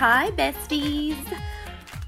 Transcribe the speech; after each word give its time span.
Hi, 0.00 0.30
besties. 0.30 1.30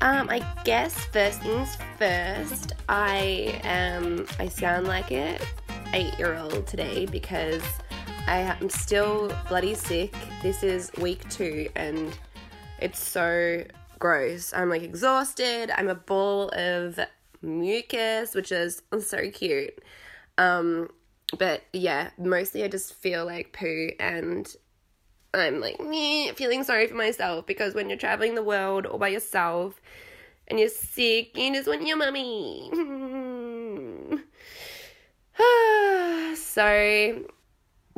Um, 0.00 0.30
I 0.30 0.38
guess 0.64 0.94
first 0.94 1.42
things 1.42 1.76
first. 1.98 2.72
I 2.88 3.60
am. 3.64 4.26
I 4.38 4.48
sound 4.48 4.86
like 4.86 5.12
a 5.12 5.38
eight-year-old 5.92 6.66
today 6.66 7.04
because 7.04 7.62
I 8.26 8.38
am 8.38 8.70
still 8.70 9.30
bloody 9.46 9.74
sick. 9.74 10.14
This 10.40 10.62
is 10.62 10.90
week 11.02 11.28
two, 11.28 11.68
and 11.76 12.18
it's 12.78 12.98
so 12.98 13.62
gross. 13.98 14.54
I'm 14.54 14.70
like 14.70 14.82
exhausted. 14.82 15.70
I'm 15.76 15.90
a 15.90 15.94
ball 15.94 16.48
of 16.54 16.98
mucus, 17.42 18.34
which 18.34 18.52
is 18.52 18.80
so 19.00 19.30
cute. 19.30 19.78
Um, 20.38 20.88
but 21.38 21.60
yeah, 21.74 22.08
mostly 22.16 22.64
I 22.64 22.68
just 22.68 22.94
feel 22.94 23.26
like 23.26 23.52
poo 23.52 23.90
and 24.00 24.50
I'm 25.34 25.60
like 25.60 25.80
me 25.80 26.30
feeling 26.32 26.62
sorry 26.62 26.86
for 26.86 26.94
myself 26.94 27.46
because 27.46 27.74
when 27.74 27.88
you're 27.88 27.98
traveling 27.98 28.34
the 28.34 28.42
world 28.42 28.84
all 28.84 28.98
by 28.98 29.08
yourself 29.08 29.80
and 30.48 30.60
you're 30.60 30.68
sick, 30.68 31.36
you 31.36 31.54
just 31.54 31.66
want 31.66 31.86
your 31.86 31.96
mummy. 31.96 32.70
so, 36.36 37.24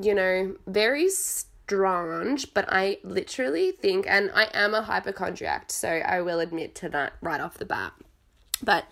you 0.01 0.15
know, 0.15 0.56
very 0.69 1.09
strange, 1.11 2.55
but 2.55 2.66
I 2.69 2.98
literally 3.02 3.73
think, 3.73 4.06
and 4.09 4.30
I 4.33 4.48
am 4.55 4.75
a 4.75 4.83
hypochondriac, 4.83 5.73
so 5.73 5.89
I 5.89 6.20
will 6.20 6.39
admit 6.39 6.77
to 6.77 6.89
that 6.91 7.14
right 7.20 7.41
off 7.41 7.59
the 7.59 7.64
bat. 7.64 7.95
But 8.62 8.84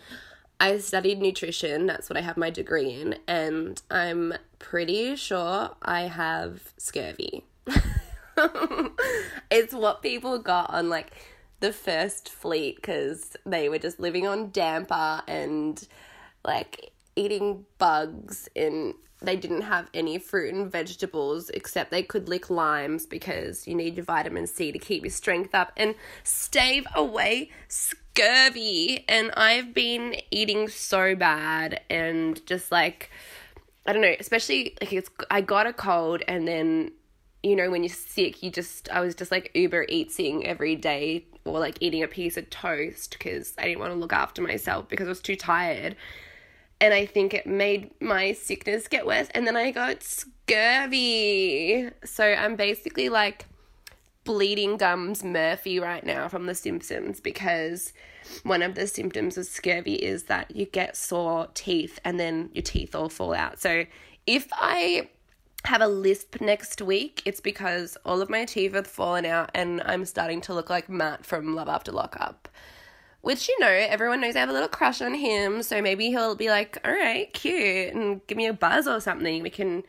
I 0.58 0.78
studied 0.78 1.20
nutrition, 1.20 1.86
that's 1.86 2.10
what 2.10 2.16
I 2.16 2.22
have 2.22 2.36
my 2.36 2.50
degree 2.50 2.92
in, 2.92 3.18
and 3.28 3.80
I'm 3.90 4.34
pretty 4.58 5.14
sure 5.14 5.76
I 5.82 6.02
have 6.02 6.72
scurvy. 6.76 7.44
it's 9.50 9.74
what 9.74 10.02
people 10.02 10.38
got 10.38 10.70
on 10.70 10.88
like 10.88 11.12
the 11.60 11.72
first 11.72 12.28
fleet 12.28 12.76
because 12.76 13.36
they 13.46 13.68
were 13.68 13.78
just 13.78 14.00
living 14.00 14.26
on 14.26 14.50
damper 14.50 15.22
and 15.28 15.86
like 16.44 16.92
eating 17.14 17.64
bugs 17.78 18.48
and 18.56 18.94
they 19.20 19.36
didn't 19.36 19.62
have 19.62 19.88
any 19.94 20.18
fruit 20.18 20.52
and 20.52 20.70
vegetables 20.70 21.50
except 21.50 21.90
they 21.90 22.02
could 22.02 22.28
lick 22.28 22.50
limes 22.50 23.06
because 23.06 23.66
you 23.66 23.74
need 23.74 23.96
your 23.96 24.04
vitamin 24.04 24.46
C 24.46 24.72
to 24.72 24.78
keep 24.78 25.04
your 25.04 25.10
strength 25.10 25.54
up 25.54 25.72
and 25.76 25.94
stave 26.24 26.86
away 26.94 27.50
scurvy. 27.68 29.04
And 29.08 29.30
I've 29.36 29.72
been 29.72 30.16
eating 30.30 30.68
so 30.68 31.14
bad 31.14 31.80
and 31.88 32.44
just 32.46 32.72
like 32.72 33.10
I 33.86 33.92
don't 33.92 34.02
know, 34.02 34.14
especially 34.18 34.76
like 34.80 34.92
it's 34.92 35.10
I 35.30 35.40
got 35.40 35.66
a 35.66 35.72
cold 35.72 36.22
and 36.28 36.46
then 36.46 36.92
you 37.42 37.56
know, 37.56 37.70
when 37.70 37.82
you're 37.82 37.92
sick, 37.92 38.42
you 38.42 38.50
just, 38.50 38.88
I 38.90 39.00
was 39.00 39.14
just 39.14 39.30
like 39.30 39.50
Uber 39.54 39.86
eating 39.88 40.46
every 40.46 40.76
day 40.76 41.26
or 41.44 41.58
like 41.58 41.76
eating 41.80 42.02
a 42.02 42.08
piece 42.08 42.36
of 42.36 42.48
toast 42.50 43.16
because 43.18 43.54
I 43.58 43.64
didn't 43.64 43.80
want 43.80 43.92
to 43.92 43.98
look 43.98 44.12
after 44.12 44.42
myself 44.42 44.88
because 44.88 45.06
I 45.06 45.10
was 45.10 45.20
too 45.20 45.36
tired. 45.36 45.96
And 46.80 46.94
I 46.94 47.06
think 47.06 47.34
it 47.34 47.46
made 47.46 47.90
my 48.00 48.32
sickness 48.32 48.88
get 48.88 49.06
worse. 49.06 49.28
And 49.34 49.46
then 49.46 49.56
I 49.56 49.70
got 49.70 50.02
scurvy. 50.02 51.90
So 52.04 52.24
I'm 52.24 52.56
basically 52.56 53.08
like 53.08 53.46
bleeding 54.24 54.76
gums 54.76 55.24
Murphy 55.24 55.80
right 55.80 56.04
now 56.04 56.28
from 56.28 56.46
The 56.46 56.54
Simpsons 56.54 57.20
because 57.20 57.92
one 58.44 58.62
of 58.62 58.74
the 58.76 58.86
symptoms 58.86 59.36
of 59.36 59.46
scurvy 59.46 59.94
is 59.94 60.24
that 60.24 60.54
you 60.54 60.66
get 60.66 60.96
sore 60.96 61.48
teeth 61.54 61.98
and 62.04 62.20
then 62.20 62.50
your 62.52 62.62
teeth 62.62 62.94
all 62.94 63.08
fall 63.08 63.34
out. 63.34 63.60
So 63.60 63.84
if 64.26 64.48
I 64.52 65.08
have 65.64 65.80
a 65.80 65.86
lisp 65.86 66.40
next 66.40 66.82
week, 66.82 67.22
it's 67.24 67.40
because 67.40 67.96
all 68.04 68.20
of 68.20 68.28
my 68.28 68.44
teeth 68.44 68.74
have 68.74 68.86
fallen 68.86 69.24
out 69.24 69.50
and 69.54 69.80
I'm 69.84 70.04
starting 70.04 70.40
to 70.42 70.54
look 70.54 70.68
like 70.68 70.88
Matt 70.88 71.24
from 71.24 71.54
Love 71.54 71.68
After 71.68 71.92
Lockup. 71.92 72.48
Which, 73.20 73.48
you 73.48 73.56
know, 73.60 73.68
everyone 73.68 74.20
knows 74.20 74.34
I 74.34 74.40
have 74.40 74.48
a 74.48 74.52
little 74.52 74.68
crush 74.68 75.00
on 75.00 75.14
him, 75.14 75.62
so 75.62 75.80
maybe 75.80 76.08
he'll 76.08 76.34
be 76.34 76.50
like, 76.50 76.78
all 76.84 76.92
right, 76.92 77.32
cute, 77.32 77.94
and 77.94 78.26
give 78.26 78.36
me 78.36 78.46
a 78.46 78.52
buzz 78.52 78.88
or 78.88 79.00
something. 79.00 79.44
We 79.44 79.50
can, 79.50 79.84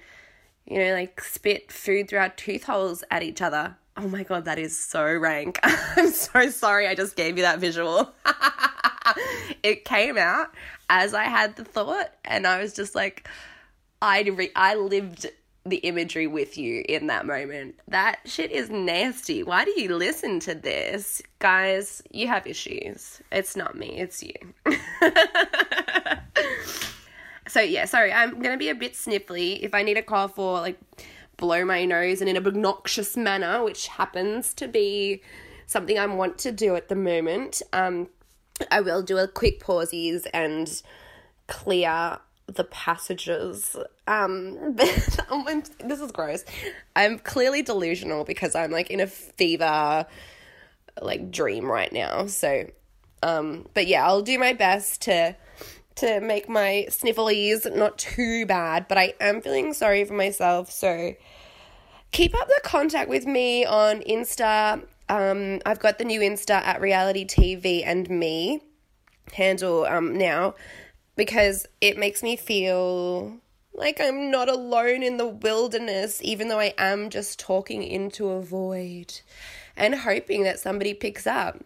you 0.68 0.78
know, 0.78 0.94
like 0.94 1.20
spit 1.20 1.72
food 1.72 2.08
through 2.08 2.20
our 2.20 2.30
tooth 2.30 2.66
holes 2.66 3.04
at 3.10 3.24
each 3.24 3.42
other. 3.42 3.76
Oh 3.98 4.08
my 4.08 4.22
god, 4.22 4.46
that 4.46 4.60
is 4.60 4.78
so 4.78 5.04
rank. 5.04 5.60
I'm 5.64 6.12
so 6.12 6.50
sorry 6.52 6.88
I 6.88 6.94
just 6.94 7.16
gave 7.16 7.38
you 7.38 7.44
that 7.44 7.58
visual. 7.58 8.14
it 9.64 9.84
came 9.84 10.20
out 10.20 10.54
as 10.92 11.16
I 11.16 11.24
had 11.24 11.56
the 11.56 11.66
thought, 11.66 12.12
and 12.24 12.46
I 12.46 12.62
was 12.62 12.74
just 12.74 12.94
like, 12.94 13.28
I, 14.00 14.22
re- 14.22 14.52
I 14.56 14.76
lived 14.76 15.26
the 15.66 15.78
imagery 15.78 16.28
with 16.28 16.58
you 16.58 16.84
in 16.90 17.08
that 17.08 17.26
moment. 17.26 17.76
That 17.88 18.20
shit 18.26 18.52
is 18.52 18.70
nasty. 18.70 19.44
Why 19.44 19.64
do 19.64 19.72
you 19.80 19.96
listen 19.96 20.40
to 20.42 20.56
this? 20.56 21.22
Guys, 21.40 22.02
you 22.12 22.28
have 22.28 22.46
issues. 22.46 23.22
It's 23.32 23.56
not 23.56 23.78
me, 23.78 23.98
it's 23.98 24.22
you. 24.22 24.34
so, 27.48 27.62
yeah, 27.62 27.86
sorry, 27.86 28.12
I'm 28.12 28.42
to 28.42 28.58
be 28.58 28.70
a 28.70 28.76
bit 28.76 28.94
sniffly. 28.94 29.60
If 29.62 29.74
I 29.74 29.84
need 29.84 29.98
a 29.98 30.04
cough 30.04 30.38
or 30.38 30.60
like 30.60 30.80
blow 31.38 31.64
my 31.64 31.86
nose 31.86 32.20
and 32.20 32.30
in 32.30 32.36
an 32.36 32.46
obnoxious 32.46 33.16
manner, 33.16 33.64
which 33.64 33.88
happens 33.88 34.54
to 34.56 34.68
be 34.68 35.22
something 35.66 35.98
I 35.98 36.06
want 36.08 36.38
to 36.40 36.52
do 36.52 36.76
at 36.76 36.90
the 36.90 36.96
moment, 36.96 37.62
um, 37.72 38.10
I 38.70 38.82
will 38.82 39.02
do 39.02 39.18
a 39.18 39.30
quick 39.30 39.62
pauses 39.62 40.28
and 40.34 40.82
clear 41.48 42.20
the 42.48 42.64
passages. 42.66 43.76
Um, 44.08 44.76
this 44.76 46.02
is 46.02 46.12
gross. 46.12 46.44
I'm 46.96 47.20
clearly 47.20 47.62
delusional 47.62 48.24
because 48.24 48.56
I'm 48.56 48.72
like 48.72 48.90
in 48.90 49.00
a 49.00 49.08
fever, 49.08 50.06
like 51.02 51.32
dream 51.32 51.66
right 51.66 51.92
now. 51.92 52.28
So, 52.28 52.70
um, 53.22 53.68
but 53.74 53.88
yeah, 53.88 54.06
I'll 54.06 54.22
do 54.22 54.38
my 54.38 54.54
best 54.54 55.02
to 55.04 55.36
to 55.96 56.20
make 56.22 56.50
my 56.50 56.88
snifflies 56.90 57.68
not 57.72 57.98
too 57.98 58.46
bad. 58.46 58.88
But 58.88 58.98
I 58.98 59.14
am 59.20 59.42
feeling 59.42 59.74
sorry 59.74 60.04
for 60.06 60.14
myself. 60.14 60.72
So 60.72 61.16
keep 62.12 62.36
up 62.40 62.48
the 62.48 62.62
contact 62.64 63.10
with 63.10 63.26
me 63.26 63.66
on 63.66 64.02
Insta. 64.02 64.86
Um, 65.10 65.62
I've 65.66 65.80
got 65.80 65.98
the 65.98 66.06
new 66.06 66.22
Insta 66.22 66.56
at 66.56 66.82
Reality 66.82 67.26
TV 67.26 67.84
and 67.86 68.10
me 68.10 68.62
handle 69.32 69.86
um 69.86 70.18
now 70.18 70.54
because 71.16 71.68
it 71.82 71.98
makes 71.98 72.24
me 72.24 72.36
feel 72.36 73.38
like 73.74 74.00
I'm 74.00 74.30
not 74.30 74.50
alone 74.50 75.04
in 75.04 75.18
the 75.18 75.28
wilderness, 75.28 76.22
even 76.24 76.48
though 76.48 76.60
I 76.60 76.74
am 76.78 77.10
just 77.10 77.40
talking 77.40 77.84
into 77.84 78.30
a 78.30 78.42
void 78.42 79.22
and 79.76 79.96
hoping 79.96 80.44
that 80.44 80.60
somebody 80.60 80.94
picks 80.94 81.26
up. 81.26 81.60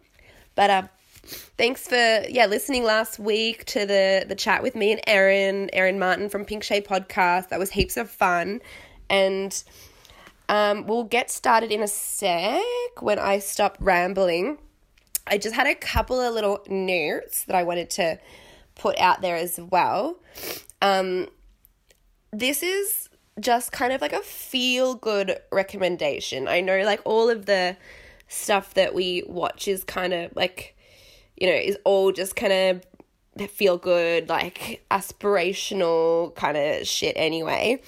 But 0.54 0.70
uh, 0.70 0.82
thanks 1.56 1.86
for 1.86 2.24
yeah 2.28 2.46
listening 2.46 2.84
last 2.84 3.18
week 3.18 3.64
to 3.66 3.86
the 3.86 4.24
the 4.26 4.34
chat 4.34 4.62
with 4.62 4.74
me 4.74 4.92
and 4.92 5.00
Erin, 5.06 5.70
Erin 5.72 5.98
Martin 5.98 6.28
from 6.28 6.44
Pink 6.44 6.62
Shade 6.62 6.86
Podcast. 6.86 7.48
That 7.50 7.58
was 7.58 7.70
heaps 7.70 7.96
of 7.96 8.10
fun, 8.10 8.60
and 9.10 9.62
um, 10.48 10.86
we'll 10.86 11.04
get 11.04 11.30
started 11.30 11.70
in 11.70 11.82
a 11.82 11.88
sec 11.88 12.62
when 13.00 13.18
I 13.18 13.38
stop 13.38 13.76
rambling. 13.80 14.58
I 15.26 15.36
just 15.36 15.54
had 15.54 15.66
a 15.66 15.74
couple 15.74 16.18
of 16.18 16.32
little 16.32 16.64
notes 16.68 17.44
that 17.44 17.54
I 17.54 17.62
wanted 17.62 17.90
to 17.90 18.18
put 18.78 18.98
out 18.98 19.20
there 19.20 19.36
as 19.36 19.60
well. 19.60 20.16
Um, 20.80 21.28
this 22.32 22.62
is 22.62 23.08
just 23.38 23.72
kind 23.72 23.92
of 23.92 24.00
like 24.00 24.12
a 24.12 24.20
feel 24.20 24.94
good 24.94 25.38
recommendation. 25.52 26.48
I 26.48 26.60
know, 26.60 26.80
like, 26.82 27.02
all 27.04 27.28
of 27.28 27.46
the 27.46 27.76
stuff 28.28 28.74
that 28.74 28.94
we 28.94 29.22
watch 29.26 29.68
is 29.68 29.84
kind 29.84 30.12
of 30.12 30.34
like, 30.34 30.76
you 31.36 31.46
know, 31.46 31.54
is 31.54 31.78
all 31.84 32.12
just 32.12 32.36
kind 32.36 32.52
of 33.38 33.50
feel 33.50 33.78
good, 33.78 34.28
like 34.28 34.84
aspirational 34.90 36.34
kind 36.34 36.56
of 36.56 36.86
shit 36.86 37.14
anyway. 37.16 37.80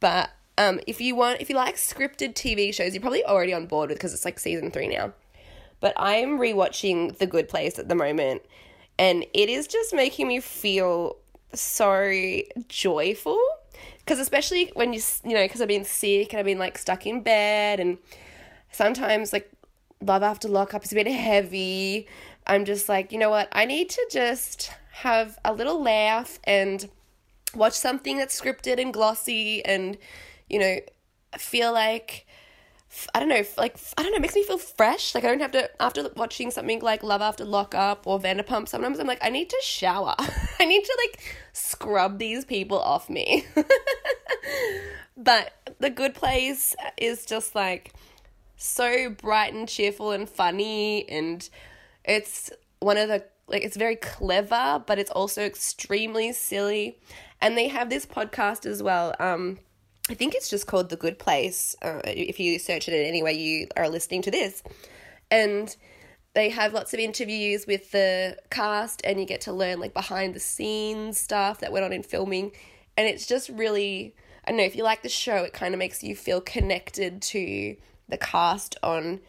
But 0.00 0.30
um, 0.56 0.80
if 0.86 1.00
you 1.00 1.14
want, 1.14 1.40
if 1.40 1.50
you 1.50 1.56
like 1.56 1.76
scripted 1.76 2.34
TV 2.34 2.72
shows, 2.72 2.94
you're 2.94 3.00
probably 3.00 3.24
already 3.24 3.52
on 3.52 3.66
board 3.66 3.90
with 3.90 3.98
because 3.98 4.14
it's 4.14 4.24
like 4.24 4.38
season 4.38 4.70
three 4.70 4.88
now. 4.88 5.12
But 5.80 5.94
I'm 5.96 6.38
rewatching 6.38 7.18
The 7.18 7.26
Good 7.26 7.48
Place 7.48 7.78
at 7.78 7.88
the 7.88 7.94
moment, 7.94 8.42
and 8.98 9.24
it 9.32 9.48
is 9.48 9.66
just 9.66 9.94
making 9.94 10.28
me 10.28 10.40
feel 10.40 11.16
so 11.52 12.12
joyful. 12.68 13.40
Because 13.98 14.18
especially 14.18 14.70
when 14.74 14.92
you 14.92 15.00
you 15.24 15.34
know 15.34 15.44
because 15.44 15.60
I've 15.60 15.68
been 15.68 15.84
sick 15.84 16.32
and 16.32 16.40
I've 16.40 16.46
been 16.46 16.58
like 16.58 16.78
stuck 16.78 17.06
in 17.06 17.22
bed 17.22 17.80
and 17.80 17.98
sometimes 18.70 19.32
like 19.32 19.50
love 20.00 20.22
after 20.22 20.48
lockup 20.48 20.84
is 20.84 20.92
a 20.92 20.94
bit 20.94 21.06
heavy. 21.06 22.06
I'm 22.46 22.64
just 22.64 22.88
like 22.88 23.12
you 23.12 23.18
know 23.18 23.30
what? 23.30 23.48
I 23.52 23.64
need 23.64 23.88
to 23.90 24.08
just 24.10 24.72
have 24.92 25.38
a 25.44 25.52
little 25.52 25.82
laugh 25.82 26.38
and 26.44 26.88
watch 27.54 27.74
something 27.74 28.16
that's 28.16 28.38
scripted 28.38 28.80
and 28.80 28.92
glossy 28.92 29.64
and 29.64 29.96
you 30.48 30.58
know 30.58 30.78
feel 31.38 31.72
like 31.72 32.23
I 33.14 33.20
don't 33.20 33.28
know, 33.28 33.42
like 33.58 33.76
I 33.96 34.02
don't 34.02 34.12
know, 34.12 34.16
it 34.16 34.22
makes 34.22 34.34
me 34.34 34.44
feel 34.44 34.58
fresh. 34.58 35.14
Like 35.14 35.24
I 35.24 35.28
don't 35.28 35.40
have 35.40 35.52
to 35.52 35.70
after 35.82 36.08
watching 36.16 36.50
something 36.50 36.80
like 36.80 37.02
Love 37.02 37.20
After 37.20 37.44
Lockup 37.44 38.06
or 38.06 38.20
Vanderpump. 38.20 38.68
Sometimes 38.68 38.98
I'm 38.98 39.06
like, 39.06 39.24
I 39.24 39.30
need 39.30 39.50
to 39.50 39.60
shower. 39.62 40.14
I 40.60 40.64
need 40.64 40.84
to 40.84 40.98
like 41.04 41.36
scrub 41.52 42.18
these 42.18 42.44
people 42.44 42.78
off 42.78 43.10
me. 43.10 43.46
but 45.16 45.74
the 45.78 45.90
Good 45.90 46.14
Place 46.14 46.74
is 46.96 47.26
just 47.26 47.54
like 47.54 47.92
so 48.56 49.10
bright 49.10 49.52
and 49.52 49.68
cheerful 49.68 50.12
and 50.12 50.28
funny 50.28 51.08
and 51.08 51.48
it's 52.04 52.50
one 52.80 52.96
of 52.96 53.08
the 53.08 53.24
like 53.46 53.62
it's 53.62 53.76
very 53.76 53.96
clever 53.96 54.82
but 54.86 54.98
it's 54.98 55.10
also 55.10 55.42
extremely 55.42 56.32
silly 56.32 56.98
and 57.40 57.58
they 57.58 57.68
have 57.68 57.90
this 57.90 58.06
podcast 58.06 58.64
as 58.64 58.82
well 58.82 59.14
um 59.18 59.58
i 60.10 60.14
think 60.14 60.34
it's 60.34 60.50
just 60.50 60.66
called 60.66 60.90
the 60.90 60.96
good 60.96 61.18
place 61.18 61.74
uh, 61.82 62.00
if 62.04 62.38
you 62.38 62.58
search 62.58 62.88
it 62.88 62.94
in 62.94 63.06
any 63.06 63.22
way 63.22 63.32
you 63.32 63.66
are 63.76 63.88
listening 63.88 64.22
to 64.22 64.30
this. 64.30 64.62
And 65.30 65.74
they 66.34 66.50
have 66.50 66.72
lots 66.72 66.92
of 66.92 67.00
interviews 67.00 67.66
with 67.66 67.92
the 67.92 68.36
cast 68.50 69.00
and 69.04 69.18
you 69.18 69.26
get 69.26 69.40
to 69.42 69.52
learn 69.52 69.80
like 69.80 69.94
behind 69.94 70.34
the 70.34 70.40
scenes 70.40 71.18
stuff 71.18 71.60
that 71.60 71.72
went 71.72 71.84
on 71.84 71.92
in 71.92 72.02
filming. 72.02 72.52
And 72.96 73.08
it's 73.08 73.26
just 73.26 73.48
really 73.48 74.14
i 74.44 74.50
don't 74.50 74.58
know 74.58 74.64
if 74.64 74.76
you 74.76 74.84
like 74.84 75.02
the 75.02 75.08
show 75.08 75.36
it 75.36 75.52
kind 75.52 75.74
of 75.74 75.78
makes 75.78 76.02
you 76.02 76.14
feel 76.14 76.40
connected 76.40 77.22
to 77.22 77.76
the 78.08 78.18
cast 78.18 78.76
on 78.82 79.20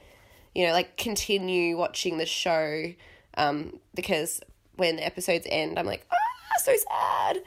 you 0.54 0.66
know 0.66 0.74
like 0.74 0.98
continue 0.98 1.78
watching 1.78 2.18
the 2.18 2.26
show 2.26 2.94
um 3.38 3.80
because 3.94 4.42
when 4.76 4.98
the 4.98 5.06
episodes 5.06 5.48
end 5.50 5.80
i'm 5.80 5.86
like 5.86 6.06
ah 6.12 6.62
so 6.64 6.74
sad 6.76 7.38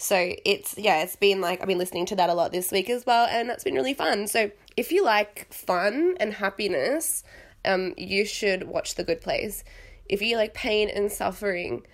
so 0.00 0.32
it's 0.44 0.76
yeah 0.78 1.02
it's 1.02 1.16
been 1.16 1.40
like 1.40 1.60
i've 1.60 1.68
been 1.68 1.78
listening 1.78 2.06
to 2.06 2.16
that 2.16 2.30
a 2.30 2.34
lot 2.34 2.52
this 2.52 2.72
week 2.72 2.88
as 2.88 3.04
well 3.04 3.26
and 3.26 3.48
that's 3.48 3.64
been 3.64 3.74
really 3.74 3.94
fun 3.94 4.26
so 4.26 4.50
if 4.76 4.90
you 4.90 5.04
like 5.04 5.52
fun 5.52 6.16
and 6.18 6.34
happiness 6.34 7.22
um, 7.64 7.94
you 7.96 8.24
should 8.24 8.64
watch 8.64 8.94
The 8.94 9.04
Good 9.04 9.20
Place. 9.20 9.64
If 10.08 10.22
you 10.22 10.36
like 10.36 10.54
pain 10.54 10.88
and 10.88 11.10
suffering, 11.10 11.86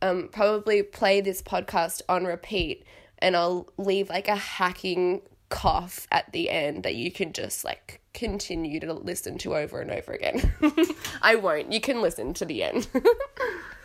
um, 0.00 0.28
probably 0.30 0.82
play 0.82 1.20
this 1.20 1.42
podcast 1.42 2.02
on 2.08 2.24
repeat, 2.24 2.84
and 3.18 3.36
I'll 3.36 3.68
leave 3.76 4.08
like 4.08 4.28
a 4.28 4.36
hacking 4.36 5.22
cough 5.48 6.06
at 6.12 6.30
the 6.32 6.50
end 6.50 6.82
that 6.82 6.94
you 6.94 7.10
can 7.10 7.32
just 7.32 7.64
like 7.64 8.00
continue 8.12 8.80
to 8.80 8.92
listen 8.92 9.38
to 9.38 9.56
over 9.56 9.80
and 9.80 9.90
over 9.90 10.12
again. 10.12 10.52
I 11.22 11.34
won't. 11.36 11.72
You 11.72 11.80
can 11.80 12.00
listen 12.00 12.34
to 12.34 12.44
the 12.44 12.62
end. 12.62 12.88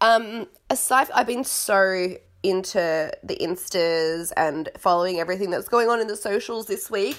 um, 0.00 0.46
aside, 0.68 1.08
I've 1.14 1.26
been 1.26 1.44
so 1.44 2.16
into 2.42 3.12
the 3.22 3.36
instas 3.36 4.32
and 4.36 4.70
following 4.78 5.20
everything 5.20 5.50
that's 5.50 5.68
going 5.68 5.88
on 5.88 6.00
in 6.00 6.06
the 6.06 6.16
socials 6.16 6.66
this 6.66 6.90
week. 6.90 7.18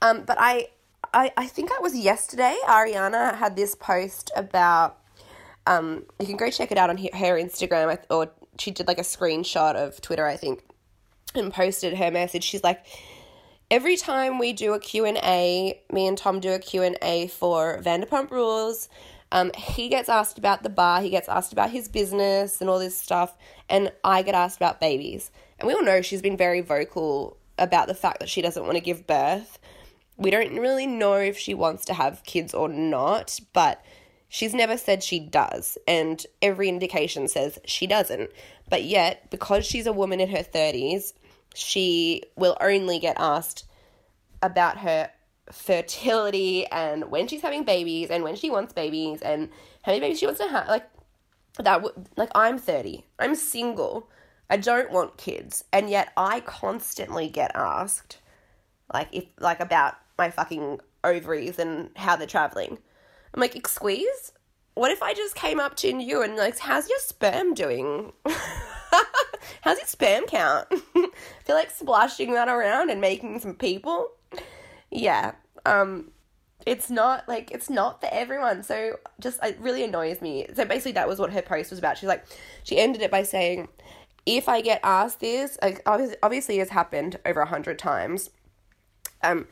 Um, 0.00 0.22
but 0.24 0.36
I 0.38 0.68
I, 1.14 1.32
I 1.36 1.46
think 1.46 1.70
it 1.70 1.82
was 1.82 1.96
yesterday, 1.96 2.56
Ariana 2.66 3.34
had 3.34 3.56
this 3.56 3.74
post 3.74 4.30
about, 4.34 4.98
um, 5.66 6.04
you 6.18 6.26
can 6.26 6.36
go 6.36 6.50
check 6.50 6.72
it 6.72 6.78
out 6.78 6.90
on 6.90 6.96
her, 6.96 7.08
her 7.12 7.34
Instagram, 7.34 7.98
or 8.08 8.30
she 8.58 8.70
did 8.70 8.86
like 8.86 8.98
a 8.98 9.02
screenshot 9.02 9.74
of 9.74 10.00
Twitter, 10.00 10.26
I 10.26 10.36
think, 10.36 10.64
and 11.34 11.52
posted 11.52 11.94
her 11.94 12.10
message. 12.10 12.44
She's 12.44 12.64
like, 12.64 12.86
every 13.70 13.96
time 13.96 14.38
we 14.38 14.52
do 14.52 14.72
a 14.72 14.80
Q&A, 14.80 15.82
me 15.92 16.06
and 16.06 16.16
Tom 16.16 16.40
do 16.40 16.52
a 16.52 16.58
Q&A 16.58 17.28
for 17.28 17.82
Vanderpump 17.82 18.30
Rules, 18.30 18.88
um, 19.32 19.50
he 19.56 19.88
gets 19.88 20.08
asked 20.08 20.38
about 20.38 20.62
the 20.62 20.70
bar, 20.70 21.02
he 21.02 21.10
gets 21.10 21.28
asked 21.28 21.52
about 21.52 21.70
his 21.70 21.88
business 21.88 22.60
and 22.60 22.70
all 22.70 22.78
this 22.78 22.96
stuff, 22.96 23.36
and 23.68 23.90
I 24.04 24.22
get 24.22 24.36
asked 24.36 24.58
about 24.58 24.80
babies. 24.80 25.32
And 25.58 25.66
we 25.66 25.74
all 25.74 25.82
know 25.82 26.02
she's 26.02 26.22
been 26.22 26.36
very 26.36 26.60
vocal 26.60 27.36
about 27.58 27.88
the 27.88 27.94
fact 27.94 28.20
that 28.20 28.28
she 28.28 28.42
doesn't 28.42 28.62
want 28.62 28.76
to 28.76 28.80
give 28.80 29.06
birth 29.06 29.58
we 30.16 30.30
don't 30.30 30.58
really 30.58 30.86
know 30.86 31.14
if 31.14 31.36
she 31.38 31.54
wants 31.54 31.84
to 31.86 31.94
have 31.94 32.22
kids 32.24 32.54
or 32.54 32.68
not, 32.68 33.40
but 33.52 33.84
she's 34.28 34.54
never 34.54 34.76
said 34.76 35.02
she 35.02 35.18
does, 35.18 35.78
and 35.88 36.24
every 36.40 36.68
indication 36.68 37.28
says 37.28 37.58
she 37.64 37.86
doesn't. 37.86 38.30
But 38.68 38.84
yet, 38.84 39.30
because 39.30 39.66
she's 39.66 39.86
a 39.86 39.92
woman 39.92 40.20
in 40.20 40.28
her 40.30 40.42
30s, 40.42 41.12
she 41.54 42.22
will 42.36 42.56
only 42.60 42.98
get 42.98 43.16
asked 43.18 43.64
about 44.42 44.78
her 44.78 45.10
fertility 45.50 46.66
and 46.66 47.10
when 47.10 47.26
she's 47.26 47.42
having 47.42 47.64
babies 47.64 48.10
and 48.10 48.24
when 48.24 48.36
she 48.36 48.50
wants 48.50 48.72
babies 48.72 49.20
and 49.22 49.48
how 49.82 49.92
many 49.92 50.00
babies 50.00 50.18
she 50.18 50.26
wants 50.26 50.40
to 50.40 50.48
have. 50.48 50.68
Like, 50.68 50.88
that, 51.58 51.82
would 51.82 52.08
like, 52.16 52.30
I'm 52.34 52.58
30, 52.58 53.04
I'm 53.18 53.34
single, 53.34 54.08
I 54.48 54.56
don't 54.56 54.90
want 54.90 55.16
kids, 55.16 55.64
and 55.72 55.90
yet 55.90 56.12
I 56.16 56.40
constantly 56.40 57.28
get 57.28 57.52
asked 57.54 58.18
like 58.92 59.08
if 59.12 59.24
like 59.38 59.60
about 59.60 59.94
my 60.18 60.30
fucking 60.30 60.80
ovaries 61.04 61.58
and 61.58 61.90
how 61.96 62.16
they're 62.16 62.26
traveling. 62.26 62.78
I'm 63.34 63.40
like, 63.40 63.56
excuse? 63.56 64.32
What 64.74 64.90
if 64.90 65.02
I 65.02 65.14
just 65.14 65.34
came 65.34 65.60
up 65.60 65.76
to 65.76 65.88
you 65.88 66.22
and 66.22 66.36
like, 66.36 66.58
how's 66.58 66.88
your 66.88 66.98
sperm 66.98 67.54
doing? 67.54 68.12
how's 69.62 69.78
your 69.78 69.86
sperm 69.86 70.24
count? 70.26 70.68
I 70.94 71.10
feel 71.44 71.56
like 71.56 71.70
splashing 71.70 72.32
that 72.34 72.48
around 72.48 72.90
and 72.90 73.00
making 73.00 73.40
some 73.40 73.54
people. 73.54 74.10
Yeah. 74.92 75.32
Um 75.66 76.10
it's 76.64 76.90
not 76.90 77.28
like 77.28 77.50
it's 77.50 77.68
not 77.68 78.00
for 78.00 78.08
everyone. 78.12 78.62
So 78.62 78.98
just 79.20 79.42
it 79.42 79.58
really 79.58 79.82
annoys 79.82 80.20
me. 80.20 80.46
So 80.54 80.64
basically 80.64 80.92
that 80.92 81.08
was 81.08 81.18
what 81.18 81.32
her 81.32 81.42
post 81.42 81.70
was 81.70 81.78
about. 81.78 81.98
She's 81.98 82.08
like 82.08 82.24
she 82.62 82.78
ended 82.78 83.02
it 83.02 83.10
by 83.10 83.24
saying 83.24 83.68
if 84.26 84.48
I 84.48 84.60
get 84.60 84.80
asked 84.82 85.20
this, 85.20 85.58
like 85.60 85.82
obviously, 85.86 86.58
has 86.58 86.70
happened 86.70 87.18
over 87.26 87.40
a 87.40 87.46
hundred 87.46 87.78
times. 87.78 88.30
Um, 89.22 89.46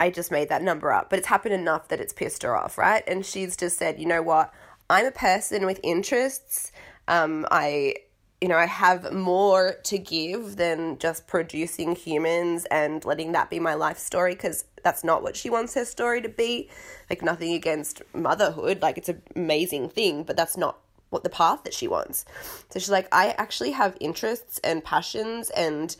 I 0.00 0.10
just 0.10 0.30
made 0.30 0.48
that 0.48 0.62
number 0.62 0.92
up, 0.92 1.10
but 1.10 1.18
it's 1.18 1.28
happened 1.28 1.54
enough 1.54 1.88
that 1.88 2.00
it's 2.00 2.12
pissed 2.12 2.42
her 2.42 2.56
off, 2.56 2.78
right? 2.78 3.04
And 3.06 3.24
she's 3.24 3.56
just 3.56 3.78
said, 3.78 4.00
you 4.00 4.06
know 4.06 4.22
what? 4.22 4.52
I'm 4.90 5.06
a 5.06 5.12
person 5.12 5.66
with 5.66 5.78
interests. 5.82 6.72
Um, 7.06 7.46
I, 7.50 7.94
you 8.42 8.48
know, 8.48 8.56
I 8.56 8.66
have 8.66 9.12
more 9.12 9.76
to 9.84 9.98
give 9.98 10.56
than 10.56 10.98
just 10.98 11.28
producing 11.28 11.94
humans 11.94 12.66
and 12.72 13.04
letting 13.04 13.30
that 13.32 13.50
be 13.50 13.60
my 13.60 13.74
life 13.74 13.98
story 13.98 14.34
because 14.34 14.64
that's 14.82 15.04
not 15.04 15.22
what 15.22 15.36
she 15.36 15.48
wants 15.48 15.74
her 15.74 15.84
story 15.84 16.20
to 16.22 16.28
be. 16.28 16.68
Like, 17.08 17.22
nothing 17.22 17.54
against 17.54 18.02
motherhood, 18.12 18.82
like, 18.82 18.98
it's 18.98 19.08
an 19.08 19.22
amazing 19.36 19.90
thing, 19.90 20.24
but 20.24 20.36
that's 20.36 20.56
not 20.56 20.80
what 21.10 21.22
the 21.22 21.30
path 21.30 21.62
that 21.62 21.72
she 21.72 21.86
wants. 21.86 22.24
So 22.70 22.80
she's 22.80 22.90
like, 22.90 23.06
I 23.12 23.28
actually 23.38 23.70
have 23.70 23.96
interests 24.00 24.58
and 24.64 24.82
passions 24.82 25.50
and 25.50 25.94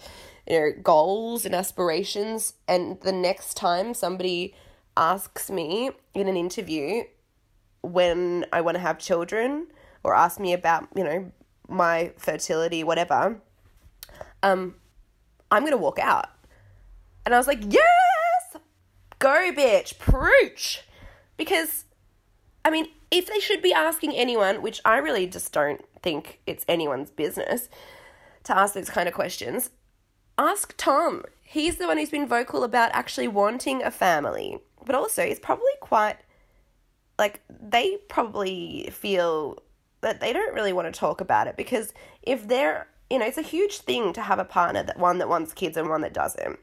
you 0.49 0.59
know, 0.59 0.73
goals 0.83 1.45
and 1.45 1.55
aspirations. 1.55 2.55
And 2.67 3.01
the 3.03 3.13
next 3.13 3.55
time 3.55 3.95
somebody 3.95 4.53
asks 4.97 5.49
me 5.49 5.93
in 6.13 6.27
an 6.27 6.37
interview 6.37 7.05
when 7.83 8.47
I 8.53 8.63
want 8.63 8.75
to 8.75 8.81
have 8.81 8.99
children 8.99 9.69
or 10.03 10.13
ask 10.13 10.41
me 10.41 10.55
about, 10.55 10.89
you 10.97 11.05
know, 11.05 11.31
my 11.69 12.13
fertility, 12.17 12.85
whatever, 12.85 13.41
um, 14.43 14.75
I'm 15.51 15.63
to 15.73 15.77
walk 15.77 15.99
out. 15.99 16.31
And 17.25 17.35
I 17.35 17.39
was 17.39 17.47
like, 17.47 17.61
yes, 17.63 18.57
go, 19.19 19.53
bitch, 19.53 19.99
preach. 19.99 20.83
Because, 21.37 21.85
I 22.65 22.71
mean, 22.71 22.87
if 23.11 23.27
they 23.27 23.41
should 23.41 23.63
be 23.63 23.73
asking 23.73 24.15
anyone, 24.15 24.63
which 24.63 24.81
I 24.85 24.99
really 24.99 25.27
just 25.27 25.53
don't 25.53 25.85
think 26.03 26.41
it's 26.47 26.65
anyone's 26.69 27.11
business 27.11 27.69
to 28.45 28.57
ask 28.57 28.75
those 28.75 28.91
kind 28.91 29.09
of 29.09 29.15
questions, 29.15 29.71
ask 30.37 30.75
Tom. 30.77 31.23
He's 31.43 31.77
the 31.77 31.87
one 31.87 31.99
who's 31.99 32.11
been 32.11 32.27
vocal 32.27 32.65
about 32.65 32.91
actually 32.93 33.29
wanting 33.29 33.83
a 33.83 33.91
family. 33.91 34.59
But 34.85 34.95
also, 34.95 35.23
it's 35.23 35.39
probably 35.39 35.73
quite 35.81 36.17
like 37.19 37.41
they 37.49 37.99
probably 38.09 38.89
feel 38.91 39.63
that 40.03 40.21
they 40.21 40.33
don't 40.33 40.55
really 40.55 40.73
want 40.73 40.93
to 40.93 40.99
talk 40.99 41.21
about 41.21 41.47
it 41.47 41.57
because 41.57 41.95
if 42.23 42.47
they're, 42.47 42.89
you 43.09 43.19
know, 43.19 43.27
it's 43.27 43.39
a 43.39 43.43
huge 43.43 43.79
thing 43.79 44.13
to 44.13 44.23
have 44.23 44.39
a 44.39 44.45
partner 44.45 44.83
that 44.83 44.99
one 44.99 45.19
that 45.19 45.29
wants 45.29 45.55
kids 45.55 45.77
and 45.77 45.89
one 45.89 46.03
that 46.03 46.13
doesn't. 46.13 46.59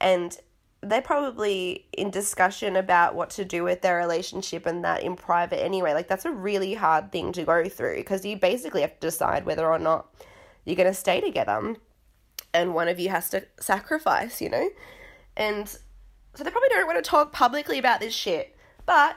And 0.00 0.38
they're 0.82 1.02
probably 1.02 1.86
in 1.92 2.10
discussion 2.10 2.76
about 2.76 3.14
what 3.14 3.30
to 3.30 3.44
do 3.44 3.64
with 3.64 3.80
their 3.80 3.96
relationship 3.96 4.66
and 4.66 4.84
that 4.84 5.02
in 5.02 5.16
private 5.16 5.62
anyway. 5.62 5.94
Like, 5.94 6.06
that's 6.06 6.26
a 6.26 6.30
really 6.30 6.74
hard 6.74 7.10
thing 7.10 7.32
to 7.32 7.44
go 7.44 7.68
through 7.68 7.96
because 7.96 8.24
you 8.24 8.36
basically 8.36 8.82
have 8.82 8.94
to 9.00 9.06
decide 9.08 9.46
whether 9.46 9.66
or 9.66 9.78
not 9.78 10.14
you're 10.64 10.76
going 10.76 10.86
to 10.86 10.94
stay 10.94 11.20
together 11.20 11.76
and 12.52 12.74
one 12.74 12.88
of 12.88 12.98
you 12.98 13.08
has 13.08 13.30
to 13.30 13.44
sacrifice, 13.58 14.40
you 14.40 14.50
know? 14.50 14.68
And 15.36 15.68
so 15.68 16.44
they 16.44 16.50
probably 16.50 16.68
don't 16.70 16.86
want 16.86 17.02
to 17.02 17.08
talk 17.08 17.32
publicly 17.32 17.78
about 17.78 18.00
this 18.00 18.14
shit. 18.14 18.56
But 18.84 19.16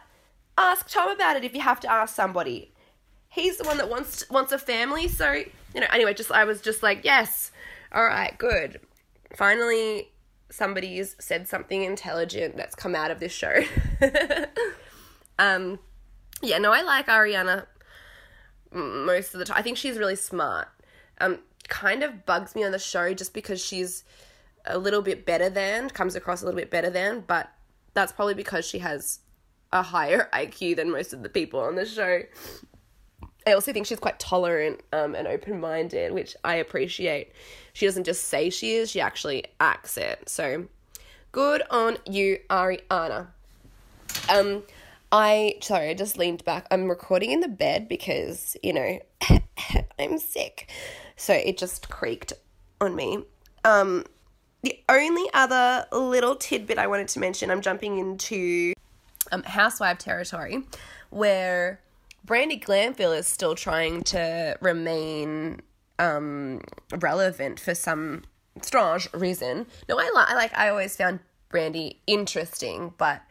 ask 0.57 0.89
Tom 0.89 1.09
about 1.09 1.37
it 1.37 1.43
if 1.43 1.53
you 1.53 1.61
have 1.61 1.79
to 1.81 1.91
ask 1.91 2.15
somebody. 2.15 2.73
He's 3.29 3.57
the 3.57 3.63
one 3.63 3.77
that 3.77 3.89
wants 3.89 4.29
wants 4.29 4.51
a 4.51 4.57
family, 4.57 5.07
so 5.07 5.31
you 5.31 5.81
know, 5.81 5.87
anyway, 5.91 6.13
just 6.13 6.31
I 6.31 6.45
was 6.45 6.61
just 6.61 6.83
like, 6.83 7.03
yes. 7.03 7.51
All 7.91 8.03
right, 8.05 8.37
good. 8.37 8.81
Finally 9.35 10.09
somebody's 10.51 11.15
said 11.19 11.47
something 11.47 11.83
intelligent 11.83 12.57
that's 12.57 12.75
come 12.75 12.95
out 12.95 13.11
of 13.11 13.19
this 13.19 13.31
show. 13.31 13.61
um 15.39 15.79
yeah, 16.41 16.57
no, 16.57 16.71
I 16.71 16.81
like 16.81 17.07
Ariana 17.07 17.67
most 18.71 19.33
of 19.33 19.39
the 19.39 19.45
time. 19.45 19.57
I 19.57 19.61
think 19.61 19.77
she's 19.77 19.97
really 19.97 20.15
smart. 20.15 20.67
Um 21.21 21.39
kind 21.67 22.03
of 22.03 22.25
bugs 22.25 22.55
me 22.55 22.63
on 22.63 22.71
the 22.71 22.79
show 22.79 23.13
just 23.13 23.33
because 23.33 23.63
she's 23.63 24.03
a 24.65 24.77
little 24.77 25.01
bit 25.01 25.25
better 25.25 25.49
than, 25.49 25.89
comes 25.89 26.15
across 26.15 26.41
a 26.41 26.45
little 26.45 26.59
bit 26.59 26.71
better 26.71 26.89
than, 26.89 27.23
but 27.25 27.49
that's 27.93 28.11
probably 28.11 28.33
because 28.33 28.65
she 28.65 28.79
has 28.79 29.19
a 29.71 29.81
higher 29.83 30.29
IQ 30.33 30.75
than 30.75 30.91
most 30.91 31.13
of 31.13 31.23
the 31.23 31.29
people 31.29 31.59
on 31.59 31.75
the 31.75 31.85
show. 31.85 32.23
I 33.49 33.53
also 33.53 33.73
think 33.73 33.87
she's 33.87 33.99
quite 33.99 34.19
tolerant 34.19 34.81
um, 34.93 35.15
and 35.15 35.27
open 35.27 35.59
minded, 35.59 36.13
which 36.13 36.35
I 36.43 36.55
appreciate. 36.55 37.31
She 37.73 37.85
doesn't 37.85 38.03
just 38.05 38.25
say 38.25 38.49
she 38.49 38.75
is, 38.75 38.91
she 38.91 39.01
actually 39.01 39.45
acts 39.59 39.97
it. 39.97 40.29
So 40.29 40.67
Good 41.31 41.61
on 41.69 41.97
you, 42.07 42.39
Ariana. 42.49 43.27
Um, 44.29 44.63
I 45.11 45.57
sorry, 45.61 45.89
I 45.89 45.93
just 45.93 46.17
leaned 46.17 46.43
back. 46.43 46.65
I'm 46.71 46.89
recording 46.89 47.29
in 47.29 47.39
the 47.39 47.47
bed 47.47 47.87
because 47.87 48.57
you 48.63 48.73
know 48.73 48.99
I'm 49.99 50.17
sick, 50.17 50.71
so 51.15 51.33
it 51.33 51.59
just 51.59 51.89
creaked 51.89 52.33
on 52.81 52.95
me. 52.95 53.23
Um, 53.63 54.05
the 54.63 54.79
only 54.89 55.29
other 55.35 55.85
little 55.91 56.35
tidbit 56.35 56.79
I 56.79 56.87
wanted 56.87 57.09
to 57.09 57.19
mention, 57.19 57.51
I'm 57.51 57.61
jumping 57.61 57.99
into 57.99 58.73
um, 59.31 59.43
housewife 59.43 59.99
territory, 59.99 60.63
where 61.11 61.79
Brandi 62.29 62.63
Glanville 62.63 63.13
is 63.13 63.25
still 63.25 63.55
trying 63.55 64.03
to 64.03 64.55
remain 64.61 65.61
um, 65.97 66.61
relevant 66.99 67.59
for 67.59 67.73
some 67.73 68.21
strange 68.61 69.11
reason. 69.15 69.65
No, 69.89 69.97
I 69.97 70.11
like, 70.13 70.29
I 70.29 70.35
like, 70.35 70.55
I 70.55 70.69
always 70.69 70.95
found 70.95 71.21
Brandi 71.51 71.95
interesting, 72.05 72.93
but 72.99 73.23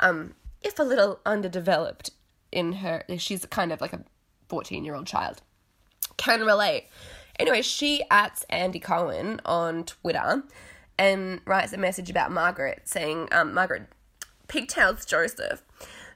um, 0.00 0.34
if 0.62 0.78
a 0.78 0.82
little 0.82 1.20
underdeveloped 1.26 2.12
in 2.50 2.72
her, 2.72 3.04
she's 3.18 3.44
kind 3.44 3.70
of 3.70 3.82
like 3.82 3.92
a 3.92 4.02
14 4.48 4.82
year 4.82 4.94
old 4.94 5.06
child, 5.06 5.42
can 6.16 6.40
relate. 6.40 6.86
Anyway, 7.38 7.60
she 7.60 8.02
at 8.10 8.46
Andy 8.48 8.78
Cohen 8.78 9.42
on 9.44 9.84
Twitter 9.84 10.42
and 10.96 11.42
writes 11.44 11.74
a 11.74 11.78
message 11.78 12.08
about 12.08 12.32
Margaret 12.32 12.80
saying, 12.84 13.28
um, 13.30 13.52
Margaret, 13.52 13.88
Pigtails 14.48 15.04
Joseph, 15.04 15.62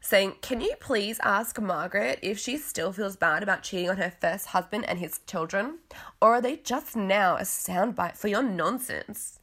saying, 0.07 0.37
Can 0.41 0.61
you 0.61 0.75
please 0.81 1.19
ask 1.23 1.61
Margaret 1.61 2.19
if 2.23 2.39
she 2.39 2.57
still 2.57 2.93
feels 2.93 3.17
bad 3.17 3.43
about 3.43 3.63
cheating 3.63 3.91
on 3.91 3.97
her 3.97 4.13
first 4.21 4.47
husband 4.49 4.85
and 4.89 4.99
his 4.99 5.21
children? 5.27 5.79
Or 6.23 6.35
are 6.35 6.41
they 6.41 6.57
just 6.57 6.97
now 6.97 7.37
a 7.37 7.43
soundbite 7.43 8.17
for 8.17 8.29
your 8.29 8.43
nonsense? 8.43 9.41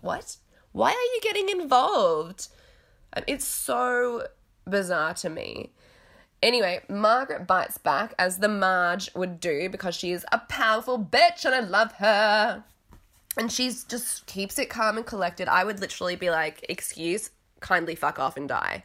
What? 0.00 0.36
Why 0.72 0.90
are 0.90 0.92
you 0.92 1.20
getting 1.22 1.48
involved? 1.48 2.48
It's 3.26 3.46
so 3.46 4.26
bizarre 4.68 5.14
to 5.14 5.30
me. 5.30 5.72
Anyway, 6.42 6.82
Margaret 6.88 7.46
bites 7.46 7.78
back 7.78 8.14
as 8.18 8.38
the 8.38 8.48
Marge 8.48 9.12
would 9.14 9.40
do 9.40 9.68
because 9.68 9.96
she 9.96 10.12
is 10.12 10.24
a 10.30 10.38
powerful 10.38 11.02
bitch 11.02 11.44
and 11.44 11.54
I 11.54 11.60
love 11.60 11.92
her. 11.92 12.62
And 13.36 13.50
she 13.50 13.72
just 13.88 14.26
keeps 14.26 14.58
it 14.58 14.68
calm 14.68 14.96
and 14.98 15.06
collected. 15.06 15.48
I 15.48 15.64
would 15.64 15.80
literally 15.80 16.16
be 16.16 16.30
like, 16.30 16.64
excuse, 16.68 17.30
kindly 17.60 17.94
fuck 17.94 18.18
off 18.18 18.36
and 18.36 18.48
die. 18.48 18.84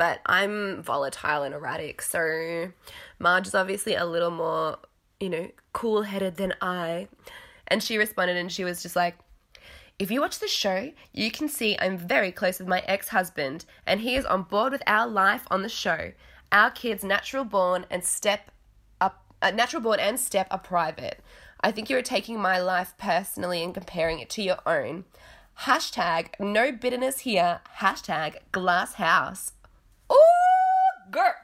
But 0.00 0.22
I'm 0.24 0.82
volatile 0.82 1.42
and 1.42 1.54
erratic, 1.54 2.00
so 2.00 2.72
Marge 3.18 3.48
is 3.48 3.54
obviously 3.54 3.94
a 3.94 4.06
little 4.06 4.30
more, 4.30 4.78
you 5.20 5.28
know, 5.28 5.50
cool 5.74 6.04
headed 6.04 6.36
than 6.36 6.54
I. 6.62 7.08
And 7.68 7.82
she 7.82 7.98
responded 7.98 8.38
and 8.38 8.50
she 8.50 8.64
was 8.64 8.80
just 8.80 8.96
like, 8.96 9.18
if 9.98 10.10
you 10.10 10.22
watch 10.22 10.38
the 10.38 10.48
show, 10.48 10.92
you 11.12 11.30
can 11.30 11.50
see 11.50 11.76
I'm 11.78 11.98
very 11.98 12.32
close 12.32 12.58
with 12.58 12.66
my 12.66 12.82
ex 12.86 13.08
husband, 13.08 13.66
and 13.86 14.00
he 14.00 14.16
is 14.16 14.24
on 14.24 14.44
board 14.44 14.72
with 14.72 14.82
our 14.86 15.06
life 15.06 15.46
on 15.50 15.60
the 15.60 15.68
show. 15.68 16.12
Our 16.50 16.70
kids, 16.70 17.04
natural 17.04 17.44
born 17.44 17.84
and 17.90 18.02
step 18.02 18.50
up, 19.02 19.22
uh, 19.42 19.50
natural 19.50 19.82
born 19.82 20.00
and 20.00 20.18
step 20.18 20.46
are 20.50 20.58
private. 20.58 21.20
I 21.60 21.72
think 21.72 21.90
you're 21.90 22.00
taking 22.00 22.40
my 22.40 22.58
life 22.58 22.94
personally 22.96 23.62
and 23.62 23.74
comparing 23.74 24.18
it 24.18 24.30
to 24.30 24.42
your 24.42 24.60
own. 24.66 25.04
Hashtag 25.64 26.40
no 26.40 26.72
bitterness 26.72 27.18
here. 27.18 27.60
Hashtag 27.80 28.36
glass 28.50 28.94
house. 28.94 29.52
Girl. 31.10 31.34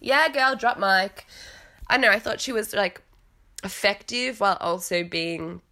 Yeah, 0.00 0.28
girl, 0.28 0.56
drop 0.56 0.78
mic. 0.78 1.26
I 1.88 1.96
know, 1.96 2.10
I 2.10 2.18
thought 2.18 2.40
she 2.40 2.52
was 2.52 2.72
like 2.72 3.02
effective 3.64 4.40
while 4.40 4.56
also 4.60 5.04
being 5.04 5.62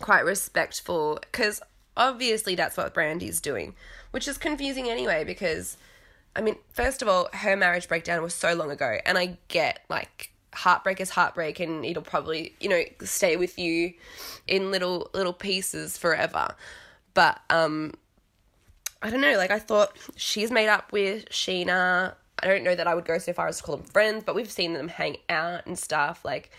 quite 0.00 0.24
respectful 0.24 1.18
because 1.20 1.60
obviously 1.96 2.54
that's 2.54 2.76
what 2.76 2.94
Brandi's 2.94 3.40
doing, 3.40 3.74
which 4.10 4.28
is 4.28 4.38
confusing 4.38 4.88
anyway 4.88 5.24
because 5.24 5.76
I 6.34 6.40
mean, 6.40 6.56
first 6.72 7.02
of 7.02 7.08
all, 7.08 7.28
her 7.32 7.56
marriage 7.56 7.88
breakdown 7.88 8.22
was 8.22 8.34
so 8.34 8.54
long 8.54 8.70
ago, 8.70 8.98
and 9.04 9.18
I 9.18 9.36
get 9.48 9.80
like 9.90 10.32
heartbreak 10.54 11.00
is 11.00 11.10
heartbreak 11.10 11.60
and 11.60 11.84
it'll 11.84 12.02
probably, 12.02 12.54
you 12.60 12.68
know, 12.68 12.82
stay 13.02 13.36
with 13.36 13.58
you 13.58 13.94
in 14.46 14.70
little 14.70 15.10
little 15.14 15.32
pieces 15.32 15.96
forever. 15.96 16.54
But 17.14 17.40
um 17.50 17.94
I 19.02 19.10
don't 19.10 19.20
know, 19.20 19.36
like 19.36 19.50
I 19.50 19.58
thought 19.58 19.96
she's 20.16 20.50
made 20.50 20.68
up 20.68 20.92
with 20.92 21.28
Scheana. 21.30 22.14
I 22.42 22.48
don't 22.48 22.64
know 22.64 22.74
that 22.74 22.86
I 22.86 22.94
would 22.94 23.04
go 23.04 23.18
so 23.18 23.32
far 23.32 23.48
as 23.48 23.58
to 23.58 23.62
call 23.62 23.76
them 23.76 23.86
friends, 23.86 24.24
but 24.24 24.34
we've 24.34 24.50
seen 24.50 24.72
them 24.72 24.88
hang 24.88 25.18
out 25.28 25.66
and 25.66 25.78
stuff. 25.78 26.24
Like 26.24 26.50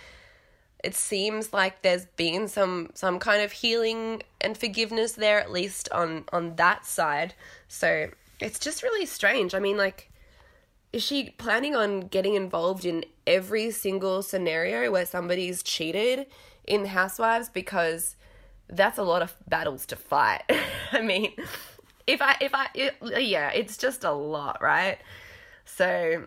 it 0.83 0.95
seems 0.95 1.53
like 1.53 1.81
there's 1.81 2.05
been 2.05 2.47
some 2.47 2.89
some 2.93 3.19
kind 3.19 3.41
of 3.41 3.51
healing 3.51 4.23
and 4.41 4.57
forgiveness 4.57 5.13
there 5.13 5.39
at 5.39 5.51
least 5.51 5.89
on 5.91 6.25
on 6.31 6.55
that 6.55 6.85
side. 6.85 7.33
So 7.67 8.09
it's 8.39 8.59
just 8.59 8.83
really 8.83 9.05
strange. 9.05 9.53
I 9.53 9.59
mean 9.59 9.77
like 9.77 10.09
is 10.91 11.03
she 11.03 11.31
planning 11.31 11.75
on 11.75 12.01
getting 12.01 12.35
involved 12.35 12.85
in 12.85 13.03
every 13.25 13.71
single 13.71 14.21
scenario 14.21 14.91
where 14.91 15.05
somebody's 15.05 15.63
cheated 15.63 16.27
in 16.67 16.85
housewives? 16.85 17.49
Because 17.49 18.15
that's 18.69 18.99
a 18.99 19.03
lot 19.03 19.23
of 19.23 19.35
battles 19.49 19.85
to 19.87 19.95
fight. 19.95 20.43
I 20.91 21.01
mean 21.01 21.33
if 22.07 22.21
i 22.21 22.35
if 22.41 22.53
i 22.53 22.67
it, 22.73 22.95
yeah 23.21 23.49
it's 23.51 23.77
just 23.77 24.03
a 24.03 24.11
lot 24.11 24.61
right 24.61 24.97
so 25.65 26.25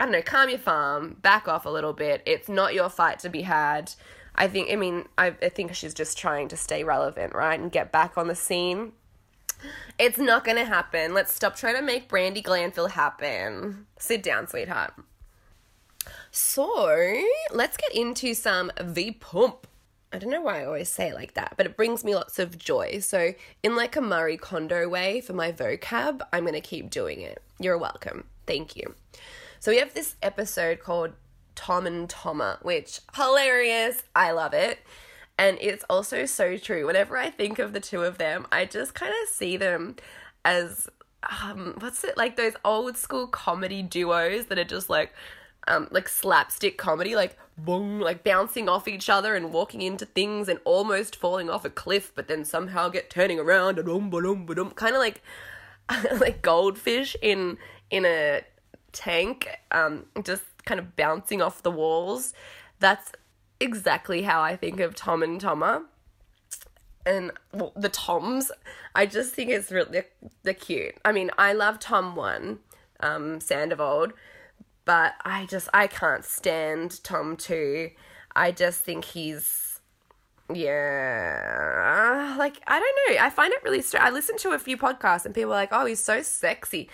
I 0.00 0.04
don't 0.04 0.12
know, 0.12 0.22
calm 0.22 0.48
your 0.48 0.58
farm, 0.58 1.16
back 1.22 1.48
off 1.48 1.66
a 1.66 1.70
little 1.70 1.92
bit. 1.92 2.22
It's 2.24 2.48
not 2.48 2.74
your 2.74 2.88
fight 2.88 3.18
to 3.20 3.28
be 3.28 3.42
had. 3.42 3.92
I 4.36 4.46
think, 4.46 4.70
I 4.70 4.76
mean, 4.76 5.06
I, 5.18 5.34
I 5.42 5.48
think 5.48 5.74
she's 5.74 5.94
just 5.94 6.16
trying 6.16 6.48
to 6.48 6.56
stay 6.56 6.84
relevant, 6.84 7.34
right? 7.34 7.58
And 7.58 7.72
get 7.72 7.90
back 7.90 8.16
on 8.16 8.28
the 8.28 8.36
scene. 8.36 8.92
It's 9.98 10.18
not 10.18 10.44
gonna 10.44 10.64
happen. 10.64 11.14
Let's 11.14 11.34
stop 11.34 11.56
trying 11.56 11.74
to 11.74 11.82
make 11.82 12.08
Brandi 12.08 12.44
Glanville 12.44 12.86
happen. 12.86 13.86
Sit 13.98 14.22
down, 14.22 14.46
sweetheart. 14.46 14.94
So, 16.30 17.20
let's 17.52 17.76
get 17.76 17.92
into 17.92 18.34
some 18.34 18.70
V 18.80 19.10
Pump. 19.12 19.66
I 20.12 20.18
don't 20.18 20.30
know 20.30 20.42
why 20.42 20.62
I 20.62 20.64
always 20.64 20.88
say 20.88 21.08
it 21.08 21.14
like 21.14 21.34
that, 21.34 21.54
but 21.56 21.66
it 21.66 21.76
brings 21.76 22.04
me 22.04 22.14
lots 22.14 22.38
of 22.38 22.56
joy. 22.56 23.00
So, 23.00 23.34
in 23.64 23.74
like 23.74 23.96
a 23.96 24.00
Marie 24.00 24.36
Kondo 24.36 24.88
way 24.88 25.20
for 25.20 25.32
my 25.32 25.50
vocab, 25.50 26.20
I'm 26.32 26.44
gonna 26.44 26.60
keep 26.60 26.88
doing 26.88 27.20
it. 27.20 27.42
You're 27.58 27.76
welcome. 27.76 28.24
Thank 28.48 28.74
you. 28.76 28.94
So 29.60 29.70
we 29.70 29.78
have 29.78 29.92
this 29.92 30.16
episode 30.22 30.80
called 30.80 31.12
Tom 31.54 31.86
and 31.86 32.08
Toma, 32.08 32.58
which 32.62 33.00
hilarious. 33.14 34.02
I 34.16 34.30
love 34.32 34.54
it. 34.54 34.78
And 35.36 35.58
it's 35.60 35.84
also 35.90 36.24
so 36.24 36.56
true. 36.56 36.86
Whenever 36.86 37.18
I 37.18 37.30
think 37.30 37.58
of 37.58 37.74
the 37.74 37.80
two 37.80 38.02
of 38.02 38.16
them, 38.16 38.46
I 38.50 38.64
just 38.64 38.94
kind 38.94 39.12
of 39.22 39.28
see 39.28 39.56
them 39.56 39.96
as 40.44 40.88
um 41.42 41.74
what's 41.80 42.04
it 42.04 42.16
like 42.16 42.36
those 42.36 42.54
old 42.64 42.96
school 42.96 43.26
comedy 43.26 43.82
duos 43.82 44.46
that 44.46 44.56
are 44.56 44.64
just 44.64 44.88
like 44.88 45.12
um 45.66 45.88
like 45.90 46.08
slapstick 46.08 46.78
comedy 46.78 47.16
like 47.16 47.36
boom 47.58 47.98
like 47.98 48.22
bouncing 48.22 48.68
off 48.68 48.86
each 48.86 49.10
other 49.10 49.34
and 49.34 49.52
walking 49.52 49.82
into 49.82 50.06
things 50.06 50.48
and 50.48 50.60
almost 50.64 51.16
falling 51.16 51.50
off 51.50 51.64
a 51.64 51.70
cliff 51.70 52.12
but 52.14 52.28
then 52.28 52.44
somehow 52.44 52.88
get 52.88 53.10
turning 53.10 53.40
around 53.40 53.80
and 53.80 54.76
kind 54.76 54.94
of 54.94 55.00
like 55.00 55.22
like 56.20 56.40
goldfish 56.40 57.16
in 57.20 57.58
in 57.90 58.04
a 58.04 58.42
tank, 58.92 59.48
um, 59.70 60.06
just 60.22 60.42
kind 60.64 60.78
of 60.78 60.96
bouncing 60.96 61.40
off 61.42 61.62
the 61.62 61.70
walls. 61.70 62.34
That's 62.80 63.12
exactly 63.60 64.22
how 64.22 64.40
I 64.40 64.56
think 64.56 64.80
of 64.80 64.94
Tom 64.94 65.22
and 65.22 65.40
Toma. 65.40 65.84
And 67.06 67.32
well, 67.52 67.72
the 67.74 67.88
Toms, 67.88 68.52
I 68.94 69.06
just 69.06 69.34
think 69.34 69.50
it's 69.50 69.70
really 69.70 70.02
the 70.42 70.54
cute. 70.54 70.96
I 71.04 71.12
mean, 71.12 71.30
I 71.38 71.52
love 71.54 71.78
Tom 71.78 72.16
one, 72.16 72.58
um, 73.00 73.40
Sandoval, 73.40 74.08
but 74.84 75.14
I 75.24 75.46
just 75.46 75.68
I 75.72 75.86
can't 75.86 76.24
stand 76.24 77.02
Tom 77.02 77.36
two. 77.36 77.90
I 78.36 78.52
just 78.52 78.84
think 78.84 79.06
he's 79.06 79.68
yeah, 80.52 82.36
like 82.38 82.60
I 82.66 82.78
don't 82.78 83.16
know. 83.16 83.24
I 83.24 83.30
find 83.30 83.52
it 83.52 83.62
really 83.62 83.82
strange. 83.82 84.04
I 84.04 84.10
listened 84.10 84.38
to 84.40 84.50
a 84.50 84.58
few 84.58 84.76
podcasts 84.76 85.26
and 85.26 85.34
people 85.34 85.52
are 85.52 85.56
like, 85.56 85.70
"Oh, 85.72 85.84
he's 85.84 86.02
so 86.02 86.22
sexy." 86.22 86.88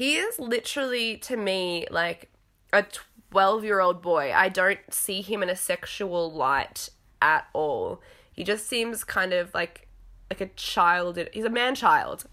He 0.00 0.16
is 0.16 0.38
literally 0.38 1.18
to 1.18 1.36
me 1.36 1.86
like 1.90 2.30
a 2.72 2.86
12 3.32 3.64
year 3.64 3.80
old 3.80 4.00
boy. 4.00 4.32
I 4.34 4.48
don't 4.48 4.80
see 4.88 5.20
him 5.20 5.42
in 5.42 5.50
a 5.50 5.54
sexual 5.54 6.32
light 6.32 6.88
at 7.20 7.48
all. 7.52 8.00
He 8.32 8.42
just 8.42 8.66
seems 8.66 9.04
kind 9.04 9.34
of 9.34 9.52
like 9.52 9.88
like 10.30 10.40
a 10.40 10.46
child. 10.56 11.18
He's 11.34 11.44
a 11.44 11.50
man 11.50 11.74
child. 11.74 12.24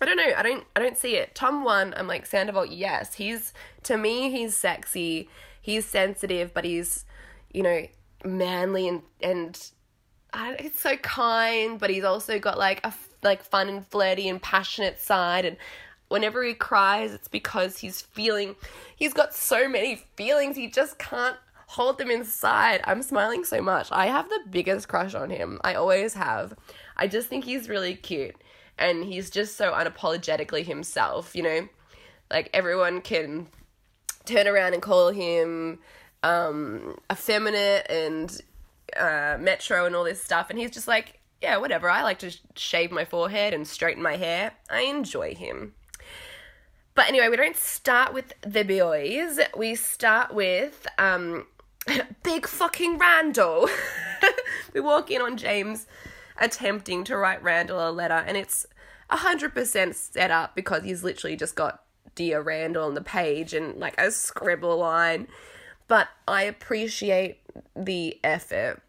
I 0.00 0.04
don't 0.04 0.16
know. 0.16 0.30
I 0.36 0.44
don't. 0.44 0.64
I 0.76 0.78
don't 0.78 0.96
see 0.96 1.16
it. 1.16 1.34
Tom 1.34 1.64
one. 1.64 1.92
I'm 1.96 2.06
like 2.06 2.24
Sandoval. 2.24 2.66
Yes, 2.66 3.14
he's 3.14 3.52
to 3.82 3.96
me. 3.96 4.30
He's 4.30 4.56
sexy. 4.56 5.28
He's 5.60 5.84
sensitive, 5.86 6.54
but 6.54 6.64
he's 6.64 7.04
you 7.52 7.64
know 7.64 7.84
manly 8.24 8.86
and 8.86 9.02
and 9.20 9.70
I, 10.32 10.52
it's 10.52 10.80
so 10.80 10.96
kind. 10.98 11.80
But 11.80 11.90
he's 11.90 12.04
also 12.04 12.38
got 12.38 12.58
like 12.58 12.86
a 12.86 12.94
like 13.24 13.42
fun 13.42 13.68
and 13.68 13.84
flirty 13.88 14.28
and 14.28 14.40
passionate 14.40 15.00
side. 15.00 15.44
And 15.44 15.56
whenever 16.10 16.44
he 16.44 16.52
cries, 16.52 17.12
it's 17.14 17.28
because 17.28 17.78
he's 17.78 18.02
feeling, 18.02 18.56
he's 18.94 19.14
got 19.14 19.34
so 19.34 19.66
many 19.68 19.96
feelings, 20.16 20.56
he 20.56 20.68
just 20.68 20.98
can't 20.98 21.36
hold 21.68 21.96
them 21.98 22.10
inside. 22.10 22.82
I'm 22.84 23.02
smiling 23.02 23.44
so 23.44 23.62
much. 23.62 23.88
I 23.92 24.06
have 24.06 24.28
the 24.28 24.40
biggest 24.50 24.88
crush 24.88 25.14
on 25.14 25.30
him. 25.30 25.58
I 25.64 25.74
always 25.74 26.14
have. 26.14 26.52
I 26.96 27.06
just 27.06 27.28
think 27.28 27.44
he's 27.44 27.68
really 27.70 27.94
cute. 27.94 28.36
and 28.78 29.04
he's 29.04 29.30
just 29.30 29.56
so 29.56 29.72
unapologetically 29.72 30.64
himself, 30.64 31.36
you 31.36 31.42
know? 31.42 31.68
Like 32.30 32.50
everyone 32.54 33.02
can 33.02 33.48
turn 34.24 34.48
around 34.48 34.72
and 34.74 34.82
call 34.82 35.10
him 35.10 35.78
um 36.22 36.96
effeminate 37.10 37.86
and 37.90 38.42
uh 38.96 39.36
metro 39.40 39.86
and 39.86 39.96
all 39.96 40.04
this 40.04 40.22
stuff 40.22 40.50
and 40.50 40.58
he's 40.58 40.70
just 40.70 40.88
like, 40.88 41.20
yeah, 41.42 41.56
whatever. 41.58 41.88
I 41.88 42.02
like 42.02 42.18
to 42.20 42.30
shave 42.56 42.90
my 42.90 43.04
forehead 43.04 43.54
and 43.54 43.66
straighten 43.66 44.02
my 44.02 44.16
hair. 44.16 44.52
I 44.70 44.82
enjoy 44.82 45.34
him. 45.34 45.74
But 46.94 47.08
anyway, 47.08 47.28
we 47.28 47.36
don't 47.36 47.56
start 47.56 48.12
with 48.12 48.34
the 48.42 48.64
boys. 48.64 49.38
We 49.56 49.74
start 49.74 50.34
with 50.34 50.86
um 50.98 51.46
big 52.22 52.46
fucking 52.46 52.98
Randall. 52.98 53.68
we 54.74 54.80
walk 54.80 55.10
in 55.10 55.22
on 55.22 55.36
James 55.36 55.86
attempting 56.38 57.04
to 57.04 57.16
write 57.16 57.42
Randall 57.42 57.88
a 57.88 57.90
letter, 57.90 58.24
and 58.26 58.36
it's 58.36 58.66
100% 59.10 59.94
set 59.94 60.30
up 60.30 60.54
because 60.54 60.84
he's 60.84 61.04
literally 61.04 61.36
just 61.36 61.54
got 61.54 61.82
Dear 62.14 62.40
Randall 62.40 62.84
on 62.84 62.94
the 62.94 63.02
page 63.02 63.54
and 63.54 63.78
like 63.78 63.98
a 63.98 64.10
scribble 64.10 64.78
line. 64.78 65.28
But 65.88 66.08
I 66.28 66.44
appreciate 66.44 67.38
the 67.74 68.18
effort. 68.22 68.82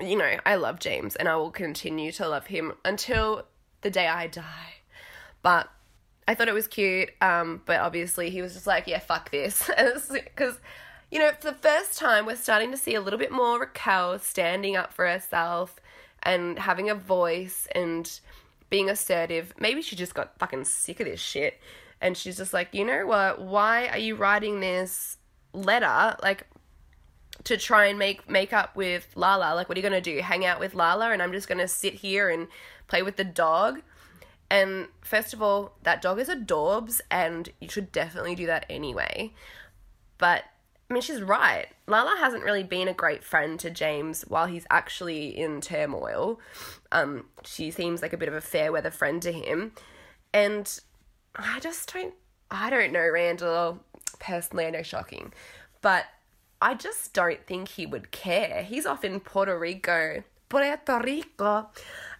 You 0.00 0.16
know, 0.16 0.36
I 0.46 0.54
love 0.54 0.78
James 0.78 1.16
and 1.16 1.28
I 1.28 1.36
will 1.36 1.50
continue 1.50 2.12
to 2.12 2.28
love 2.28 2.46
him 2.46 2.74
until 2.84 3.46
the 3.80 3.90
day 3.90 4.06
I 4.06 4.28
die. 4.28 4.82
But 5.42 5.68
I 6.28 6.34
thought 6.34 6.46
it 6.46 6.54
was 6.54 6.68
cute, 6.68 7.10
um, 7.22 7.62
but 7.64 7.80
obviously 7.80 8.28
he 8.28 8.42
was 8.42 8.52
just 8.52 8.66
like, 8.66 8.86
yeah, 8.86 8.98
fuck 8.98 9.30
this. 9.30 9.68
Because 10.12 10.60
you 11.10 11.18
know, 11.18 11.30
for 11.40 11.50
the 11.50 11.56
first 11.56 11.98
time, 11.98 12.26
we're 12.26 12.36
starting 12.36 12.70
to 12.70 12.76
see 12.76 12.94
a 12.94 13.00
little 13.00 13.18
bit 13.18 13.32
more 13.32 13.58
Raquel 13.58 14.18
standing 14.18 14.76
up 14.76 14.92
for 14.92 15.06
herself 15.06 15.80
and 16.22 16.58
having 16.58 16.90
a 16.90 16.94
voice 16.94 17.66
and 17.74 18.20
being 18.68 18.90
assertive. 18.90 19.54
Maybe 19.58 19.80
she 19.80 19.96
just 19.96 20.14
got 20.14 20.38
fucking 20.38 20.66
sick 20.66 21.00
of 21.00 21.06
this 21.06 21.20
shit. 21.20 21.58
And 22.02 22.14
she's 22.14 22.36
just 22.36 22.52
like, 22.52 22.74
you 22.74 22.84
know 22.84 23.06
what? 23.06 23.40
Why 23.40 23.88
are 23.88 23.98
you 23.98 24.16
writing 24.16 24.60
this 24.60 25.16
letter? 25.54 26.14
Like, 26.22 26.46
to 27.44 27.56
try 27.56 27.86
and 27.86 27.98
make 27.98 28.28
make 28.28 28.52
up 28.52 28.76
with 28.76 29.08
Lala. 29.14 29.54
Like, 29.54 29.68
what 29.68 29.78
are 29.78 29.80
you 29.80 29.88
gonna 29.88 30.02
do? 30.02 30.20
Hang 30.20 30.44
out 30.44 30.60
with 30.60 30.74
Lala, 30.74 31.12
and 31.12 31.22
I'm 31.22 31.32
just 31.32 31.48
gonna 31.48 31.68
sit 31.68 31.94
here 31.94 32.28
and 32.28 32.48
play 32.88 33.02
with 33.02 33.16
the 33.16 33.24
dog. 33.24 33.80
And 34.50 34.88
first 35.02 35.34
of 35.34 35.42
all, 35.42 35.76
that 35.82 36.00
dog 36.00 36.18
is 36.18 36.28
a 36.28 36.36
Dorbs, 36.36 37.00
and 37.10 37.50
you 37.60 37.68
should 37.68 37.92
definitely 37.92 38.34
do 38.34 38.46
that 38.46 38.66
anyway. 38.70 39.34
But 40.16 40.44
I 40.90 40.94
mean, 40.94 41.02
she's 41.02 41.20
right. 41.20 41.66
Lala 41.86 42.16
hasn't 42.18 42.44
really 42.44 42.62
been 42.62 42.88
a 42.88 42.94
great 42.94 43.22
friend 43.22 43.60
to 43.60 43.68
James 43.68 44.22
while 44.22 44.46
he's 44.46 44.66
actually 44.70 45.38
in 45.38 45.60
turmoil. 45.60 46.40
Um, 46.90 47.26
she 47.44 47.70
seems 47.70 48.00
like 48.00 48.14
a 48.14 48.16
bit 48.16 48.28
of 48.28 48.34
a 48.34 48.40
fair 48.40 48.72
weather 48.72 48.90
friend 48.90 49.20
to 49.22 49.32
him. 49.32 49.72
And 50.32 50.80
I 51.36 51.60
just 51.60 51.92
don't, 51.92 52.14
I 52.50 52.70
don't 52.70 52.92
know, 52.92 53.06
Randall. 53.06 53.80
Personally, 54.18 54.64
I 54.64 54.70
know 54.70 54.82
shocking. 54.82 55.34
But 55.82 56.06
I 56.62 56.72
just 56.72 57.12
don't 57.12 57.46
think 57.46 57.68
he 57.68 57.84
would 57.84 58.10
care. 58.10 58.62
He's 58.62 58.86
off 58.86 59.04
in 59.04 59.20
Puerto 59.20 59.58
Rico, 59.58 60.24
Puerto 60.48 61.00
Rico, 61.04 61.68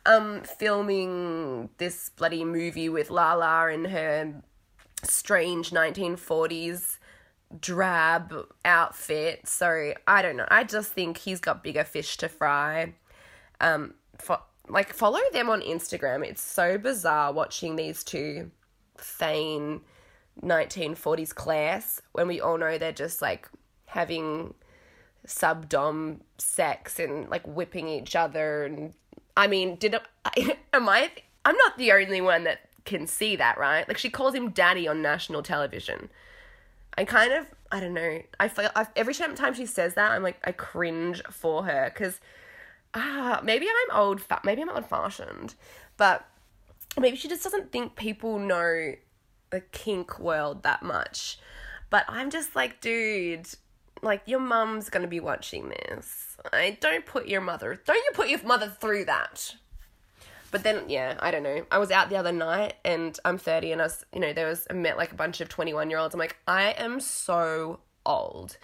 um, 0.07 0.43
filming 0.43 1.71
this 1.79 2.11
bloody 2.11 2.45
movie 2.45 2.89
with 2.89 3.11
Lala 3.11 3.69
and 3.69 3.87
her 3.87 4.43
strange 5.03 5.71
1940s 5.71 6.99
drab 7.61 8.35
outfit. 8.65 9.47
So 9.47 9.95
I 10.07 10.23
don't 10.23 10.37
know. 10.37 10.49
I 10.51 10.65
just 10.65 10.93
think 10.93 11.19
he's 11.19 11.41
got 11.41 11.63
bigger 11.63 11.85
fish 11.85 12.17
to 12.19 12.29
fry. 12.29 12.95
Um, 13.61 13.95
for, 14.19 14.39
like 14.69 14.93
follow 14.93 15.21
them 15.33 15.49
on 15.49 15.61
Instagram. 15.63 16.25
It's 16.25 16.43
so 16.43 16.79
bizarre 16.79 17.33
watching 17.33 17.77
these 17.77 18.05
two 18.05 18.51
feign 18.97 19.81
1940s 20.43 21.35
class 21.35 22.01
when 22.13 22.29
we 22.29 22.41
all 22.41 22.59
know 22.59 22.79
they're 22.79 22.93
just 22.93 23.23
like 23.23 23.49
having 23.87 24.55
subdom 25.27 26.21
sex 26.39 26.99
and 26.99 27.29
like 27.29 27.47
whipping 27.47 27.89
each 27.89 28.15
other 28.15 28.65
and 28.65 28.95
I 29.39 29.47
mean, 29.47 29.77
did 29.77 29.95
am 30.73 30.89
I 30.89 31.11
I'm 31.45 31.57
not 31.57 31.79
the 31.79 31.93
only 31.93 32.21
one 32.21 32.45
that 32.45 32.69
can 32.85 33.07
see 33.07 33.37
that, 33.37 33.57
right? 33.57 33.87
Like 33.87 33.97
she 33.97 34.11
calls 34.11 34.35
him 34.35 34.51
daddy 34.51 34.89
on 34.89 35.01
national 35.01 35.43
television. 35.43 36.11
I 36.99 37.05
kind 37.05 37.33
of 37.33 37.47
I 37.71 37.79
don't 37.81 37.95
know. 37.95 38.21
I 38.41 38.49
feel 38.49 38.69
I, 38.75 38.89
every 38.97 39.15
time 39.15 39.55
she 39.55 39.65
says 39.65 39.95
that, 39.95 40.11
I'm 40.11 40.25
like 40.25 40.41
I 40.45 40.51
cringe 40.53 41.23
for 41.31 41.65
her 41.65 41.91
because 41.95 42.21
ah 42.95 43.41
maybe 43.45 43.67
I'm 43.67 43.97
old 43.97 44.21
fat 44.21 44.45
maybe 44.45 44.61
I'm 44.61 44.71
old 44.71 44.87
fashioned, 44.87 45.55
but 45.97 46.27
maybe 46.99 47.17
she 47.17 47.29
just 47.29 47.45
doesn't 47.45 47.71
think 47.71 47.95
people 47.95 48.41
know 48.41 48.95
the 49.51 49.61
kink 49.61 50.19
world 50.19 50.65
that 50.65 50.83
much. 50.83 51.39
But 51.91 52.05
I'm 52.09 52.29
just 52.29 52.57
like, 52.57 52.81
dude, 52.81 53.49
like 54.03 54.23
your 54.27 54.41
mum's 54.41 54.91
gonna 54.91 55.07
be 55.07 55.21
watching 55.21 55.69
this. 55.69 56.37
I 56.53 56.79
don't 56.81 57.07
put 57.07 57.29
your 57.29 57.41
mother. 57.41 57.81
Don't 57.85 57.97
you 57.97 58.11
put 58.15 58.29
your 58.29 58.43
mother 58.43 58.69
through 58.69 59.07
that? 59.07 59.55
But 60.51 60.63
then, 60.63 60.89
yeah, 60.89 61.17
I 61.21 61.31
don't 61.31 61.43
know. 61.43 61.67
I 61.71 61.79
was 61.79 61.91
out 61.91 62.09
the 62.09 62.17
other 62.17 62.33
night 62.33 62.75
and 62.85 63.19
I'm 63.25 63.37
30 63.37 63.73
and 63.73 63.83
I 63.83 63.85
was, 63.85 64.07
you 64.13 64.21
know, 64.21 64.33
there 64.33 64.47
was, 64.47 64.67
I 64.71 64.73
met 64.73 64.97
like 64.97 65.13
a 65.13 65.15
bunch 65.15 65.41
of 65.41 65.49
21 65.49 65.91
year 65.91 65.99
olds. 65.99 66.15
I'm 66.15 66.19
like, 66.19 66.39
I 66.47 66.71
am 66.79 67.01
so 67.01 67.81
old. 68.07 68.57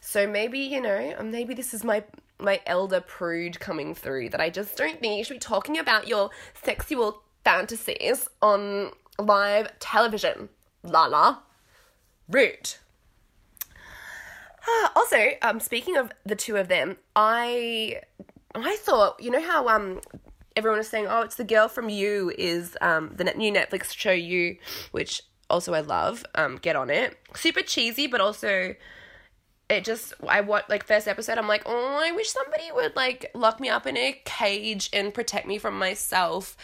So 0.00 0.26
maybe, 0.26 0.60
you 0.60 0.80
know, 0.80 1.14
um, 1.18 1.30
maybe 1.30 1.54
this 1.54 1.74
is 1.74 1.84
my 1.84 2.04
my 2.38 2.60
elder 2.66 3.00
prude 3.00 3.60
coming 3.60 3.94
through 3.94 4.28
that 4.30 4.40
I 4.40 4.50
just 4.50 4.76
don't 4.76 4.98
think 4.98 5.16
you 5.16 5.22
should 5.22 5.34
be 5.34 5.38
talking 5.38 5.78
about 5.78 6.08
your 6.08 6.30
sexual 6.64 7.22
fantasies 7.44 8.28
on 8.40 8.90
live 9.18 9.78
television. 9.78 10.48
La 10.82 11.06
la. 11.06 11.38
Rude. 12.28 12.74
Also, 14.96 15.16
um, 15.42 15.60
speaking 15.60 15.96
of 15.96 16.12
the 16.24 16.36
two 16.36 16.56
of 16.56 16.68
them, 16.68 16.96
I 17.16 18.00
I 18.54 18.76
thought, 18.76 19.22
you 19.22 19.30
know 19.30 19.42
how 19.42 19.68
um 19.68 20.00
everyone 20.56 20.78
is 20.78 20.88
saying, 20.88 21.06
oh, 21.08 21.22
it's 21.22 21.36
the 21.36 21.44
girl 21.44 21.68
from 21.68 21.88
You 21.88 22.32
is 22.36 22.76
um, 22.80 23.12
the 23.16 23.24
new 23.24 23.52
Netflix 23.52 23.96
show 23.96 24.12
You, 24.12 24.56
which 24.90 25.22
also 25.48 25.74
I 25.74 25.80
love. 25.80 26.24
Um, 26.34 26.56
get 26.56 26.76
on 26.76 26.90
it. 26.90 27.18
Super 27.34 27.62
cheesy, 27.62 28.06
but 28.06 28.20
also 28.20 28.74
it 29.68 29.84
just 29.84 30.12
I 30.28 30.40
want 30.40 30.68
like 30.68 30.84
first 30.84 31.08
episode. 31.08 31.38
I'm 31.38 31.48
like, 31.48 31.62
oh, 31.66 32.00
I 32.02 32.12
wish 32.12 32.30
somebody 32.30 32.70
would 32.74 32.96
like 32.96 33.30
lock 33.34 33.60
me 33.60 33.68
up 33.68 33.86
in 33.86 33.96
a 33.96 34.20
cage 34.24 34.90
and 34.92 35.14
protect 35.14 35.46
me 35.46 35.58
from 35.58 35.78
myself 35.78 36.56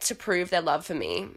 to 0.00 0.14
prove 0.14 0.50
their 0.50 0.60
love 0.60 0.84
for 0.84 0.94
me. 0.94 1.28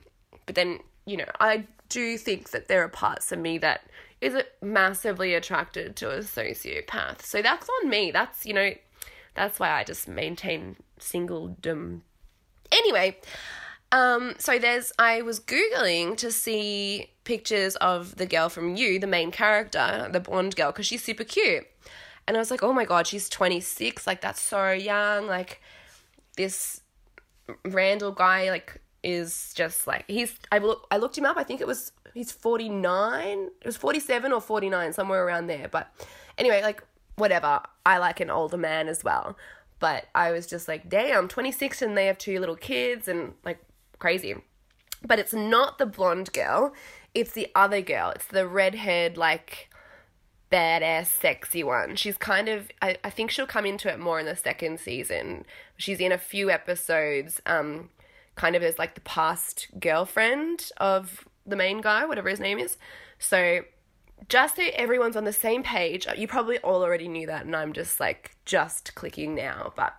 But 0.45 0.55
then 0.55 0.79
you 1.05 1.17
know, 1.17 1.25
I 1.39 1.65
do 1.89 2.17
think 2.17 2.49
that 2.51 2.67
there 2.67 2.83
are 2.83 2.89
parts 2.89 3.31
of 3.31 3.39
me 3.39 3.57
that 3.59 3.81
is 4.21 4.33
it 4.33 4.53
massively 4.61 5.33
attracted 5.33 5.95
to 5.97 6.09
a 6.09 6.19
sociopath. 6.19 7.21
So 7.21 7.41
that's 7.41 7.67
on 7.69 7.89
me. 7.89 8.11
That's 8.11 8.45
you 8.45 8.53
know 8.53 8.71
that's 9.35 9.59
why 9.59 9.71
I 9.71 9.83
just 9.83 10.07
maintain 10.07 10.77
singledom. 10.99 12.01
Anyway, 12.71 13.17
um, 13.91 14.35
so 14.39 14.57
there's 14.57 14.91
I 14.97 15.21
was 15.21 15.39
googling 15.39 16.17
to 16.17 16.31
see 16.31 17.11
pictures 17.23 17.75
of 17.77 18.15
the 18.15 18.25
girl 18.25 18.49
from 18.49 18.75
You, 18.75 18.99
the 18.99 19.07
main 19.07 19.31
character, 19.31 20.09
the 20.11 20.19
blonde 20.19 20.55
girl, 20.55 20.71
because 20.71 20.87
she's 20.87 21.03
super 21.03 21.23
cute, 21.23 21.65
and 22.27 22.35
I 22.35 22.39
was 22.39 22.51
like, 22.51 22.63
oh 22.63 22.73
my 22.73 22.85
god, 22.85 23.07
she's 23.07 23.29
26, 23.29 24.07
like 24.07 24.21
that's 24.21 24.41
so 24.41 24.71
young. 24.71 25.27
Like 25.27 25.61
this 26.35 26.81
Randall 27.63 28.11
guy, 28.11 28.49
like 28.49 28.81
is 29.03 29.53
just 29.55 29.87
like 29.87 30.05
he's 30.07 30.37
I 30.51 30.57
look 30.57 30.87
I 30.91 30.97
looked 30.97 31.17
him 31.17 31.25
up. 31.25 31.37
I 31.37 31.43
think 31.43 31.61
it 31.61 31.67
was 31.67 31.91
he's 32.13 32.31
49. 32.31 33.49
It 33.61 33.65
was 33.65 33.77
47 33.77 34.31
or 34.31 34.41
49, 34.41 34.93
somewhere 34.93 35.25
around 35.25 35.47
there. 35.47 35.67
But 35.67 35.91
anyway, 36.37 36.61
like 36.61 36.83
whatever. 37.15 37.61
I 37.85 37.97
like 37.97 38.19
an 38.19 38.29
older 38.29 38.57
man 38.57 38.87
as 38.87 39.03
well. 39.03 39.37
But 39.79 40.05
I 40.15 40.31
was 40.31 40.47
just 40.47 40.67
like, 40.67 40.89
damn, 40.89 41.27
26 41.27 41.81
and 41.81 41.97
they 41.97 42.07
have 42.07 42.17
two 42.17 42.39
little 42.39 42.55
kids 42.55 43.07
and 43.07 43.33
like 43.45 43.59
crazy. 43.99 44.35
But 45.05 45.19
it's 45.19 45.33
not 45.33 45.77
the 45.77 45.85
blonde 45.85 46.33
girl, 46.33 46.73
it's 47.13 47.31
the 47.31 47.49
other 47.55 47.81
girl. 47.81 48.11
It's 48.11 48.25
the 48.25 48.47
redhead, 48.47 49.17
like 49.17 49.69
badass, 50.51 51.07
sexy 51.07 51.63
one. 51.63 51.95
She's 51.95 52.17
kind 52.17 52.49
of, 52.49 52.71
I, 52.81 52.97
I 53.03 53.09
think 53.09 53.31
she'll 53.31 53.47
come 53.47 53.65
into 53.65 53.91
it 53.91 53.99
more 53.99 54.19
in 54.19 54.25
the 54.25 54.35
second 54.35 54.79
season. 54.79 55.45
She's 55.77 55.99
in 55.99 56.11
a 56.11 56.17
few 56.17 56.49
episodes, 56.49 57.41
um, 57.45 57.89
kind 58.37 58.55
of 58.55 58.63
as 58.63 58.79
like 58.79 58.95
the 58.95 59.01
past 59.01 59.67
girlfriend 59.79 60.71
of 60.77 61.27
the 61.45 61.55
main 61.55 61.81
guy, 61.81 62.05
whatever 62.05 62.29
his 62.29 62.39
name 62.39 62.59
is. 62.59 62.77
So 63.19 63.61
just 64.29 64.55
so 64.55 64.63
everyone's 64.73 65.15
on 65.15 65.25
the 65.25 65.33
same 65.33 65.63
page, 65.63 66.07
uh, 66.07 66.13
you 66.17 66.27
probably 66.27 66.57
all 66.59 66.83
already 66.83 67.07
knew 67.07 67.27
that, 67.27 67.45
and 67.45 67.55
I'm 67.55 67.73
just 67.73 67.99
like 67.99 68.35
just 68.45 68.95
clicking 68.95 69.35
now, 69.35 69.73
but 69.75 69.95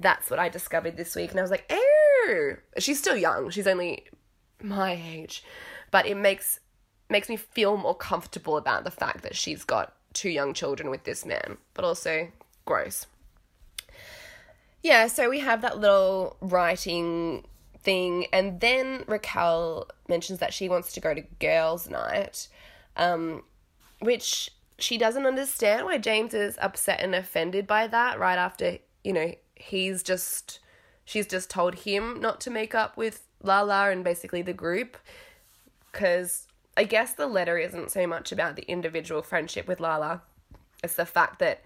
that's 0.00 0.30
what 0.30 0.38
I 0.38 0.48
discovered 0.48 0.96
this 0.96 1.14
week, 1.14 1.30
and 1.30 1.38
I 1.38 1.42
was 1.42 1.50
like, 1.50 1.70
oh, 1.70 2.54
she's 2.78 2.98
still 2.98 3.16
young. 3.16 3.50
She's 3.50 3.66
only 3.66 4.04
my 4.62 4.92
age, 4.92 5.44
but 5.90 6.06
it 6.06 6.16
makes 6.16 6.60
makes 7.10 7.28
me 7.28 7.36
feel 7.36 7.76
more 7.76 7.94
comfortable 7.94 8.56
about 8.56 8.84
the 8.84 8.90
fact 8.90 9.22
that 9.22 9.36
she's 9.36 9.62
got 9.62 9.94
two 10.14 10.30
young 10.30 10.54
children 10.54 10.90
with 10.90 11.04
this 11.04 11.24
man, 11.24 11.58
but 11.74 11.84
also 11.84 12.28
gross. 12.64 13.06
Yeah, 14.82 15.06
so 15.06 15.30
we 15.30 15.40
have 15.40 15.62
that 15.62 15.78
little 15.78 16.36
writing 16.40 17.44
thing. 17.84 18.26
And 18.32 18.60
then 18.60 19.04
Raquel 19.06 19.88
mentions 20.08 20.40
that 20.40 20.52
she 20.52 20.68
wants 20.68 20.92
to 20.92 21.00
go 21.00 21.14
to 21.14 21.22
girls' 21.38 21.88
night, 21.88 22.48
um, 22.96 23.42
which 24.00 24.50
she 24.78 24.98
doesn't 24.98 25.26
understand 25.26 25.84
why 25.84 25.98
James 25.98 26.34
is 26.34 26.58
upset 26.60 27.00
and 27.00 27.14
offended 27.14 27.66
by 27.66 27.86
that 27.86 28.18
right 28.18 28.38
after, 28.38 28.78
you 29.04 29.12
know, 29.12 29.32
he's 29.54 30.02
just, 30.02 30.58
she's 31.04 31.26
just 31.26 31.48
told 31.48 31.74
him 31.76 32.20
not 32.20 32.40
to 32.40 32.50
make 32.50 32.74
up 32.74 32.96
with 32.96 33.26
Lala 33.42 33.90
and 33.90 34.02
basically 34.02 34.42
the 34.42 34.52
group. 34.52 34.96
Because 35.92 36.48
I 36.76 36.82
guess 36.84 37.12
the 37.12 37.28
letter 37.28 37.56
isn't 37.56 37.92
so 37.92 38.04
much 38.06 38.32
about 38.32 38.56
the 38.56 38.68
individual 38.68 39.22
friendship 39.22 39.68
with 39.68 39.78
Lala, 39.78 40.22
it's 40.82 40.96
the 40.96 41.06
fact 41.06 41.38
that 41.38 41.62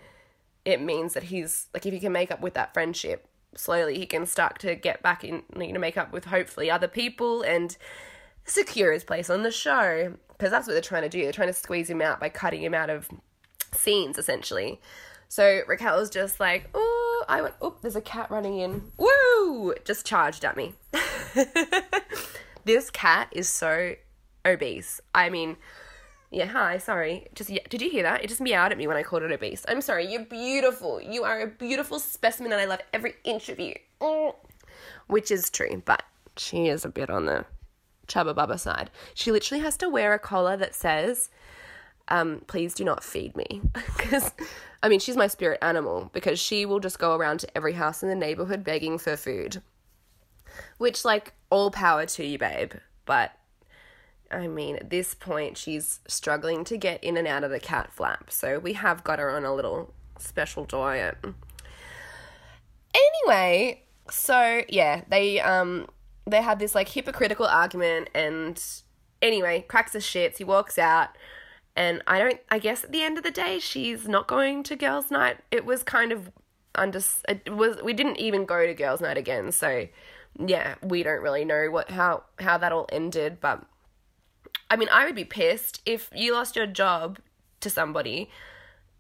it 0.65 0.83
means 0.83 1.15
that 1.15 1.25
he's, 1.25 1.69
like, 1.73 1.87
if 1.87 1.95
he 1.95 1.99
can 1.99 2.13
make 2.13 2.31
up 2.31 2.43
with 2.43 2.53
that 2.55 2.75
friendship, 2.75 3.27
slowly 3.59 3.99
he 3.99 4.07
can 4.07 4.27
start 4.27 4.59
to 4.61 4.75
get 4.75 5.03
back 5.03 5.25
in, 5.25 5.43
you 5.59 5.73
know, 5.73 5.81
make 5.81 5.97
up 5.97 6.13
with 6.13 6.27
hopefully 6.27 6.71
other 6.71 6.89
people 6.89 7.43
and 7.43 7.77
secure 8.45 8.93
his 8.93 9.05
place 9.05 9.29
on 9.29 9.43
the 9.43 9.51
show. 9.51 10.15
Because 10.29 10.51
that's 10.51 10.67
what 10.67 10.75
they're 10.75 10.83
trying 10.83 11.03
to 11.03 11.09
do. 11.09 11.23
They're 11.23 11.33
trying 11.33 11.49
to 11.49 11.55
squeeze 11.55 11.91
him 11.91 12.01
out 12.01 12.21
by 12.21 12.29
cutting 12.29 12.63
him 12.63 12.75
out 12.75 12.91
of 12.91 13.09
scenes, 13.75 14.19
essentially. 14.19 14.81
So 15.29 15.63
Raquel's 15.67 16.11
just 16.11 16.41
like, 16.41 16.71
oh, 16.75 17.25
I 17.29 17.43
went, 17.43 17.55
oh, 17.61 17.77
there's 17.83 17.97
a 17.97 18.01
cat 18.01 18.31
running 18.31 18.59
in. 18.59 18.93
Woo! 18.97 19.75
Just 19.85 20.07
charged 20.07 20.45
at 20.45 20.57
me. 20.57 20.75
this 22.65 22.91
cat 22.91 23.29
is 23.33 23.49
so 23.49 23.95
obese. 24.47 25.01
I 25.15 25.29
mean, 25.29 25.57
yeah, 26.31 26.47
hi, 26.47 26.79
sorry. 26.79 27.27
Just 27.35 27.51
did 27.71 27.81
you 27.81 27.91
hear 27.91 28.03
that? 28.03 28.23
It 28.23 28.29
just 28.29 28.41
meowed 28.41 28.73
at 28.73 28.79
me 28.79 28.87
when 28.87 28.97
I 28.97 29.03
called 29.03 29.23
it 29.23 29.33
obese. 29.33 29.65
I'm 29.67 29.81
sorry. 29.81 30.11
You're 30.11 30.25
beautiful. 30.25 31.01
You 31.01 31.25
are 31.25 31.41
a 31.41 31.47
beautiful 31.47 31.99
specimen, 31.99 32.53
and 32.53 32.61
I 32.61 32.67
love 32.67 32.81
every 32.93 33.15
inch 33.25 33.49
of 33.49 33.59
you. 33.59 33.75
Mm. 34.01 34.35
Which 35.07 35.31
is 35.31 35.49
true, 35.49 35.83
but 35.85 36.03
she 36.37 36.69
is 36.69 36.85
a 36.85 36.91
bit 36.91 37.09
on 37.09 37.25
the 37.25 37.47
chubba 38.09 38.35
bubba 38.35 38.59
side. 38.59 38.91
She 39.15 39.33
literally 39.33 39.63
has 39.63 39.77
to 39.79 39.89
wear 39.89 40.13
a 40.13 40.19
collar 40.19 40.57
that 40.59 40.75
says, 40.75 41.31
um, 42.09 42.43
"Please 42.47 42.75
do 42.75 42.85
not 42.85 43.03
feed 43.03 43.35
me," 43.35 43.63
because 43.97 44.31
I 44.83 44.91
mean 44.91 45.01
she's 45.01 45.17
my 45.17 45.29
spirit 45.29 45.59
animal 45.63 46.11
because 46.13 46.39
she 46.39 46.67
will 46.67 46.81
just 46.81 46.99
go 46.99 47.17
around 47.17 47.41
to 47.41 47.57
every 47.57 47.73
house 47.73 48.03
in 48.03 48.11
the 48.11 48.15
neighborhood 48.15 48.65
begging 48.65 48.99
for 48.99 49.17
food. 49.17 49.63
Which, 50.77 51.05
like, 51.05 51.35
all 51.51 51.71
power 51.71 52.05
to 52.07 52.25
you, 52.25 52.39
babe. 52.39 52.73
But 53.05 53.33
I 54.31 54.47
mean, 54.47 54.77
at 54.77 54.91
this 54.91 55.15
point, 55.15 55.57
she's 55.57 56.01
struggling 56.07 56.65
to 56.65 56.77
get 56.77 57.03
in 57.03 57.17
and 57.17 57.27
out 57.27 57.45
of 57.45 57.51
the 57.51 57.61
cat 57.61 57.93
flap, 57.93 58.31
so 58.31 58.59
we 58.59 58.75
have 58.75 59.03
got 59.03 59.19
her 59.19 59.31
on 59.31 59.45
a 59.45 59.55
little 59.55 59.95
special 60.19 60.65
diet. 60.65 61.17
Anyway, 62.95 63.83
so 64.11 64.63
yeah, 64.69 65.03
they 65.09 65.41
um 65.41 65.89
they 66.27 66.43
had 66.43 66.59
this 66.59 66.75
like 66.75 66.89
hypocritical 66.89 67.47
argument, 67.47 68.11
and 68.15 68.63
anyway, 69.23 69.65
cracks 69.67 69.93
the 69.93 69.99
shits. 69.99 70.39
He 70.39 70.45
walks 70.45 70.79
out, 70.79 71.09
and 71.75 72.03
I 72.07 72.19
don't. 72.19 72.41
I 72.51 72.59
guess 72.59 72.85
at 72.85 72.93
the 72.93 73.03
end 73.03 73.17
of 73.17 73.25
the 73.25 73.31
day, 73.31 73.59
she's 73.59 74.07
not 74.07 74.27
going 74.27 74.63
to 74.65 74.77
girls' 74.77 75.11
night. 75.11 75.39
It 75.51 75.65
was 75.65 75.83
kind 75.83 76.13
of 76.13 76.31
under. 76.75 77.01
It 77.29 77.55
was 77.55 77.83
we 77.83 77.95
didn't 77.95 78.19
even 78.19 78.45
go 78.45 78.67
to 78.67 78.75
girls' 78.75 79.01
night 79.01 79.17
again, 79.17 79.53
so 79.53 79.89
yeah, 80.39 80.75
we 80.83 81.03
don't 81.03 81.23
really 81.23 81.45
know 81.45 81.71
what 81.71 81.91
how 81.91 82.25
how 82.39 82.59
that 82.59 82.73
all 82.73 82.87
ended, 82.93 83.41
but 83.41 83.65
I 84.71 84.77
mean, 84.77 84.89
I 84.93 85.07
would 85.07 85.15
be 85.15 85.25
pissed 85.25 85.81
if 85.87 86.11
you 86.15 86.35
lost 86.35 86.57
your 86.57 86.67
job 86.67 87.19
to 87.61 87.71
somebody 87.71 88.31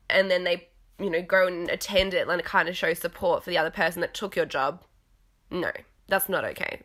and 0.09 0.31
then 0.31 0.45
they, 0.45 0.69
you 0.99 1.11
know, 1.11 1.23
go 1.23 1.47
and 1.47 1.69
attend 1.69 2.15
it 2.15 2.27
and 2.27 2.45
kind 2.45 2.69
of 2.69 2.77
show 2.77 2.95
support 2.95 3.45
for 3.45 3.51
the 3.51 3.59
other 3.59 3.71
person 3.71 4.01
that 4.01 4.15
took 4.15 4.35
your 4.35 4.47
job. 4.47 4.83
No, 5.51 5.71
that's 6.09 6.29
not 6.29 6.45
okay. 6.45 6.81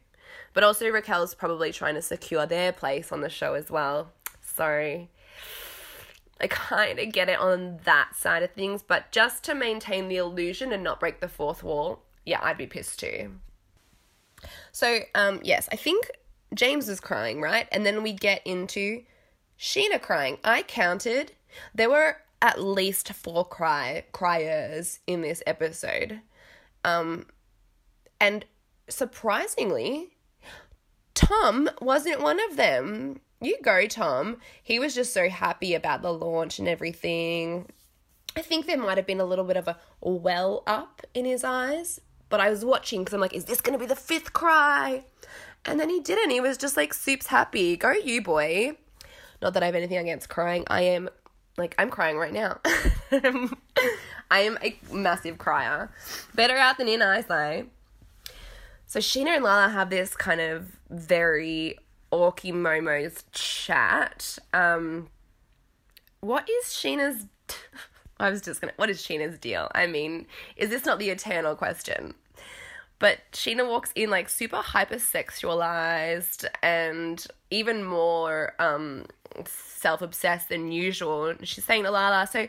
But 0.53 0.63
also, 0.63 0.87
Raquel's 0.89 1.33
probably 1.33 1.71
trying 1.71 1.95
to 1.95 2.01
secure 2.01 2.45
their 2.45 2.71
place 2.71 3.11
on 3.11 3.21
the 3.21 3.29
show 3.29 3.55
as 3.55 3.71
well. 3.71 4.11
So, 4.41 5.07
I 6.39 6.47
kind 6.47 6.99
of 6.99 7.11
get 7.11 7.29
it 7.29 7.39
on 7.39 7.79
that 7.85 8.15
side 8.15 8.43
of 8.43 8.51
things, 8.51 8.83
but 8.83 9.11
just 9.11 9.43
to 9.45 9.55
maintain 9.55 10.09
the 10.09 10.17
illusion 10.17 10.71
and 10.71 10.83
not 10.83 10.99
break 10.99 11.21
the 11.21 11.27
fourth 11.27 11.63
wall, 11.63 12.03
yeah, 12.25 12.39
I'd 12.41 12.57
be 12.57 12.67
pissed 12.67 12.99
too. 12.99 13.31
So, 14.71 14.99
um, 15.15 15.39
yes, 15.43 15.69
I 15.71 15.75
think 15.75 16.11
James 16.53 16.89
is 16.89 16.99
crying, 16.99 17.41
right? 17.41 17.67
And 17.71 17.85
then 17.85 18.03
we 18.03 18.13
get 18.13 18.45
into 18.45 19.03
Scheana 19.59 20.01
crying. 20.01 20.37
I 20.43 20.63
counted, 20.63 21.33
there 21.73 21.89
were 21.89 22.17
at 22.41 22.61
least 22.61 23.13
four 23.13 23.45
cry 23.45 24.03
criers 24.11 24.99
in 25.07 25.21
this 25.21 25.41
episode. 25.47 26.19
Um, 26.83 27.25
and 28.19 28.45
surprisingly, 28.89 30.09
Tom 31.13 31.69
wasn't 31.81 32.21
one 32.21 32.39
of 32.49 32.57
them. 32.57 33.19
You 33.41 33.57
go, 33.61 33.87
Tom. 33.87 34.37
He 34.61 34.79
was 34.79 34.95
just 34.95 35.13
so 35.13 35.29
happy 35.29 35.73
about 35.73 36.01
the 36.01 36.13
launch 36.13 36.59
and 36.59 36.67
everything. 36.67 37.69
I 38.35 38.41
think 38.41 38.65
there 38.65 38.77
might 38.77 38.97
have 38.97 39.05
been 39.07 39.19
a 39.19 39.25
little 39.25 39.45
bit 39.45 39.57
of 39.57 39.67
a 39.67 39.77
well 40.01 40.63
up 40.65 41.01
in 41.13 41.25
his 41.25 41.43
eyes, 41.43 42.01
but 42.29 42.39
I 42.39 42.49
was 42.49 42.65
watching 42.65 43.01
because 43.01 43.13
I'm 43.13 43.21
like, 43.21 43.33
is 43.33 43.45
this 43.45 43.61
going 43.61 43.77
to 43.77 43.83
be 43.83 43.87
the 43.87 43.95
fifth 43.95 44.33
cry? 44.33 45.05
And 45.65 45.79
then 45.79 45.89
he 45.89 45.99
didn't. 45.99 46.29
He 46.29 46.41
was 46.41 46.57
just 46.57 46.75
like 46.75 46.93
soups 46.93 47.27
happy. 47.27 47.77
Go 47.77 47.91
you, 47.91 48.21
boy. 48.21 48.77
Not 49.41 49.53
that 49.53 49.63
I 49.63 49.67
have 49.67 49.75
anything 49.75 49.97
against 49.97 50.29
crying. 50.29 50.63
I 50.67 50.81
am 50.83 51.09
like 51.57 51.75
I'm 51.77 51.89
crying 51.89 52.17
right 52.17 52.33
now. 52.33 52.59
I 54.31 54.39
am 54.39 54.57
a 54.63 54.75
massive 54.91 55.37
crier. 55.37 55.91
Better 56.33 56.57
out 56.57 56.77
than 56.77 56.87
in, 56.87 57.01
I 57.01 57.21
say. 57.21 57.65
So 58.87 58.99
Scheana 58.99 59.35
and 59.35 59.43
Lala 59.43 59.69
have 59.69 59.89
this 59.89 60.15
kind 60.15 60.41
of 60.41 60.77
very 60.89 61.77
orky 62.11 62.53
momos 62.53 63.23
chat. 63.31 64.37
Um, 64.53 65.09
what 66.19 66.49
is 66.49 66.65
Scheana's. 66.65 67.25
I 68.19 68.29
was 68.29 68.41
just 68.41 68.61
gonna. 68.61 68.73
What 68.77 68.89
is 68.89 69.01
Scheana's 69.01 69.37
deal? 69.37 69.69
I 69.73 69.87
mean, 69.87 70.27
is 70.55 70.69
this 70.69 70.85
not 70.85 70.99
the 70.99 71.09
eternal 71.09 71.55
question? 71.55 72.13
But 73.03 73.19
Scheana 73.33 73.67
walks 73.67 73.91
in 73.95 74.09
like 74.09 74.29
super 74.29 74.61
hypersexualized 74.61 76.45
and 76.61 77.27
even 77.51 77.83
more 77.83 78.53
um, 78.59 79.07
self 79.45 80.01
obsessed 80.01 80.47
than 80.47 80.71
usual. 80.71 81.33
She's 81.43 81.65
saying 81.65 81.83
to 81.83 81.91
Lala, 81.91 82.25
so 82.27 82.47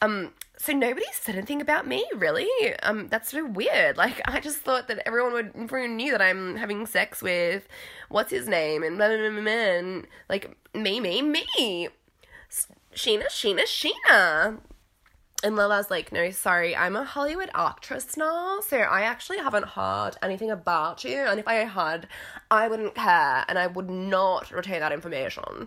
um, 0.00 0.32
so 0.58 0.72
nobody 0.72 1.06
said 1.12 1.36
anything 1.36 1.60
about 1.60 1.86
me, 1.86 2.04
really? 2.16 2.48
Um, 2.82 3.06
that's 3.06 3.30
so 3.30 3.46
weird. 3.46 3.96
Like, 3.96 4.20
I 4.24 4.40
just 4.40 4.58
thought 4.58 4.88
that 4.88 5.06
everyone 5.06 5.34
would, 5.34 5.52
everyone 5.54 5.96
knew 5.96 6.10
that 6.10 6.20
I'm 6.20 6.56
having 6.56 6.84
sex 6.86 7.22
with, 7.22 7.68
what's 8.08 8.32
his 8.32 8.48
name, 8.48 8.82
and 8.82 8.96
blah, 8.98 9.06
blah, 9.06 9.30
blah, 9.30 9.40
blah, 9.40 9.52
and 9.52 10.08
like, 10.28 10.56
me, 10.74 10.98
me, 10.98 11.22
me. 11.22 11.90
Scheana, 12.92 13.26
Sheena, 13.26 13.62
Scheana. 13.62 14.58
And 15.44 15.56
Lala's 15.56 15.90
like, 15.90 16.12
no, 16.12 16.30
sorry, 16.30 16.76
I'm 16.76 16.94
a 16.94 17.02
Hollywood 17.02 17.50
actress 17.52 18.16
now, 18.16 18.60
so 18.60 18.76
I 18.78 19.02
actually 19.02 19.38
haven't 19.38 19.66
heard 19.70 20.12
anything 20.22 20.52
about 20.52 21.02
you. 21.02 21.18
And 21.18 21.40
if 21.40 21.48
I 21.48 21.54
had, 21.54 22.06
I 22.48 22.68
wouldn't 22.68 22.94
care 22.94 23.44
and 23.48 23.58
I 23.58 23.66
would 23.66 23.90
not 23.90 24.52
retain 24.52 24.80
that 24.80 24.92
information. 24.92 25.66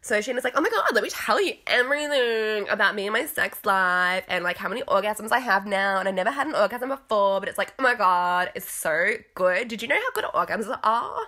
So 0.00 0.18
Scheana's 0.18 0.44
like, 0.44 0.54
oh 0.56 0.60
my 0.60 0.70
god, 0.70 0.84
let 0.92 1.04
me 1.04 1.10
tell 1.10 1.40
you 1.40 1.54
everything 1.66 2.68
about 2.68 2.96
me 2.96 3.06
and 3.06 3.12
my 3.12 3.26
sex 3.26 3.58
life 3.64 4.24
and 4.28 4.42
like 4.42 4.56
how 4.56 4.68
many 4.68 4.82
orgasms 4.82 5.30
I 5.30 5.38
have 5.38 5.66
now. 5.66 6.00
And 6.00 6.08
I 6.08 6.12
never 6.12 6.30
had 6.30 6.48
an 6.48 6.54
orgasm 6.54 6.88
before, 6.88 7.38
but 7.38 7.48
it's 7.48 7.58
like, 7.58 7.74
oh 7.78 7.82
my 7.84 7.94
god, 7.94 8.50
it's 8.56 8.70
so 8.70 9.14
good. 9.34 9.68
Did 9.68 9.82
you 9.82 9.88
know 9.88 9.96
how 9.96 10.10
good 10.12 10.24
orgasms 10.32 10.78
are? 10.82 11.20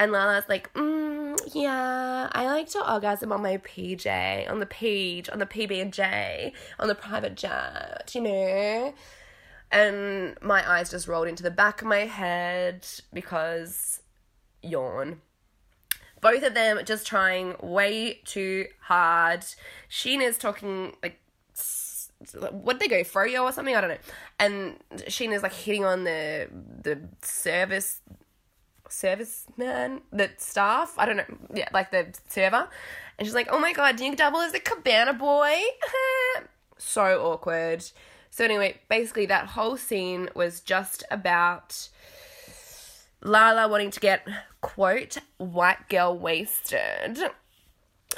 And 0.00 0.12
Lala's 0.12 0.48
like, 0.48 0.72
mm, 0.72 1.38
yeah, 1.52 2.30
I 2.32 2.46
like 2.46 2.70
to 2.70 2.90
orgasm 2.90 3.32
on 3.32 3.42
my 3.42 3.58
PJ, 3.58 4.50
on 4.50 4.58
the 4.58 4.64
page, 4.64 5.28
on 5.28 5.40
the 5.40 5.44
PB 5.44 5.78
and 5.78 5.92
J, 5.92 6.54
on 6.78 6.88
the 6.88 6.94
private 6.94 7.34
jet, 7.34 8.10
you 8.14 8.22
know. 8.22 8.94
And 9.70 10.38
my 10.40 10.68
eyes 10.68 10.90
just 10.90 11.06
rolled 11.06 11.28
into 11.28 11.42
the 11.42 11.50
back 11.50 11.82
of 11.82 11.86
my 11.86 12.06
head 12.06 12.86
because 13.12 14.00
yawn. 14.62 15.20
Both 16.22 16.44
of 16.44 16.54
them 16.54 16.80
just 16.86 17.06
trying 17.06 17.56
way 17.60 18.22
too 18.24 18.68
hard. 18.80 19.44
Scheana's 19.90 20.38
talking 20.38 20.96
like 21.02 21.20
what 22.50 22.80
they 22.80 22.88
go 22.88 23.02
froyo 23.02 23.42
or 23.42 23.52
something? 23.52 23.76
I 23.76 23.82
don't 23.82 23.90
know. 23.90 23.96
And 24.38 24.78
Scheana's 25.10 25.42
like 25.42 25.52
hitting 25.52 25.84
on 25.84 26.04
the 26.04 26.48
the 26.82 27.00
service 27.20 28.00
serviceman, 28.90 30.00
the 30.12 30.30
staff, 30.36 30.94
I 30.98 31.06
don't 31.06 31.16
know, 31.16 31.38
yeah, 31.54 31.68
like 31.72 31.90
the 31.90 32.14
server. 32.28 32.68
And 33.18 33.26
she's 33.26 33.34
like, 33.34 33.48
oh 33.50 33.58
my 33.58 33.72
god, 33.72 33.96
do 33.96 34.04
you 34.04 34.16
double 34.16 34.40
as 34.40 34.52
the 34.52 34.60
cabana 34.60 35.12
boy? 35.12 35.56
so 36.78 37.32
awkward. 37.32 37.84
So, 38.30 38.44
anyway, 38.44 38.80
basically, 38.88 39.26
that 39.26 39.48
whole 39.48 39.76
scene 39.76 40.30
was 40.34 40.60
just 40.60 41.02
about 41.10 41.88
Lala 43.22 43.68
wanting 43.68 43.90
to 43.90 44.00
get, 44.00 44.26
quote, 44.60 45.18
white 45.38 45.88
girl 45.88 46.16
wasted. 46.16 47.18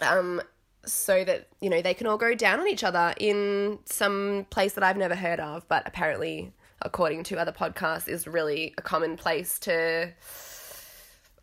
Um, 0.01 0.43
so 0.85 1.25
that, 1.25 1.49
you 1.61 1.71
know, 1.71 1.81
they 1.81 1.95
can 1.95 2.07
all 2.07 2.19
go 2.19 2.35
down 2.35 2.61
on 2.61 2.69
each 2.69 2.85
other 2.85 3.15
in 3.19 3.79
some 3.87 4.47
place 4.51 4.75
that 4.75 4.85
I've 4.85 4.97
never 4.97 5.15
heard 5.15 5.41
of, 5.41 5.67
but 5.69 5.83
apparently, 5.87 6.53
according 6.83 7.25
to 7.25 7.39
other 7.39 7.53
podcasts, 7.53 8.09
is 8.09 8.27
really 8.27 8.75
a 8.77 8.83
common 8.83 9.17
place 9.17 9.59
to 9.61 10.13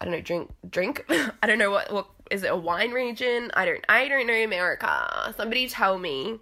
I 0.02 0.06
don't 0.06 0.14
know, 0.14 0.22
drink 0.22 0.52
drink. 0.70 1.06
I 1.44 1.48
don't 1.48 1.58
know 1.58 1.72
what 1.72 1.92
what 1.92 2.08
is 2.32 2.44
it 2.44 2.52
a 2.52 2.56
wine 2.56 2.92
region? 2.92 3.52
I 3.54 3.66
don't 3.66 3.84
I 3.90 4.08
don't 4.08 4.28
know 4.28 4.34
America. 4.34 5.34
Somebody 5.36 5.68
tell 5.68 5.98
me. 5.98 6.40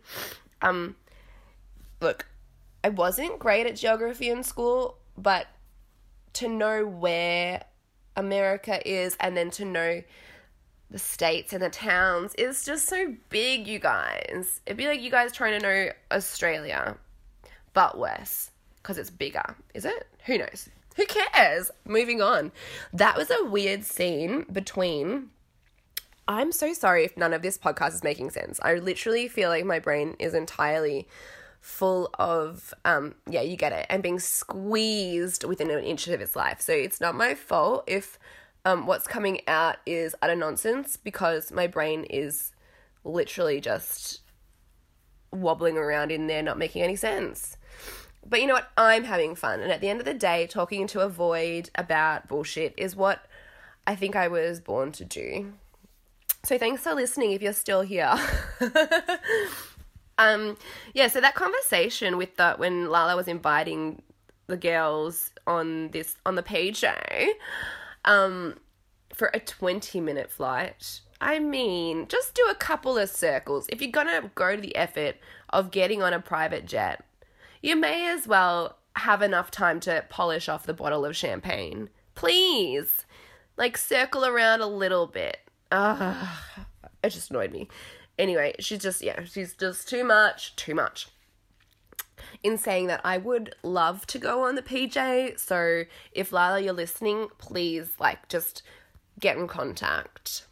Um 0.62 0.96
look, 2.02 2.28
I 2.84 2.90
wasn't 2.90 3.40
great 3.40 3.66
at 3.66 3.76
geography 3.76 4.30
in 4.30 4.44
school, 4.44 4.98
but 5.18 5.48
to 6.34 6.48
know 6.48 6.86
where 6.86 7.64
America 8.16 8.88
is 8.88 9.18
and 9.20 9.36
then 9.36 9.50
to 9.52 9.66
know 9.66 10.04
the 10.90 11.00
states 11.00 11.52
and 11.54 11.62
the 11.62 11.70
towns 11.70 12.34
is 12.36 12.64
just 12.64 12.88
so 12.88 13.14
big, 13.30 13.68
you 13.68 13.80
guys. 13.80 14.62
It'd 14.66 14.78
be 14.78 14.88
like 14.88 15.02
you 15.02 15.12
guys 15.12 15.34
trying 15.34 15.60
to 15.60 15.66
know 15.66 15.92
Australia, 16.12 16.96
but 17.74 17.98
worse 17.98 18.52
because 18.78 18.98
it's 18.98 19.10
bigger. 19.10 19.44
Is 19.74 19.84
it? 19.84 20.08
Who 20.26 20.38
knows? 20.38 20.70
Who 20.98 21.06
cares? 21.06 21.72
Moving 21.86 22.22
on. 22.22 22.52
That 22.92 23.16
was 23.16 23.32
a 23.32 23.46
weird 23.46 23.84
scene 23.86 24.46
between. 24.52 25.30
I'm 26.28 26.52
so 26.52 26.74
sorry 26.74 27.06
if 27.06 27.16
none 27.16 27.34
of 27.34 27.42
this 27.44 27.58
podcast 27.58 27.94
is 27.94 28.04
making 28.04 28.32
sense. 28.32 28.60
I 28.62 28.74
literally 28.76 29.28
feel 29.28 29.50
like 29.50 29.64
my 29.64 29.80
brain 29.80 30.16
is 30.20 30.34
entirely 30.34 31.08
full 31.60 32.10
of 32.18 32.74
um 32.86 33.16
yeah 33.30 33.42
you 33.42 33.58
get 33.58 33.74
it 33.74 33.86
and 33.90 34.04
being 34.04 34.20
squeezed 34.20 35.44
within 35.44 35.70
an 35.70 35.84
inch 35.84 36.08
of 36.08 36.22
its 36.22 36.36
life 36.36 36.62
so 36.62 36.72
it's 36.72 37.02
not 37.02 37.16
my 37.16 37.34
fault 37.34 37.84
if 37.88 38.18
um 38.64 38.86
what's 38.86 39.08
coming 39.08 39.42
out 39.48 39.78
is 39.86 40.16
utter 40.22 40.36
nonsense 40.36 40.96
because 40.96 41.52
my 41.52 41.68
brain 41.68 42.06
is 42.06 42.52
literally 43.04 43.60
just 43.60 44.22
wobbling 45.32 45.78
around 45.78 46.12
in 46.12 46.28
there 46.28 46.44
not 46.44 46.60
making 46.60 46.84
any 46.84 46.96
sense 46.96 47.58
but 48.30 48.42
you 48.42 48.48
know 48.48 48.54
what 48.54 48.70
i'm 48.78 49.04
having 49.04 49.36
fun 49.36 49.60
and 49.60 49.72
at 49.72 49.82
the 49.82 49.90
end 49.90 50.00
of 50.00 50.06
the 50.06 50.14
day 50.14 50.48
talking 50.48 50.82
into 50.82 51.00
a 51.00 51.10
void 51.10 51.70
about 51.76 52.28
bullshit 52.28 52.74
is 52.78 52.96
what 52.96 53.26
i 53.86 53.96
think 53.96 54.16
i 54.16 54.28
was 54.28 54.60
born 54.60 54.92
to 54.92 55.06
do 55.06 55.54
so 56.44 56.58
thanks 56.58 56.84
for 56.84 56.94
listening 56.94 57.32
if 57.32 57.42
you're 57.42 57.54
still 57.54 57.82
here 57.82 58.16
Um, 60.18 60.58
yeah, 60.94 61.08
so 61.08 61.22
that 61.22 61.36
conversation 61.36 62.18
with 62.18 62.36
the 62.38 62.54
when 62.58 62.90
Lala 62.90 63.16
was 63.16 63.28
inviting 63.28 64.02
the 64.48 64.58
girls 64.58 65.32
on 65.46 65.90
this 65.90 66.16
on 66.26 66.36
the 66.36 66.44
PJ, 66.44 66.92
um, 68.06 68.56
for 69.14 69.30
a 69.34 69.40
twenty 69.40 70.00
minute 70.00 70.32
flight. 70.32 71.02
I 71.20 71.40
mean, 71.40 72.08
just 72.08 72.36
do 72.36 72.48
a 72.50 72.56
couple 72.56 72.98
of 72.98 73.10
circles. 73.10 73.68
If 73.70 73.82
you're 73.82 73.92
gonna 73.92 74.32
go 74.36 74.56
to 74.56 74.62
the 74.62 74.76
effort 74.76 75.18
of 75.50 75.72
getting 75.72 76.02
on 76.02 76.14
a 76.14 76.20
private 76.20 76.66
jet, 76.66 77.04
you 77.62 77.76
may 77.76 78.08
as 78.08 78.28
well 78.28 78.78
have 78.96 79.22
enough 79.22 79.52
time 79.52 79.80
to 79.82 80.06
polish 80.10 80.50
off 80.50 80.66
the 80.66 80.74
bottle 80.74 81.06
of 81.06 81.16
champagne. 81.16 81.90
Please. 82.16 83.06
Like 83.56 83.78
circle 83.78 84.26
around 84.26 84.62
a 84.62 84.68
little 84.68 85.08
bit. 85.08 85.38
Ugh, 85.72 86.28
it 87.04 87.10
just 87.10 87.30
annoyed 87.30 87.52
me. 87.52 87.68
Anyway, 88.18 88.54
she's 88.60 88.80
just, 88.80 89.02
yeah, 89.02 89.24
she's 89.24 89.54
just 89.54 89.88
too 89.88 90.04
much, 90.04 90.56
too 90.56 90.74
much. 90.74 91.10
In 92.44 92.58
saying 92.58 92.88
that, 92.88 93.02
I 93.04 93.18
would 93.18 93.56
love 93.64 94.08
to 94.08 94.18
go 94.18 94.44
on 94.44 94.56
the 94.56 94.62
PJ. 94.62 95.40
So 95.40 95.84
if 96.12 96.32
Lila, 96.32 96.60
you're 96.60 96.74
listening, 96.74 97.28
please, 97.38 97.92
like, 98.00 98.28
just 98.28 98.64
get 99.20 99.38
in 99.38 99.48
contact. 99.48 100.46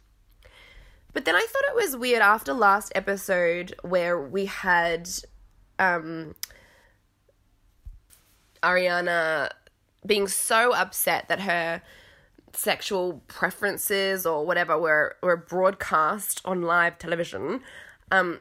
But 1.12 1.24
then 1.24 1.34
I 1.34 1.46
thought 1.48 1.64
it 1.68 1.74
was 1.74 1.96
weird 1.96 2.22
after 2.22 2.52
last 2.52 2.92
episode 2.94 3.74
where 3.82 4.20
we 4.20 4.46
had 4.46 5.08
um, 5.78 6.34
Ariana 8.66 9.50
being 10.04 10.28
so 10.28 10.72
upset 10.72 11.28
that 11.28 11.40
her 11.40 11.82
sexual 12.52 13.22
preferences 13.28 14.26
or 14.26 14.44
whatever 14.44 14.78
were 14.78 15.16
were 15.22 15.36
broadcast 15.36 16.40
on 16.44 16.62
live 16.62 16.98
television, 16.98 17.60
um, 18.10 18.40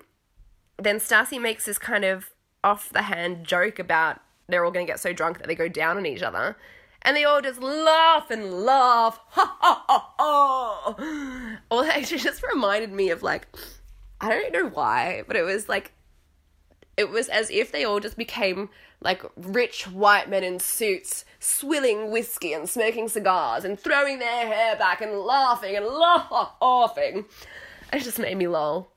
then 0.78 0.98
Stassi 0.98 1.40
makes 1.40 1.66
this 1.66 1.78
kind 1.78 2.06
of 2.06 2.32
off 2.64 2.90
the 2.90 3.04
hand 3.04 3.46
joke 3.46 3.78
about 3.78 4.20
they're 4.48 4.66
all 4.66 4.72
going 4.72 4.86
to 4.86 4.92
get 4.92 5.00
so 5.00 5.14
drunk 5.14 5.40
that 5.40 5.48
they 5.48 5.56
go 5.56 5.68
down 5.68 5.98
on 5.98 6.06
each 6.06 6.22
other. 6.22 6.58
And 7.02 7.16
they 7.16 7.24
all 7.24 7.42
just 7.42 7.62
laugh 7.62 8.32
and 8.32 8.52
laugh. 8.64 9.20
Ha 9.30 9.58
ha 9.60 9.86
ha 9.88 10.14
ha. 10.18 11.60
Or 11.70 11.86
actually 11.86 12.20
just 12.20 12.44
reminded 12.44 12.92
me 12.92 13.12
of 13.12 13.22
like, 13.22 13.48
I 14.20 14.30
don't 14.30 14.54
know 14.54 14.70
why, 14.70 15.24
but 15.28 15.36
it 15.36 15.44
was 15.44 15.70
like, 15.70 15.94
it 16.98 17.10
was 17.10 17.28
as 17.28 17.52
if 17.52 17.72
they 17.72 17.84
all 17.84 18.00
just 18.00 18.18
became 18.18 18.70
like 19.06 19.24
rich 19.38 19.88
white 19.88 20.30
men 20.30 20.44
in 20.44 20.60
suits 20.60 21.24
swilling 21.40 22.10
whiskey 22.10 22.54
and 22.54 22.68
smoking 22.68 23.08
cigars 23.08 23.64
and 23.64 23.80
throwing 23.80 24.18
their 24.18 24.48
hair 24.48 24.76
back 24.76 25.00
and 25.00 25.20
laughing 25.20 25.78
and 25.78 25.86
laughing. 25.86 27.26
It 27.94 28.02
just 28.02 28.18
made 28.18 28.36
me 28.36 28.48
lol. 28.48 28.90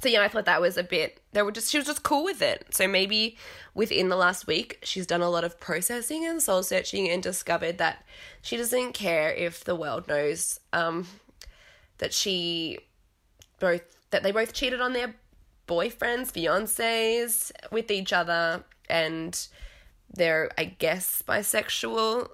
So 0.00 0.08
yeah, 0.08 0.22
I 0.22 0.28
thought 0.28 0.44
that 0.44 0.60
was 0.60 0.76
a 0.76 0.84
bit. 0.84 1.20
They 1.32 1.42
were 1.42 1.50
just 1.50 1.70
she 1.70 1.78
was 1.78 1.86
just 1.86 2.04
cool 2.04 2.22
with 2.24 2.42
it. 2.42 2.66
So 2.70 2.86
maybe 2.86 3.36
within 3.74 4.08
the 4.08 4.16
last 4.16 4.46
week, 4.46 4.78
she's 4.84 5.06
done 5.06 5.20
a 5.20 5.28
lot 5.28 5.42
of 5.42 5.58
processing 5.58 6.24
and 6.24 6.40
soul 6.40 6.62
searching 6.62 7.08
and 7.08 7.20
discovered 7.20 7.78
that 7.78 8.04
she 8.40 8.56
doesn't 8.56 8.92
care 8.92 9.32
if 9.32 9.64
the 9.64 9.74
world 9.74 10.06
knows 10.06 10.60
um, 10.72 11.08
that 11.98 12.14
she 12.14 12.78
both 13.58 13.82
that 14.10 14.22
they 14.22 14.30
both 14.30 14.52
cheated 14.52 14.80
on 14.80 14.92
their 14.92 15.16
boyfriends, 15.66 16.30
fiancés 16.30 17.50
with 17.72 17.90
each 17.90 18.12
other, 18.12 18.62
and 18.88 19.46
they're, 20.12 20.50
I 20.56 20.64
guess, 20.64 21.22
bisexual. 21.26 22.28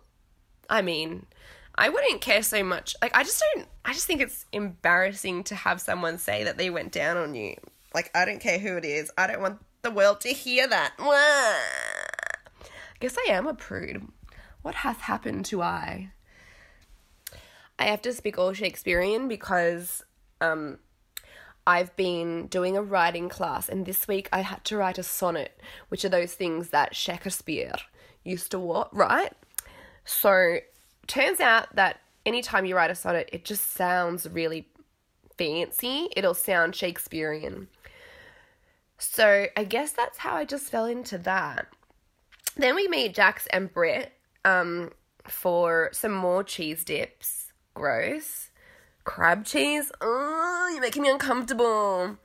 I 0.69 0.83
mean, 0.83 1.27
I 1.75 1.89
wouldn't 1.89 2.21
care 2.21 2.43
so 2.43 2.63
much. 2.63 2.95
Like, 3.01 3.17
I 3.17 3.23
just 3.23 3.43
don't, 3.55 3.67
I 3.85 3.93
just 3.93 4.07
think 4.07 4.21
it's 4.21 4.45
embarrassing 4.53 5.45
to 5.45 5.55
have 5.55 5.81
someone 5.81 6.19
say 6.19 6.45
that 6.45 6.59
they 6.59 6.71
went 6.71 6.93
down 6.93 7.17
on 7.17 7.35
you. 7.35 7.57
Like, 7.95 8.11
I 8.15 8.25
don't 8.25 8.41
care 8.41 8.59
who 8.59 8.77
it 8.77 8.85
is. 8.85 9.11
I 9.17 9.27
don't 9.27 9.41
want 9.41 9.61
the 9.83 9.91
world 9.91 10.21
to 10.21 10.29
hear 10.29 10.69
that. 10.69 10.93
I 10.99 12.69
guess 13.01 13.17
I 13.17 13.33
am 13.33 13.47
a 13.47 13.55
prude. 13.55 14.09
What 14.63 14.77
hath 14.77 15.01
happened 15.01 15.47
to 15.47 15.63
I? 15.63 16.13
I 17.79 17.85
have 17.85 18.03
to 18.03 18.13
speak 18.13 18.37
all 18.37 18.53
Shakespearean 18.53 19.27
because 19.27 20.05
um, 20.43 20.79
I've 21.67 21.95
been 21.97 22.47
doing 22.47 22.77
a 22.77 22.83
writing 22.83 23.29
class, 23.29 23.69
and 23.69 23.85
this 23.85 24.09
week 24.09 24.29
I 24.33 24.41
had 24.41 24.65
to 24.67 24.77
write 24.77 24.99
a 24.99 25.03
sonnet, 25.03 25.61
which 25.89 26.05
are 26.05 26.09
those 26.09 26.35
things 26.35 26.71
that 26.71 26.97
Shakespeare 26.97 27.75
used 28.25 28.51
to 28.53 28.87
write. 28.93 29.33
So, 30.05 30.59
turns 31.07 31.41
out 31.41 31.75
that 31.77 32.01
anytime 32.25 32.65
you 32.65 32.77
write 32.77 32.91
a 32.91 32.95
sonnet, 32.95 33.29
it 33.33 33.45
just 33.45 33.73
sounds 33.73 34.29
really 34.29 34.69
fancy. 35.37 36.09
It'll 36.17 36.35
sound 36.35 36.75
Shakespearean. 36.75 37.69
So, 38.99 39.47
I 39.57 39.65
guess 39.65 39.93
that's 39.93 40.19
how 40.19 40.35
I 40.35 40.45
just 40.45 40.71
fell 40.71 40.87
into 40.87 41.19
that. 41.19 41.67
Then 42.57 42.75
we 42.75 42.89
meet 42.89 43.15
Jax 43.15 43.47
and 43.49 43.73
Britt 43.73 44.13
um, 44.45 44.91
for 45.25 45.91
some 45.93 46.13
more 46.13 46.43
cheese 46.43 46.85
dips. 46.85 47.53
Gross 47.75 48.50
crab 49.05 49.45
cheese. 49.45 49.91
Oh, 50.01 50.71
you're 50.73 50.81
making 50.81 51.03
me 51.03 51.11
uncomfortable. 51.11 52.17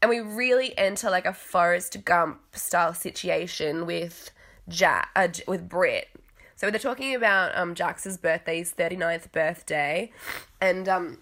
And 0.00 0.08
we 0.08 0.20
really 0.20 0.76
enter 0.78 1.10
like 1.10 1.26
a 1.26 1.32
Forrest 1.32 2.04
Gump 2.04 2.40
style 2.54 2.94
situation 2.94 3.86
with 3.86 4.30
Jack, 4.68 5.10
uh, 5.16 5.28
with 5.46 5.68
Britt. 5.68 6.08
So 6.56 6.70
they're 6.70 6.80
talking 6.80 7.14
about 7.14 7.56
um 7.56 7.74
Jax's 7.74 8.16
birthday, 8.16 8.58
his 8.58 8.72
39th 8.72 9.30
birthday, 9.32 10.10
and 10.60 10.88
um, 10.88 11.18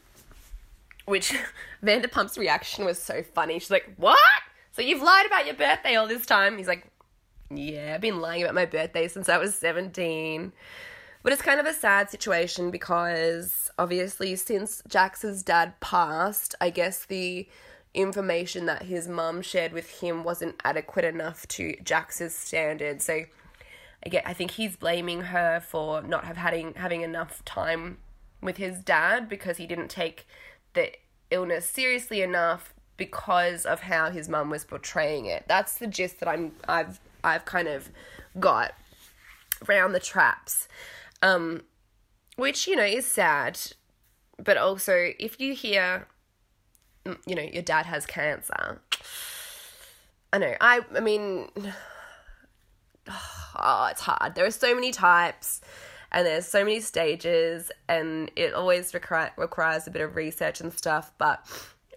which 1.05 1.35
Vanderpump's 1.83 2.38
reaction 2.38 2.85
was 2.85 3.01
so 3.01 3.23
funny. 3.23 3.59
She's 3.59 3.71
like, 3.71 3.92
"What? 3.97 4.19
So 4.73 4.83
you've 4.83 5.03
lied 5.03 5.27
about 5.27 5.47
your 5.47 5.55
birthday 5.55 5.95
all 5.95 6.07
this 6.07 6.25
time?" 6.25 6.57
He's 6.57 6.69
like, 6.69 6.87
"Yeah, 7.51 7.92
I've 7.95 8.01
been 8.01 8.21
lying 8.21 8.42
about 8.42 8.55
my 8.55 8.64
birthday 8.64 9.09
since 9.09 9.29
I 9.29 9.37
was 9.38 9.55
17." 9.55 10.53
But 11.27 11.33
it's 11.33 11.43
kind 11.43 11.59
of 11.59 11.67
a 11.67 11.75
sad 11.75 12.09
situation 12.09 12.71
because 12.71 13.69
obviously, 13.81 14.37
since 14.37 14.81
Jax's 14.89 15.43
dad 15.43 15.75
passed, 15.81 16.55
I 16.61 16.71
guess 16.71 17.05
the 17.05 17.49
information 17.95 18.67
that 18.67 18.85
his 18.85 19.09
mum 19.09 19.43
shared 19.43 19.73
with 19.73 19.91
him 19.91 20.23
wasn't 20.23 20.55
adequate 20.65 21.05
enough 21.05 21.45
to 21.49 21.75
Jax's 21.83 22.33
standards. 22.33 23.07
So 23.07 23.25
I 24.05 24.09
get 24.09 24.23
I 24.25 24.35
think 24.35 24.53
he's 24.53 24.77
blaming 24.77 25.23
her 25.23 25.59
for 25.59 26.01
not 26.01 26.27
have 26.27 26.37
having 26.37 26.75
having 26.75 27.01
enough 27.01 27.45
time 27.45 27.99
with 28.41 28.59
his 28.59 28.79
dad 28.79 29.29
because 29.29 29.57
he 29.57 29.67
didn't 29.67 29.89
take 29.89 30.29
the 30.75 30.93
illness 31.33 31.67
seriously 31.67 32.23
enough 32.23 32.73
because 32.97 33.67
of 33.67 33.81
how 33.81 34.11
his 34.11 34.29
mum 34.29 34.49
was 34.49 34.65
portraying 34.65 35.27
it. 35.27 35.45
That's 35.49 35.79
the 35.79 35.89
gist 35.89 36.21
that 36.21 36.29
I'm 36.29 36.53
I've 36.69 37.01
I've 37.25 37.45
kind 37.45 37.67
of 37.67 37.91
got 38.39 38.75
around 39.69 39.91
the 39.91 39.99
traps. 39.99 40.69
Um, 41.23 41.63
which, 42.37 42.67
you 42.67 42.77
know, 42.77 42.85
is 42.85 43.07
sad. 43.07 43.59
But 44.43 44.57
also, 44.57 45.13
if 45.19 45.41
you 45.41 45.55
hear, 45.55 46.07
mm, 47.05 47.17
you 47.27 47.35
know, 47.35 47.43
your 47.43 47.63
dad 47.63 47.87
has 47.87 48.05
cancer, 48.07 48.81
I 50.33 50.39
know, 50.39 50.55
I, 50.61 50.81
I 50.95 51.01
mean, 51.01 51.49
oh, 53.09 53.89
it's 53.91 54.01
hard. 54.03 54.35
There 54.35 54.45
are 54.45 54.51
so 54.51 54.75
many 54.75 54.93
types. 54.93 55.61
and 56.13 56.27
there's 56.27 56.47
so 56.47 56.65
many 56.65 56.81
stages, 56.81 57.71
and 57.89 58.31
it 58.37 58.55
always 58.55 58.95
require, 58.95 59.33
requires 59.37 59.87
a 59.87 59.91
bit 59.91 60.03
of 60.03 60.17
research 60.17 60.61
and 60.61 60.73
stuff. 60.73 61.13
But 61.19 61.45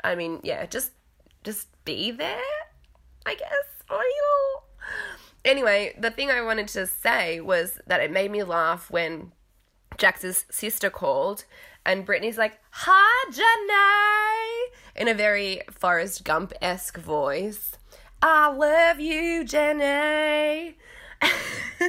I 0.04 0.16
mean, 0.16 0.40
yeah, 0.44 0.66
just 0.66 0.92
just 1.44 1.68
be 1.86 2.12
there, 2.12 2.42
I 3.26 3.36
guess. 3.36 3.66
Or, 3.90 4.02
you. 4.04 4.59
Anyway, 5.46 5.96
the 5.98 6.12
thing 6.12 6.30
I 6.30 6.42
wanted 6.42 6.68
to 6.70 6.86
say 6.86 7.40
was 7.40 7.80
that 7.88 8.02
it 8.02 8.12
made 8.12 8.32
me 8.32 8.44
laugh 8.44 8.92
when 8.92 9.32
Jax's 9.98 10.46
sister 10.50 10.90
called 10.90 11.46
and 11.86 12.06
Brittany's 12.06 12.38
like, 12.38 12.60
Hi, 12.72 13.32
Jenny, 13.32 14.72
in 14.96 15.08
a 15.08 15.18
very 15.18 15.62
Forrest 15.72 16.24
Gump 16.24 16.54
esque 16.62 16.98
voice. 16.98 17.78
I 18.22 18.52
love 18.52 19.00
you, 19.00 19.46
Jenny. 19.46 20.78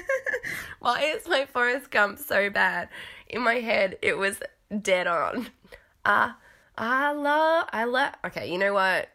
Why 0.79 1.03
is 1.03 1.27
my 1.29 1.47
Forrest 1.47 1.91
Gump 1.91 2.19
so 2.19 2.51
bad? 2.51 2.89
In 3.29 3.43
my 3.43 3.57
head, 3.57 3.99
it 4.01 4.17
was 4.17 4.41
dead 4.81 5.07
on. 5.07 5.49
Uh, 6.05 6.33
I 6.79 7.13
love, 7.13 7.69
I 7.73 7.85
love. 7.85 8.15
Okay, 8.25 8.51
you 8.51 8.59
know 8.59 8.75
what? 8.75 9.09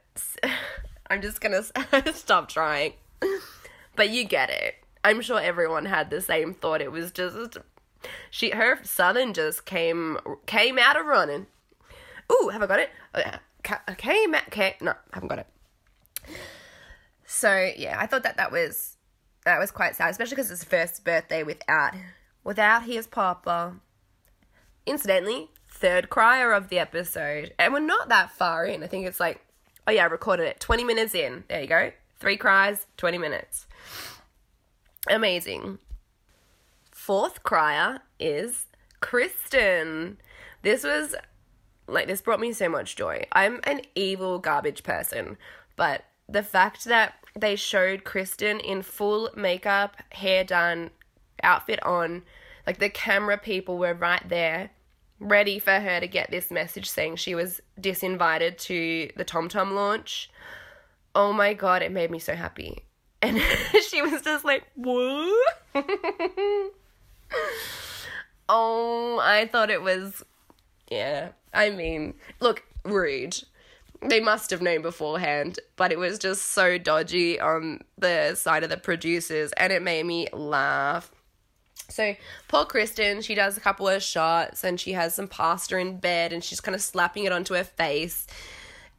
I'm 1.10 1.22
just 1.22 1.40
gonna 1.40 1.64
stop 2.14 2.50
trying. 2.50 2.94
But 3.96 4.10
you 4.10 4.24
get 4.24 4.50
it. 4.50 4.76
I'm 5.04 5.22
sure 5.22 5.40
everyone 5.40 5.86
had 5.86 6.10
the 6.10 6.22
same 6.22 6.54
thought. 6.54 6.82
It 6.82 6.92
was 6.92 7.12
just 7.12 7.58
she 8.30 8.52
her 8.52 8.80
southern 8.84 9.34
just 9.34 9.66
came 9.66 10.18
came 10.46 10.78
out 10.78 11.00
of 11.00 11.06
running. 11.06 11.48
Ooh, 12.32 12.50
have 12.50 12.62
I 12.62 12.68
got 12.68 12.80
it? 12.80 12.90
Oh, 13.14 13.22
okay, 13.90 14.26
okay, 14.48 14.76
no, 14.82 14.94
haven't 15.14 15.30
got 15.30 15.40
it. 15.40 15.48
So 17.26 17.72
yeah, 17.78 17.98
I 18.00 18.08
thought 18.08 18.24
that 18.24 18.38
that 18.38 18.52
was 18.52 18.98
that 19.46 19.60
was 19.60 19.72
quite 19.72 19.96
sad, 19.96 20.10
especially 20.12 20.36
because 20.36 20.52
it's 20.52 20.62
his 20.62 20.70
first 20.70 21.04
birthday 21.04 21.44
without 21.44 21.94
without 22.44 22.84
his 22.84 23.08
papa. 23.08 23.76
Incidentally, 24.86 25.50
third 25.70 26.10
crier 26.10 26.52
of 26.52 26.70
the 26.70 26.80
episode, 26.80 27.54
and 27.58 27.74
we're 27.74 27.80
not 27.80 28.10
that 28.10 28.32
far 28.32 28.66
in. 28.66 28.84
I 28.84 28.88
think 28.88 29.08
it's 29.08 29.20
like, 29.20 29.42
oh 29.88 29.92
yeah, 29.92 30.04
I 30.04 30.08
recorded 30.08 30.48
it 30.48 30.60
twenty 30.60 30.84
minutes 30.84 31.16
in. 31.16 31.44
There 31.48 31.62
you 31.62 31.68
go, 31.68 31.92
three 32.20 32.38
cries, 32.38 32.88
twenty 32.98 33.18
minutes. 33.18 33.68
Amazing. 35.10 35.80
Fourth 36.92 37.44
crier 37.44 38.00
is 38.20 38.66
Kristen. 39.00 40.18
This 40.64 40.84
was 40.84 41.16
like 41.88 42.08
this 42.08 42.22
brought 42.22 42.40
me 42.40 42.54
so 42.54 42.70
much 42.70 42.96
joy. 42.96 43.26
I'm 43.32 43.60
an 43.64 43.82
evil 43.94 44.40
garbage 44.40 44.84
person, 44.84 45.38
but 45.76 46.06
the 46.28 46.44
fact 46.44 46.86
that 46.86 47.14
they 47.38 47.56
showed 47.56 48.04
Kristen 48.04 48.60
in 48.60 48.82
full 48.82 49.30
makeup, 49.36 49.98
hair 50.10 50.44
done, 50.44 50.90
outfit 51.44 51.84
on, 51.84 52.24
like 52.66 52.80
the 52.80 52.90
camera 52.90 53.38
people 53.38 53.78
were 53.78 53.94
right 53.94 54.28
there, 54.28 54.72
ready 55.20 55.60
for 55.60 55.80
her 55.80 56.00
to 56.00 56.08
get 56.08 56.32
this 56.32 56.50
message 56.50 56.90
saying 56.90 57.18
she 57.18 57.36
was 57.36 57.62
disinvited 57.80 58.58
to 58.58 59.12
the 59.16 59.26
TomTom 59.26 59.74
launch. 59.74 60.32
Oh 61.16 61.32
my 61.32 61.54
god, 61.54 61.82
it 61.82 61.92
made 61.94 62.12
me 62.12 62.20
so 62.20 62.36
happy. 62.36 62.84
And 63.22 63.42
she 63.90 64.02
was 64.02 64.22
just 64.22 64.44
like, 64.44 64.64
what? 64.76 65.64
oh, 68.50 69.20
I 69.22 69.50
thought 69.52 69.70
it 69.70 69.82
was, 69.82 70.24
yeah. 70.92 71.30
I 71.54 71.70
mean, 71.70 72.16
look, 72.42 72.64
rude. 72.84 73.42
They 74.02 74.20
must 74.20 74.52
have 74.52 74.62
known 74.62 74.82
beforehand, 74.82 75.58
but 75.78 75.94
it 75.94 75.98
was 75.98 76.20
just 76.20 76.52
so 76.52 76.78
dodgy 76.78 77.40
on 77.40 77.80
the 77.98 78.36
side 78.36 78.64
of 78.64 78.70
the 78.70 78.78
producers, 78.78 79.54
and 79.54 79.72
it 79.72 79.82
made 79.82 80.06
me 80.06 80.28
laugh. 80.34 81.10
So, 81.90 82.16
poor 82.48 82.66
Kristen, 82.66 83.22
she 83.22 83.36
does 83.36 83.58
a 83.58 83.62
couple 83.62 83.88
of 83.88 84.04
shots 84.04 84.64
and 84.64 84.80
she 84.80 84.94
has 84.94 85.14
some 85.14 85.28
pasta 85.28 85.78
in 85.78 85.98
bed 86.00 86.34
and 86.34 86.44
she's 86.44 86.60
kind 86.60 86.74
of 86.74 86.82
slapping 86.82 87.26
it 87.26 87.32
onto 87.32 87.54
her 87.54 87.64
face 87.64 88.26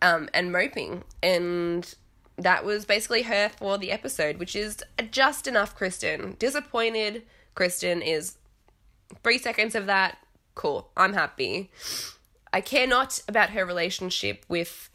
um, 0.03 0.29
and 0.33 0.53
moping. 0.53 1.03
And 1.23 1.93
that 2.39 2.65
was 2.65 2.85
basically 2.85 3.23
her 3.23 3.49
for 3.49 3.79
the 3.79 3.91
episode, 3.91 4.39
which 4.39 4.55
is 4.55 4.83
just 5.11 5.47
enough 5.47 5.75
Kristen. 5.75 6.37
Disappointed 6.39 7.23
Kristen 7.55 8.03
is 8.03 8.37
three 9.23 9.39
seconds 9.39 9.75
of 9.75 9.87
that. 9.87 10.19
Cool. 10.55 10.89
I'm 10.97 11.15
happy. 11.15 11.71
I 12.53 12.61
care 12.61 12.87
not 12.87 13.21
about 13.29 13.51
her 13.51 13.65
relationship 13.65 14.45
with, 14.49 14.91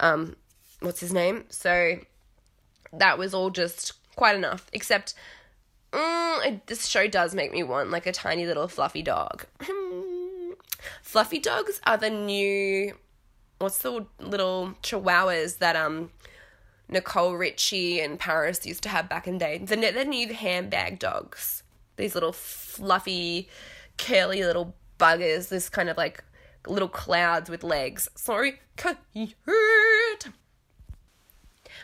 um, 0.00 0.36
what's 0.80 1.00
his 1.00 1.12
name? 1.12 1.44
So 1.48 1.98
that 2.92 3.18
was 3.18 3.34
all 3.34 3.50
just 3.50 3.92
quite 4.14 4.36
enough. 4.36 4.68
Except, 4.72 5.14
mm, 5.92 6.46
it, 6.46 6.66
this 6.66 6.86
show 6.86 7.08
does 7.08 7.34
make 7.34 7.52
me 7.52 7.62
want 7.62 7.90
like 7.90 8.06
a 8.06 8.12
tiny 8.12 8.46
little 8.46 8.68
fluffy 8.68 9.02
dog. 9.02 9.46
fluffy 11.02 11.40
dogs 11.40 11.80
are 11.86 11.96
the 11.96 12.10
new, 12.10 12.94
what's 13.58 13.78
the 13.78 14.06
little 14.20 14.74
chihuahuas 14.82 15.58
that 15.58 15.74
um 15.74 16.10
Nicole 16.94 17.34
Richie 17.34 18.00
and 18.00 18.18
Paris 18.18 18.64
used 18.64 18.82
to 18.84 18.88
have 18.88 19.08
back 19.08 19.26
in 19.26 19.34
the 19.34 19.44
day. 19.44 19.58
The, 19.58 19.76
the 19.76 20.04
new 20.04 20.32
handbag 20.32 20.98
dogs. 20.98 21.62
These 21.96 22.14
little 22.14 22.32
fluffy, 22.32 23.48
curly 23.98 24.42
little 24.42 24.74
buggers. 24.98 25.48
This 25.48 25.68
kind 25.68 25.90
of 25.90 25.96
like 25.96 26.24
little 26.66 26.88
clouds 26.88 27.50
with 27.50 27.62
legs. 27.62 28.08
Sorry, 28.14 28.60
hurt. 28.78 30.28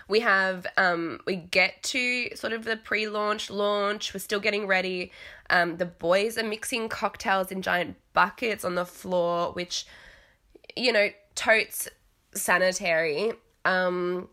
We 0.08 0.20
have 0.20 0.66
um 0.76 1.20
we 1.26 1.36
get 1.36 1.82
to 1.84 2.34
sort 2.34 2.52
of 2.52 2.64
the 2.64 2.76
pre-launch 2.76 3.50
launch. 3.50 4.14
We're 4.14 4.20
still 4.20 4.40
getting 4.40 4.66
ready. 4.66 5.12
Um 5.50 5.76
the 5.76 5.86
boys 5.86 6.38
are 6.38 6.44
mixing 6.44 6.88
cocktails 6.88 7.52
in 7.52 7.62
giant 7.62 7.96
buckets 8.12 8.64
on 8.64 8.74
the 8.74 8.86
floor, 8.86 9.52
which 9.52 9.86
you 10.76 10.92
know, 10.92 11.10
totes 11.34 11.88
sanitary. 12.34 13.32
Um 13.64 14.28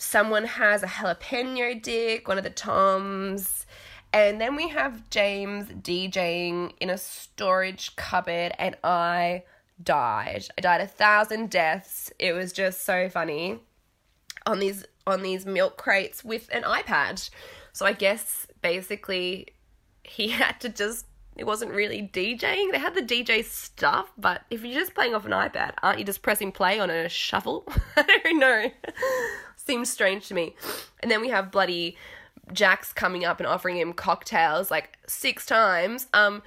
someone 0.00 0.44
has 0.44 0.82
a 0.82 0.86
jalapeno 0.86 1.80
dick, 1.80 2.26
one 2.26 2.38
of 2.38 2.44
the 2.44 2.50
toms. 2.50 3.66
And 4.12 4.40
then 4.40 4.56
we 4.56 4.68
have 4.68 5.08
James 5.10 5.66
DJing 5.66 6.72
in 6.80 6.90
a 6.90 6.98
storage 6.98 7.94
cupboard, 7.96 8.52
and 8.58 8.76
I 8.82 9.44
died. 9.82 10.46
I 10.58 10.60
died 10.62 10.80
a 10.80 10.86
thousand 10.86 11.50
deaths. 11.50 12.10
It 12.18 12.32
was 12.32 12.52
just 12.52 12.84
so 12.84 13.08
funny 13.08 13.60
on 14.46 14.58
these 14.58 14.84
on 15.06 15.22
these 15.22 15.46
milk 15.46 15.76
crates 15.76 16.24
with 16.24 16.48
an 16.52 16.62
iPad. 16.62 17.30
So 17.72 17.86
I 17.86 17.92
guess 17.92 18.46
basically 18.62 19.48
he 20.02 20.28
had 20.30 20.60
to 20.60 20.70
just 20.70 21.06
it 21.36 21.46
wasn't 21.46 21.70
really 21.70 22.10
DJing. 22.12 22.72
They 22.72 22.78
had 22.78 22.94
the 22.94 23.02
DJ 23.02 23.44
stuff, 23.44 24.12
but 24.18 24.42
if 24.50 24.64
you're 24.64 24.80
just 24.80 24.94
playing 24.94 25.14
off 25.14 25.24
an 25.24 25.30
iPad, 25.30 25.72
aren't 25.82 25.98
you 25.98 26.04
just 26.04 26.22
pressing 26.22 26.52
play 26.52 26.80
on 26.80 26.90
a 26.90 27.08
shuffle? 27.08 27.64
I 27.96 28.20
don't 28.24 28.38
know. 28.38 28.70
Seems 29.70 29.88
strange 29.88 30.26
to 30.26 30.34
me. 30.34 30.56
And 31.00 31.08
then 31.08 31.20
we 31.20 31.28
have 31.28 31.52
bloody 31.52 31.96
Jax 32.52 32.92
coming 32.92 33.24
up 33.24 33.38
and 33.38 33.46
offering 33.46 33.76
him 33.76 33.92
cocktails 33.92 34.68
like 34.68 34.98
six 35.06 35.46
times. 35.46 36.08
Um, 36.12 36.42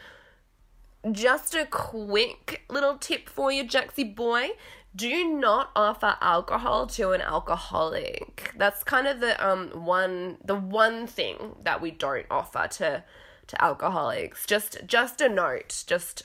just 1.09 1.55
a 1.55 1.65
quick 1.65 2.63
little 2.69 2.97
tip 2.97 3.29
for 3.29 3.49
you, 3.49 3.63
Jaxie 3.63 4.13
boy. 4.13 4.49
Do 4.93 5.23
not 5.23 5.71
offer 5.73 6.17
alcohol 6.19 6.85
to 6.87 7.11
an 7.11 7.21
alcoholic. 7.21 8.51
That's 8.57 8.83
kind 8.83 9.07
of 9.07 9.21
the 9.21 9.41
um 9.41 9.69
one 9.69 10.37
the 10.43 10.55
one 10.55 11.07
thing 11.07 11.55
that 11.63 11.79
we 11.81 11.91
don't 11.91 12.25
offer 12.29 12.67
to 12.67 13.05
to 13.47 13.63
alcoholics. 13.63 14.45
Just 14.45 14.79
just 14.85 15.21
a 15.21 15.29
note, 15.29 15.85
just 15.87 16.23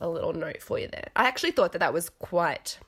a 0.00 0.08
little 0.08 0.32
note 0.32 0.62
for 0.62 0.80
you 0.80 0.88
there. 0.88 1.10
I 1.14 1.28
actually 1.28 1.52
thought 1.52 1.70
that 1.72 1.78
that 1.78 1.94
was 1.94 2.10
quite 2.10 2.78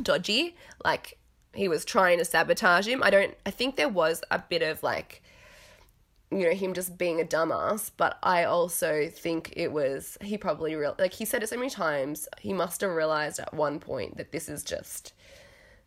dodgy. 0.00 0.56
Like 0.84 1.18
he 1.54 1.68
was 1.68 1.84
trying 1.84 2.18
to 2.18 2.24
sabotage 2.24 2.86
him. 2.86 3.02
I 3.02 3.10
don't 3.10 3.34
I 3.44 3.50
think 3.50 3.76
there 3.76 3.88
was 3.88 4.22
a 4.30 4.38
bit 4.38 4.62
of 4.62 4.82
like 4.82 5.22
you 6.32 6.48
know 6.48 6.54
him 6.54 6.72
just 6.72 6.96
being 6.96 7.20
a 7.20 7.24
dumbass 7.24 7.90
but 7.96 8.18
i 8.22 8.44
also 8.44 9.08
think 9.08 9.52
it 9.54 9.70
was 9.70 10.16
he 10.22 10.38
probably 10.38 10.74
real 10.74 10.94
like 10.98 11.12
he 11.12 11.24
said 11.24 11.42
it 11.42 11.48
so 11.48 11.56
many 11.56 11.68
times 11.68 12.26
he 12.40 12.52
must 12.52 12.80
have 12.80 12.90
realized 12.90 13.38
at 13.38 13.52
one 13.52 13.78
point 13.78 14.16
that 14.16 14.32
this 14.32 14.48
is 14.48 14.64
just 14.64 15.12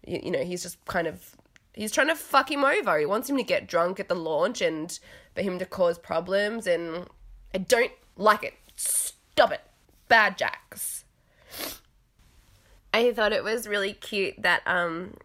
you, 0.06 0.20
you 0.24 0.32
know 0.32 0.44
he's 0.44 0.62
just 0.62 0.84
kind 0.86 1.08
of 1.08 1.36
he's 1.74 1.92
trying 1.92 2.08
to 2.08 2.16
fuck 2.16 2.52
him 2.52 2.64
over 2.64 3.00
he 3.00 3.06
wants 3.06 3.30
him 3.30 3.38
to 3.38 3.44
get 3.44 3.68
drunk 3.68 4.00
at 4.00 4.08
the 4.08 4.16
launch 4.16 4.62
and 4.62 5.00
for 5.34 5.42
him 5.42 5.58
to 5.58 5.66
cause 5.66 5.98
problems 5.98 6.68
and 6.68 7.08
i 7.54 7.58
don't 7.58 7.92
like 8.16 8.44
it 8.44 8.54
stop 8.76 9.52
it 9.52 9.62
bad 10.08 10.38
Jax. 10.38 11.06
i 12.94 13.12
thought 13.12 13.34
it 13.34 13.44
was 13.44 13.68
really 13.68 13.94
cute 13.94 14.36
that 14.38 14.62
um 14.68 15.16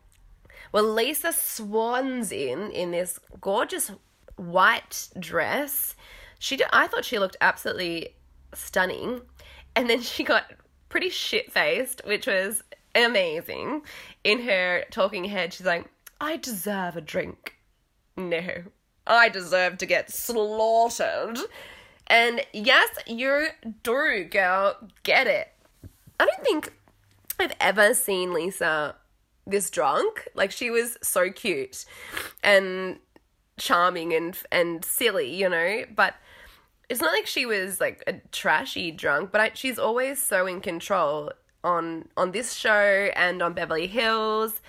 well 0.73 0.85
lisa 0.85 1.33
swans 1.33 2.33
in 2.33 2.71
in 2.71 2.91
this 2.91 3.18
gorgeous 3.41 3.93
white 4.41 5.09
dress. 5.18 5.95
She 6.39 6.57
did, 6.57 6.68
I 6.73 6.87
thought 6.87 7.05
she 7.05 7.18
looked 7.18 7.37
absolutely 7.41 8.16
stunning. 8.55 9.23
And 9.77 9.89
then 9.89 10.01
she 10.01 10.25
got 10.25 10.53
pretty 10.89 11.11
shit 11.11 11.53
faced, 11.53 12.03
which 12.05 12.27
was 12.27 12.62
amazing. 12.95 13.83
In 14.25 14.43
her 14.43 14.85
talking 14.91 15.25
head, 15.27 15.53
she's 15.53 15.66
like, 15.66 15.87
I 16.21 16.37
deserve 16.37 16.97
a 16.97 17.01
drink. 17.01 17.57
No, 18.16 18.64
I 19.07 19.29
deserve 19.29 19.79
to 19.79 19.87
get 19.87 20.11
slaughtered. 20.11 21.39
And 22.07 22.45
yes, 22.53 22.89
you 23.07 23.49
do, 23.83 24.29
girl. 24.31 24.77
Get 25.05 25.27
it. 25.27 25.49
I 26.18 26.27
don't 26.27 26.45
think 26.45 26.73
I've 27.39 27.55
ever 27.61 27.95
seen 27.95 28.35
Lisa 28.35 28.97
this 29.51 29.70
drunk. 29.70 30.28
Like 30.34 30.51
she 30.51 30.70
was 30.70 30.96
so 31.03 31.30
cute 31.30 31.84
and 32.42 32.98
charming 33.59 34.12
and 34.14 34.36
and 34.51 34.84
silly, 34.84 35.34
you 35.34 35.48
know, 35.48 35.84
but 35.94 36.14
it's 36.88 37.01
not 37.01 37.12
like 37.12 37.26
she 37.26 37.46
was 37.46 37.80
like 37.80 38.03
a 38.07 38.14
trashy 38.32 38.90
drunk, 38.90 39.30
but 39.30 39.40
I, 39.40 39.51
she's 39.55 39.78
always 39.78 40.20
so 40.20 40.46
in 40.46 40.61
control 40.61 41.32
on 41.62 42.09
on 42.16 42.32
this 42.32 42.55
show 42.55 43.11
and 43.14 43.42
on 43.42 43.53
Beverly 43.53 43.86
Hills. 43.86 44.61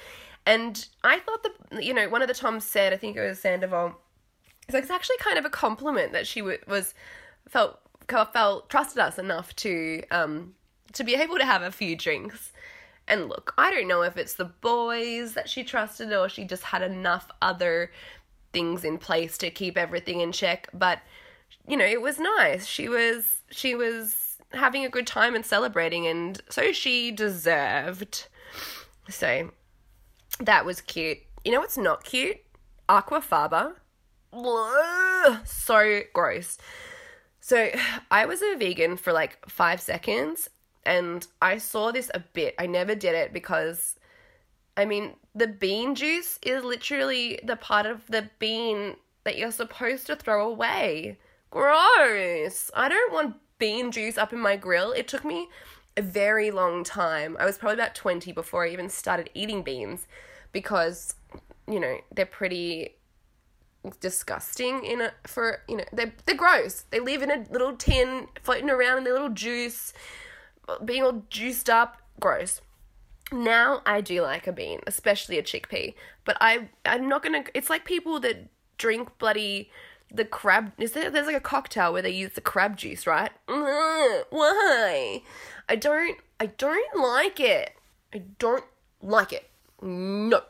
And 0.46 0.86
I 1.04 1.20
thought 1.20 1.44
that 1.44 1.84
you 1.84 1.94
know 1.94 2.10
one 2.10 2.22
of 2.22 2.28
the 2.28 2.34
Toms 2.34 2.64
said, 2.64 2.94
I 2.94 2.98
think 2.98 3.18
it 3.18 3.28
was 3.28 3.40
Sandoval, 3.40 3.96
it's 4.68 4.74
like 4.74 4.84
it's 4.84 4.92
actually 4.92 5.18
kind 5.18 5.38
of 5.38 5.46
a 5.46 5.50
compliment 5.50 6.14
that 6.14 6.28
she 6.28 6.42
w- 6.42 6.60
was 6.68 6.94
felt 7.50 7.80
felt 8.34 8.70
trusted 8.70 9.00
us 9.00 9.18
enough 9.18 9.56
to 9.56 10.04
um 10.12 10.54
to 10.94 11.04
be 11.04 11.16
able 11.16 11.38
to 11.38 11.46
have 11.46 11.62
a 11.62 11.72
few 11.72 11.96
drinks. 11.96 12.52
And 13.08 13.28
look, 13.28 13.54
I 13.58 13.72
don't 13.72 13.88
know 13.88 14.04
if 14.04 14.18
it's 14.18 14.36
the 14.36 14.46
boys 14.46 15.34
that 15.34 15.50
she 15.50 15.64
trusted 15.64 16.14
or 16.14 16.30
she 16.30 16.46
just 16.46 16.64
had 16.64 16.82
enough 16.82 17.30
other 17.42 17.92
things 18.54 18.84
in 18.84 18.98
place 18.98 19.38
to 19.40 19.50
keep 19.50 19.78
everything 19.78 20.22
in 20.22 20.32
check, 20.32 20.68
but 20.74 21.00
you 21.68 21.78
know, 21.78 21.86
it 21.86 22.02
was 22.02 22.20
nice. 22.20 22.66
She 22.66 22.88
was 22.88 23.42
she 23.50 23.76
was 23.76 24.38
having 24.54 24.86
a 24.86 24.90
good 24.90 25.08
time 25.08 25.36
and 25.36 25.46
celebrating 25.46 26.08
and 26.08 26.42
so 26.50 26.72
she 26.72 27.12
deserved. 27.12 28.28
So 29.10 29.52
that 30.40 30.66
was 30.66 30.82
cute. 30.82 31.20
You 31.44 31.52
know 31.52 31.60
what's 31.60 31.78
not 31.78 32.04
cute? 32.04 32.38
Aquafaba. 32.90 33.74
So 35.46 36.02
gross. 36.14 36.58
So 37.40 37.72
I 38.12 38.26
was 38.26 38.42
a 38.42 38.56
vegan 38.56 38.98
for 38.98 39.14
like 39.14 39.38
five 39.50 39.82
seconds 39.82 40.50
and 40.86 41.26
I 41.42 41.58
saw 41.58 41.92
this 41.92 42.10
a 42.14 42.20
bit. 42.20 42.56
I 42.60 42.68
never 42.68 42.96
did 42.96 43.16
it 43.16 43.34
because 43.34 43.96
I 44.78 44.86
mean 44.86 45.16
the 45.36 45.48
bean 45.48 45.96
juice 45.96 46.40
is 46.42 46.64
literally 46.64 47.40
the 47.44 47.56
part 47.56 47.86
of 47.86 48.06
the 48.08 48.30
bean 48.40 48.96
that 49.24 49.38
you're 49.38 49.52
supposed 49.52 50.08
to 50.08 50.16
throw 50.16 50.48
away. 50.48 51.18
Gross. 51.50 52.72
I 52.74 52.90
don't 52.90 53.14
want 53.14 53.36
bean 53.58 53.92
juice 53.92 54.18
up 54.18 54.34
in 54.34 54.40
my 54.40 54.56
grill. 54.56 54.92
It 54.92 55.08
took 55.08 55.24
me 55.24 55.48
a 55.98 56.02
very 56.02 56.52
long 56.52 56.84
time. 56.84 57.38
I 57.40 57.46
was 57.46 57.58
probably 57.58 57.76
about 57.76 57.96
20 57.96 58.32
before 58.32 58.66
I 58.66 58.70
even 58.70 58.90
started 58.90 59.30
eating 59.34 59.62
beans 59.62 60.08
because, 60.52 61.16
you 61.68 61.80
know, 61.80 61.98
they're 62.14 62.26
pretty 62.26 62.96
disgusting 64.00 64.84
in 64.86 65.02
a 65.02 65.12
for 65.26 65.62
you 65.68 65.78
know 65.78 65.84
they're 65.92 66.14
they're 66.26 66.36
gross. 66.36 66.86
They 66.92 67.00
live 67.00 67.22
in 67.22 67.32
a 67.32 67.46
little 67.50 67.76
tin 67.76 68.28
floating 68.42 68.70
around 68.70 69.00
in 69.00 69.04
their 69.04 69.14
little 69.14 69.30
juice, 69.30 69.94
being 70.84 71.04
all 71.04 71.24
juiced 71.30 71.70
up. 71.70 71.98
Gross. 72.20 72.62
Now 73.32 73.82
I 73.86 74.02
do 74.02 74.22
like 74.22 74.48
a 74.48 74.52
bean, 74.52 74.82
especially 74.86 75.38
a 75.38 75.44
chickpea. 75.44 75.94
But 76.26 76.38
I 76.42 76.70
I'm 76.86 77.08
not 77.08 77.24
gonna. 77.24 77.46
It's 77.54 77.70
like 77.70 77.86
people 77.86 78.20
that 78.22 78.48
drink 78.78 79.18
bloody 79.18 79.70
the 80.14 80.26
crab. 80.26 80.74
Is 80.78 80.92
there? 80.92 81.10
There's 81.10 81.28
like 81.28 81.36
a 81.36 81.42
cocktail 81.42 81.94
where 81.94 82.02
they 82.02 82.12
use 82.12 82.34
the 82.34 82.42
crab 82.42 82.78
juice, 82.78 83.08
right? 83.08 83.32
why? 83.46 85.22
I 85.70 85.76
don't. 85.76 86.18
I 86.40 86.48
don't 86.48 87.00
like 87.00 87.40
it. 87.40 87.74
I 88.14 88.24
don't 88.40 88.66
like 89.02 89.32
it. 89.32 89.50
No. 89.82 90.42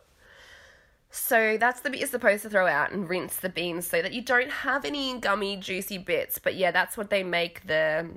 So 1.11 1.57
that's 1.57 1.81
the 1.81 1.89
bit 1.89 1.99
you're 1.99 2.07
supposed 2.07 2.43
to 2.43 2.49
throw 2.49 2.67
out 2.67 2.91
and 2.91 3.09
rinse 3.09 3.35
the 3.35 3.49
beans 3.49 3.85
so 3.85 4.01
that 4.01 4.13
you 4.13 4.21
don't 4.21 4.49
have 4.49 4.85
any 4.85 5.19
gummy, 5.19 5.57
juicy 5.57 5.97
bits. 5.97 6.39
But 6.39 6.55
yeah, 6.55 6.71
that's 6.71 6.95
what 6.95 7.09
they 7.09 7.21
make 7.21 7.67
the 7.67 8.09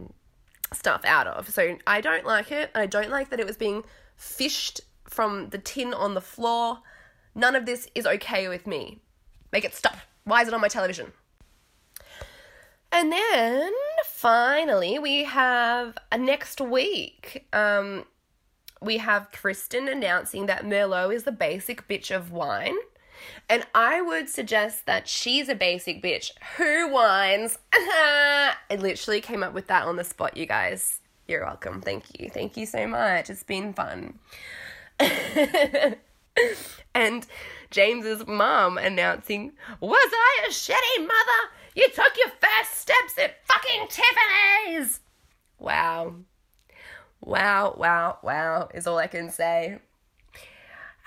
stuff 0.72 1.02
out 1.04 1.26
of. 1.26 1.50
So 1.50 1.76
I 1.86 2.00
don't 2.00 2.24
like 2.24 2.50
it. 2.52 2.70
I 2.74 2.86
don't 2.86 3.10
like 3.10 3.30
that 3.30 3.40
it 3.40 3.46
was 3.46 3.56
being 3.56 3.84
fished 4.16 4.80
from 5.08 5.50
the 5.50 5.58
tin 5.58 5.92
on 5.94 6.14
the 6.14 6.20
floor. 6.20 6.78
None 7.34 7.54
of 7.56 7.66
this 7.66 7.88
is 7.94 8.06
okay 8.06 8.48
with 8.48 8.66
me. 8.66 9.00
Make 9.52 9.64
it 9.64 9.74
stop. 9.74 9.96
Why 10.24 10.42
is 10.42 10.48
it 10.48 10.54
on 10.54 10.60
my 10.60 10.68
television? 10.68 11.12
And 12.90 13.10
then 13.10 13.72
finally, 14.06 14.98
we 14.98 15.24
have 15.24 15.98
a 16.12 16.18
next 16.18 16.60
week. 16.60 17.46
Um, 17.52 18.04
we 18.80 18.98
have 18.98 19.32
Kristen 19.32 19.88
announcing 19.88 20.46
that 20.46 20.64
Merlot 20.64 21.12
is 21.12 21.24
the 21.24 21.32
basic 21.32 21.88
bitch 21.88 22.14
of 22.14 22.30
wine. 22.30 22.76
And 23.48 23.66
I 23.74 24.00
would 24.00 24.28
suggest 24.28 24.86
that 24.86 25.08
she's 25.08 25.48
a 25.48 25.54
basic 25.54 26.02
bitch 26.02 26.30
who 26.56 26.88
whines. 26.88 27.58
I 27.72 28.54
literally 28.70 29.20
came 29.20 29.42
up 29.42 29.52
with 29.52 29.66
that 29.68 29.84
on 29.84 29.96
the 29.96 30.04
spot, 30.04 30.36
you 30.36 30.46
guys. 30.46 31.00
You're 31.26 31.44
welcome. 31.44 31.80
Thank 31.80 32.18
you. 32.18 32.28
Thank 32.30 32.56
you 32.56 32.66
so 32.66 32.86
much. 32.86 33.30
It's 33.30 33.42
been 33.42 33.72
fun. 33.72 34.18
and 36.94 37.26
James's 37.70 38.26
mom 38.26 38.78
announcing, 38.78 39.52
Was 39.80 40.10
I 40.12 40.46
a 40.46 40.50
shitty 40.50 41.00
mother? 41.00 41.50
You 41.74 41.88
took 41.88 42.16
your 42.16 42.28
first 42.28 42.78
steps 42.78 43.18
at 43.18 43.44
fucking 43.46 43.88
Tiffany's! 43.88 45.00
Wow. 45.58 46.14
Wow, 47.20 47.74
wow, 47.78 48.18
wow, 48.22 48.68
is 48.74 48.86
all 48.86 48.98
I 48.98 49.06
can 49.06 49.30
say. 49.30 49.78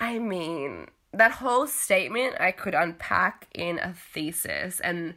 I 0.00 0.18
mean, 0.18 0.88
that 1.12 1.32
whole 1.32 1.66
statement 1.66 2.36
I 2.38 2.52
could 2.52 2.74
unpack 2.74 3.48
in 3.54 3.78
a 3.78 3.94
thesis 3.94 4.80
and 4.80 5.14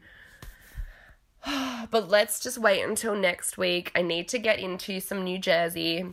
but 1.92 2.10
let's 2.10 2.40
just 2.40 2.58
wait 2.58 2.84
until 2.84 3.16
next 3.16 3.58
week. 3.58 3.92
I 3.96 4.02
need 4.02 4.28
to 4.30 4.40
get 4.40 4.60
into 4.60 5.00
some 5.00 5.24
New 5.24 5.40
Jersey. 5.40 6.06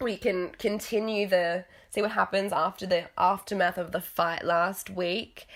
We 0.00 0.16
can 0.16 0.50
continue 0.58 1.26
the 1.26 1.64
see 1.90 2.02
what 2.02 2.12
happens 2.12 2.52
after 2.52 2.86
the 2.86 3.08
aftermath 3.16 3.78
of 3.78 3.92
the 3.92 4.00
fight 4.00 4.44
last 4.44 4.90
week. 4.90 5.46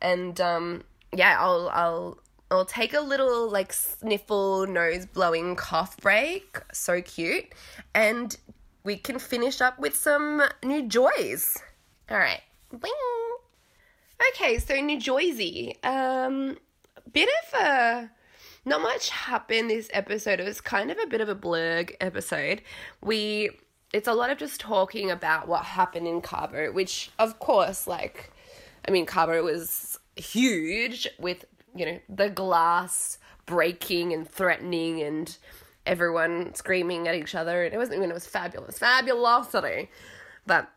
And 0.00 0.40
um 0.40 0.84
yeah, 1.12 1.36
I'll 1.38 1.70
I'll 1.72 2.18
I'll 2.50 2.64
take 2.64 2.94
a 2.94 3.00
little 3.00 3.48
like 3.48 3.72
sniffle, 3.72 4.66
nose 4.66 5.06
blowing 5.06 5.56
cough 5.56 5.96
break. 5.98 6.58
So 6.72 7.00
cute. 7.00 7.46
And 7.94 8.36
we 8.84 8.96
can 8.96 9.18
finish 9.18 9.60
up 9.60 9.78
with 9.78 9.96
some 9.96 10.42
new 10.64 10.86
joys. 10.86 11.56
All 12.10 12.18
right. 12.18 12.42
Bing. 12.70 12.92
Okay, 14.28 14.58
so 14.58 14.74
New 14.76 15.00
Jersey. 15.00 15.76
Um, 15.82 16.58
bit 17.12 17.28
of 17.28 17.60
a 17.60 18.10
not 18.64 18.82
much 18.82 19.08
happened 19.10 19.70
this 19.70 19.88
episode. 19.92 20.40
It 20.40 20.44
was 20.44 20.60
kind 20.60 20.90
of 20.90 20.98
a 20.98 21.06
bit 21.06 21.20
of 21.20 21.28
a 21.28 21.34
blurg 21.34 21.94
episode. 22.00 22.62
We 23.02 23.50
it's 23.92 24.08
a 24.08 24.12
lot 24.12 24.30
of 24.30 24.38
just 24.38 24.60
talking 24.60 25.10
about 25.10 25.48
what 25.48 25.64
happened 25.64 26.06
in 26.06 26.20
Cabo, 26.20 26.72
which 26.72 27.10
of 27.18 27.38
course, 27.40 27.86
like, 27.86 28.30
I 28.86 28.90
mean, 28.90 29.06
Cabo 29.06 29.42
was 29.42 29.98
huge 30.16 31.08
with 31.18 31.44
you 31.74 31.86
know, 31.86 32.00
the 32.08 32.28
glass 32.28 33.18
breaking 33.46 34.12
and 34.12 34.28
threatening 34.28 35.02
and 35.02 35.36
everyone 35.86 36.54
screaming 36.54 37.08
at 37.08 37.14
each 37.14 37.34
other. 37.34 37.64
And 37.64 37.74
it 37.74 37.78
wasn't 37.78 37.98
even, 37.98 38.10
it 38.10 38.14
was 38.14 38.26
fabulous. 38.26 38.78
Fabulosity. 38.78 39.90
But 40.46 40.70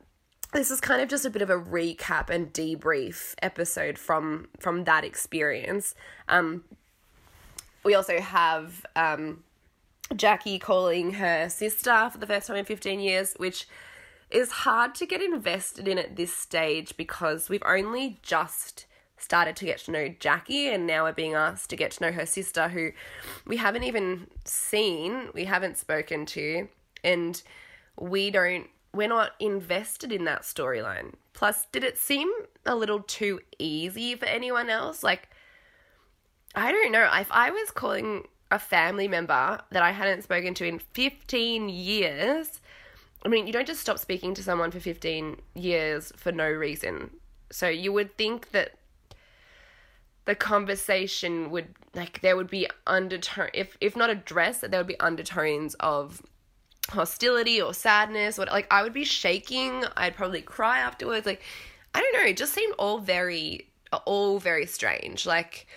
this 0.54 0.72
is 0.72 0.80
kind 0.80 1.02
of 1.02 1.10
just 1.10 1.26
a 1.26 1.30
bit 1.30 1.42
of 1.42 1.50
a 1.50 1.60
recap 1.60 2.30
and 2.30 2.54
debrief 2.54 3.34
episode 3.42 3.98
from 3.98 4.48
from 4.60 4.84
that 4.86 5.04
experience. 5.04 5.96
Um, 6.30 6.64
we 7.84 7.96
also 7.96 8.20
have 8.20 8.86
um, 8.96 9.44
Jackie 10.16 10.60
calling 10.60 11.14
her 11.14 11.50
sister 11.50 12.10
for 12.12 12.18
the 12.18 12.28
first 12.28 12.48
time 12.48 12.56
in 12.58 12.66
15 12.66 13.00
years, 13.00 13.34
which 13.38 13.68
is 14.30 14.52
hard 14.52 14.96
to 14.96 15.06
get 15.06 15.22
invested 15.22 15.88
in 15.88 15.98
at 15.98 16.16
this 16.16 16.34
stage 16.34 16.96
because 16.98 17.50
we've 17.50 17.64
only 17.66 18.20
just 18.22 18.86
started 19.18 19.56
to 19.56 19.66
get 19.66 19.80
to 19.80 19.92
know 19.92 20.14
Jackie 20.20 20.68
and 20.68 20.88
now 20.88 21.04
we're 21.04 21.14
being 21.14 21.34
asked 21.34 21.70
to 21.70 21.76
get 21.76 21.92
to 21.92 22.04
know 22.04 22.12
her 22.12 22.26
sister 22.26 22.70
who 22.70 22.92
we 23.46 23.58
haven't 23.58 23.84
even 23.84 24.28
seen, 24.46 25.30
we 25.34 25.46
haven't 25.46 25.78
spoken 25.78 26.26
to, 26.26 26.68
and 27.04 27.42
we 27.98 28.32
don't 28.32 28.68
we're 28.94 29.08
not 29.08 29.32
invested 29.40 30.12
in 30.12 30.26
that 30.26 30.44
storyline. 30.44 31.14
Plus, 31.34 31.66
did 31.72 31.84
it 31.84 31.98
seem 31.98 32.32
a 32.66 32.76
little 32.76 33.00
too 33.00 33.40
easy 33.58 34.16
for 34.16 34.26
anyone 34.26 34.70
else? 34.70 35.04
Like 35.04 35.30
I 36.56 36.72
don't 36.72 36.92
know, 36.92 37.10
if 37.12 37.32
I 37.32 37.50
was 37.50 37.72
calling 37.72 38.28
a 38.52 38.60
family 38.60 39.08
member 39.08 39.60
that 39.72 39.82
I 39.82 39.92
hadn't 39.92 40.22
spoken 40.22 40.54
to 40.56 40.68
in 40.68 40.78
15 40.78 41.70
years, 41.70 42.62
I 43.26 43.30
mean, 43.30 43.48
you 43.48 43.54
don't 43.54 43.66
just 43.66 43.82
stop 43.82 43.98
speaking 43.98 44.36
to 44.36 44.44
someone 44.44 44.70
for 44.70 44.80
15 44.80 45.42
years 45.56 46.14
for 46.16 46.32
no 46.32 46.48
reason. 46.48 47.10
So 47.52 47.68
you 47.68 47.92
would 47.92 48.16
think 48.18 48.52
that 48.52 48.78
the 50.26 50.36
conversation 50.36 51.50
would 51.50 51.76
like 51.96 52.22
there 52.22 52.38
would 52.38 52.50
be 52.50 52.68
undertone 52.88 53.50
if 53.54 53.78
if 53.82 53.96
not 53.96 54.10
addressed 54.10 54.62
that 54.62 54.72
there 54.72 54.80
would 54.80 54.88
be 54.88 55.00
undertones 55.00 55.76
of 55.82 56.22
hostility 56.90 57.62
or 57.62 57.74
sadness 57.74 58.38
or 58.38 58.46
like 58.46 58.68
I 58.72 58.84
would 58.84 58.94
be 58.94 59.06
shaking 59.06 59.86
I'd 59.96 60.16
probably 60.16 60.42
cry 60.42 60.80
afterwards 60.80 61.26
like 61.26 61.42
I 61.94 62.02
don't 62.02 62.14
know 62.14 62.30
it 62.30 62.38
just 62.38 62.54
seemed 62.54 62.74
all 62.78 63.00
very 63.00 63.70
all 64.06 64.40
very 64.40 64.66
strange 64.66 65.26
like 65.26 65.68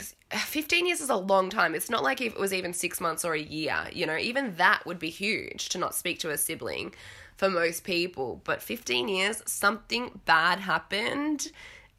15 0.00 0.86
years 0.86 1.00
is 1.00 1.10
a 1.10 1.16
long 1.16 1.50
time. 1.50 1.74
It's 1.74 1.90
not 1.90 2.02
like 2.02 2.20
if 2.20 2.34
it 2.34 2.40
was 2.40 2.52
even 2.52 2.72
six 2.72 3.00
months 3.00 3.24
or 3.24 3.34
a 3.34 3.40
year, 3.40 3.76
you 3.92 4.06
know, 4.06 4.16
even 4.16 4.56
that 4.56 4.84
would 4.86 4.98
be 4.98 5.10
huge 5.10 5.68
to 5.70 5.78
not 5.78 5.94
speak 5.94 6.18
to 6.20 6.30
a 6.30 6.38
sibling 6.38 6.94
for 7.36 7.48
most 7.48 7.84
people. 7.84 8.40
But 8.44 8.62
15 8.62 9.08
years, 9.08 9.42
something 9.46 10.20
bad 10.24 10.58
happened 10.58 11.52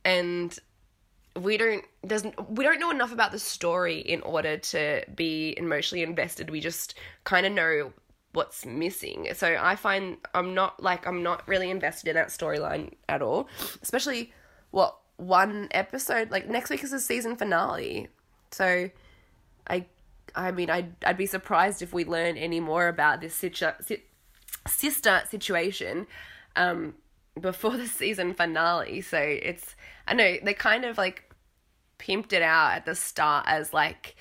and 0.04 0.58
we 1.42 1.58
don't 1.58 1.84
doesn't 2.08 2.50
we 2.50 2.64
don't 2.64 2.80
know 2.80 2.92
enough 2.92 3.12
about 3.12 3.34
the 3.34 3.40
story 3.40 4.00
in 4.00 4.22
order 4.22 4.58
to 4.58 5.04
be 5.16 5.54
emotionally 5.58 6.04
invested. 6.04 6.50
We 6.50 6.60
just 6.60 6.96
kind 7.24 7.46
of 7.46 7.52
know 7.52 7.92
what's 8.36 8.66
missing. 8.66 9.28
So 9.34 9.58
I 9.60 9.76
find 9.76 10.18
I'm 10.34 10.54
not 10.54 10.82
like 10.82 11.08
I'm 11.08 11.24
not 11.24 11.48
really 11.48 11.70
invested 11.70 12.10
in 12.10 12.16
that 12.16 12.28
storyline 12.28 12.94
at 13.08 13.22
all. 13.22 13.48
Especially 13.82 14.34
what 14.72 14.98
one 15.18 15.70
episode 15.72 16.32
like 16.32 16.50
next 16.50 16.70
week 16.70 16.84
is 16.84 16.92
the 16.92 17.00
season 17.00 17.36
finale. 17.38 18.10
So 18.52 18.90
I 19.68 19.86
I 20.36 20.52
mean 20.52 20.70
I'd 20.70 20.94
I'd 21.06 21.18
be 21.18 21.26
surprised 21.26 21.82
if 21.82 21.94
we 21.94 22.06
learn 22.06 22.38
any 22.38 22.60
more 22.60 22.88
about 22.88 23.22
this 23.22 23.34
situ- 23.34 23.72
si- 23.82 24.04
sister 24.68 25.24
situation 25.30 26.08
um 26.56 26.96
before 27.40 27.78
the 27.78 27.88
season 28.02 28.34
finale. 28.34 29.02
So 29.02 29.18
it's 29.18 29.76
I 30.08 30.14
know 30.14 30.38
they 30.44 30.54
kind 30.54 30.86
of 30.86 30.98
like 30.98 31.24
pimped 32.00 32.34
it 32.34 32.42
out 32.42 32.74
at 32.74 32.86
the 32.86 32.96
start 32.96 33.46
as 33.48 33.74
like 33.74 34.16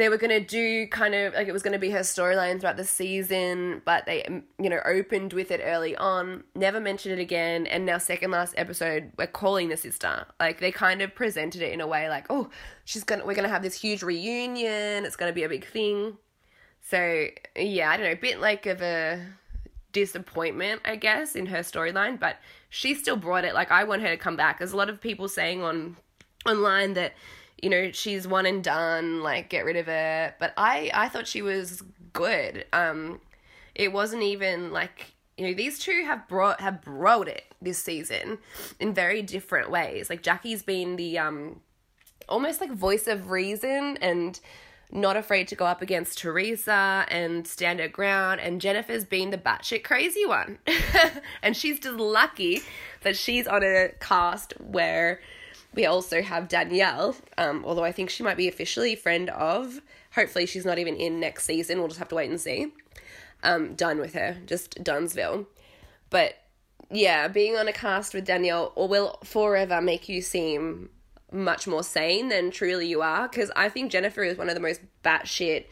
they 0.00 0.08
were 0.08 0.16
going 0.16 0.30
to 0.30 0.40
do 0.40 0.86
kind 0.86 1.14
of 1.14 1.34
like 1.34 1.46
it 1.46 1.52
was 1.52 1.62
going 1.62 1.74
to 1.74 1.78
be 1.78 1.90
her 1.90 2.00
storyline 2.00 2.58
throughout 2.58 2.78
the 2.78 2.84
season, 2.84 3.82
but 3.84 4.06
they, 4.06 4.22
mm, 4.22 4.42
you 4.58 4.70
know, 4.70 4.80
opened 4.86 5.34
with 5.34 5.50
it 5.50 5.60
early 5.62 5.94
on, 5.94 6.42
never 6.54 6.80
mentioned 6.80 7.18
it 7.18 7.20
again, 7.20 7.66
and 7.66 7.84
now, 7.84 7.98
second 7.98 8.30
last 8.30 8.54
episode, 8.56 9.12
we're 9.18 9.26
calling 9.26 9.68
the 9.68 9.76
sister. 9.76 10.26
Like, 10.40 10.58
they 10.58 10.72
kind 10.72 11.02
of 11.02 11.14
presented 11.14 11.60
it 11.60 11.72
in 11.72 11.82
a 11.82 11.86
way 11.86 12.08
like, 12.08 12.26
oh, 12.30 12.48
she's 12.86 13.04
gonna, 13.04 13.26
we're 13.26 13.34
gonna 13.34 13.48
have 13.48 13.62
this 13.62 13.78
huge 13.78 14.02
reunion, 14.02 15.04
it's 15.04 15.16
gonna 15.16 15.34
be 15.34 15.42
a 15.42 15.50
big 15.50 15.66
thing. 15.66 16.16
So, 16.80 17.26
yeah, 17.54 17.90
I 17.90 17.98
don't 17.98 18.06
know, 18.06 18.12
a 18.12 18.16
bit 18.16 18.40
like 18.40 18.64
of 18.64 18.80
a 18.80 19.22
disappointment, 19.92 20.80
I 20.86 20.96
guess, 20.96 21.36
in 21.36 21.44
her 21.46 21.58
storyline, 21.58 22.18
but 22.18 22.36
she 22.70 22.94
still 22.94 23.16
brought 23.16 23.44
it. 23.44 23.52
Like, 23.52 23.70
I 23.70 23.84
want 23.84 24.00
her 24.00 24.08
to 24.08 24.16
come 24.16 24.36
back. 24.36 24.58
There's 24.58 24.72
a 24.72 24.78
lot 24.78 24.88
of 24.88 24.98
people 24.98 25.28
saying 25.28 25.62
on 25.62 25.98
online 26.46 26.94
that 26.94 27.12
you 27.62 27.70
know 27.70 27.90
she's 27.92 28.26
one 28.26 28.46
and 28.46 28.64
done 28.64 29.22
like 29.22 29.48
get 29.48 29.64
rid 29.64 29.76
of 29.76 29.86
her 29.86 30.34
but 30.38 30.52
i 30.56 30.90
i 30.94 31.08
thought 31.08 31.26
she 31.26 31.42
was 31.42 31.82
good. 32.12 32.64
Um 32.72 33.20
it 33.74 33.92
wasn't 33.92 34.22
even 34.22 34.72
like 34.72 35.14
you 35.36 35.46
know 35.46 35.54
these 35.54 35.78
two 35.78 36.04
have 36.04 36.28
brought 36.28 36.60
have 36.60 36.82
brought 36.82 37.28
it 37.28 37.44
this 37.62 37.78
season 37.78 38.38
in 38.78 38.94
very 38.94 39.22
different 39.22 39.70
ways. 39.70 40.10
Like 40.10 40.22
jackie's 40.22 40.62
been 40.62 40.96
the 40.96 41.18
um 41.18 41.60
almost 42.28 42.60
like 42.60 42.72
voice 42.72 43.06
of 43.06 43.30
reason 43.30 43.98
and 44.00 44.38
not 44.92 45.16
afraid 45.16 45.48
to 45.48 45.54
go 45.54 45.66
up 45.66 45.82
against 45.82 46.18
Teresa 46.18 47.04
and 47.08 47.46
stand 47.46 47.80
her 47.80 47.88
ground, 47.88 48.40
and 48.40 48.60
Jennifer's 48.60 49.04
been 49.04 49.30
the 49.30 49.38
batshit 49.38 49.84
crazy 49.84 50.26
one. 50.26 50.58
and 51.42 51.56
she's 51.56 51.78
just 51.78 51.96
lucky 51.96 52.62
that 53.02 53.16
she's 53.16 53.46
on 53.46 53.62
a 53.62 53.90
cast 54.00 54.52
where 54.60 55.20
we 55.74 55.86
also 55.86 56.22
have 56.22 56.48
Danielle, 56.48 57.16
um, 57.38 57.64
although 57.64 57.84
I 57.84 57.92
think 57.92 58.10
she 58.10 58.22
might 58.22 58.36
be 58.36 58.48
officially 58.48 58.96
friend 58.96 59.30
of. 59.30 59.80
Hopefully, 60.14 60.46
she's 60.46 60.64
not 60.64 60.78
even 60.78 60.96
in 60.96 61.20
next 61.20 61.44
season. 61.44 61.78
We'll 61.78 61.88
just 61.88 62.00
have 62.00 62.08
to 62.08 62.16
wait 62.16 62.30
and 62.30 62.40
see. 62.40 62.72
Um, 63.42 63.74
done 63.74 63.98
with 63.98 64.14
her, 64.14 64.38
just 64.46 64.82
Dunsville. 64.82 65.46
But 66.10 66.34
yeah, 66.90 67.28
being 67.28 67.56
on 67.56 67.68
a 67.68 67.72
cast 67.72 68.14
with 68.14 68.24
Danielle 68.24 68.72
will 68.76 69.18
forever 69.24 69.80
make 69.80 70.08
you 70.08 70.20
seem 70.20 70.90
much 71.32 71.66
more 71.66 71.84
sane 71.84 72.28
than 72.28 72.50
truly 72.50 72.88
you 72.88 73.02
are. 73.02 73.28
Because 73.28 73.50
I 73.54 73.68
think 73.68 73.92
Jennifer 73.92 74.24
is 74.24 74.36
one 74.36 74.48
of 74.48 74.54
the 74.54 74.60
most 74.60 74.80
batshit, 75.04 75.66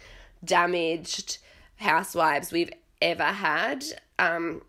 damaged 0.44 1.38
housewives 1.76 2.53
we've 2.53 2.72
ever 3.03 3.24
had. 3.24 3.84
Um, 4.18 4.62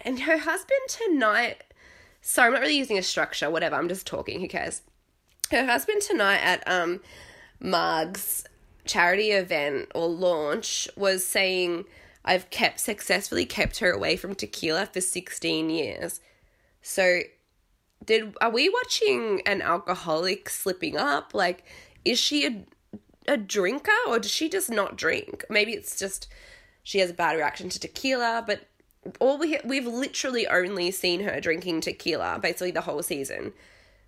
and 0.00 0.20
her 0.20 0.38
husband 0.38 0.80
tonight 0.88 1.64
so 2.26 2.42
I'm 2.42 2.52
not 2.52 2.62
really 2.62 2.78
using 2.78 2.96
a 2.96 3.02
structure, 3.02 3.50
whatever, 3.50 3.76
I'm 3.76 3.88
just 3.88 4.06
talking, 4.06 4.40
who 4.40 4.48
cares? 4.48 4.80
Her 5.50 5.66
husband 5.66 6.00
tonight 6.00 6.38
at 6.38 6.66
um 6.66 7.00
Marg's 7.60 8.44
charity 8.86 9.30
event 9.30 9.92
or 9.94 10.08
launch 10.08 10.88
was 10.96 11.24
saying 11.24 11.84
I've 12.24 12.48
kept 12.48 12.80
successfully 12.80 13.44
kept 13.44 13.78
her 13.80 13.90
away 13.90 14.16
from 14.16 14.34
tequila 14.34 14.86
for 14.86 15.02
16 15.02 15.68
years. 15.68 16.20
So 16.80 17.20
did 18.02 18.34
are 18.40 18.50
we 18.50 18.70
watching 18.70 19.42
an 19.44 19.60
alcoholic 19.60 20.48
slipping 20.48 20.96
up? 20.96 21.34
Like 21.34 21.64
is 22.06 22.18
she 22.18 22.46
a 22.46 22.64
a 23.28 23.36
drinker 23.36 23.92
or 24.08 24.18
does 24.18 24.30
she 24.30 24.48
just 24.48 24.70
not 24.70 24.96
drink? 24.96 25.44
Maybe 25.50 25.72
it's 25.72 25.98
just 25.98 26.26
she 26.82 27.00
has 27.00 27.10
a 27.10 27.14
bad 27.14 27.36
reaction 27.36 27.68
to 27.68 27.78
tequila, 27.78 28.44
but 28.46 28.66
all 29.20 29.38
we 29.38 29.58
we've 29.64 29.86
literally 29.86 30.46
only 30.46 30.90
seen 30.90 31.20
her 31.20 31.40
drinking 31.40 31.80
tequila 31.82 32.38
basically 32.40 32.70
the 32.70 32.82
whole 32.82 33.02
season. 33.02 33.52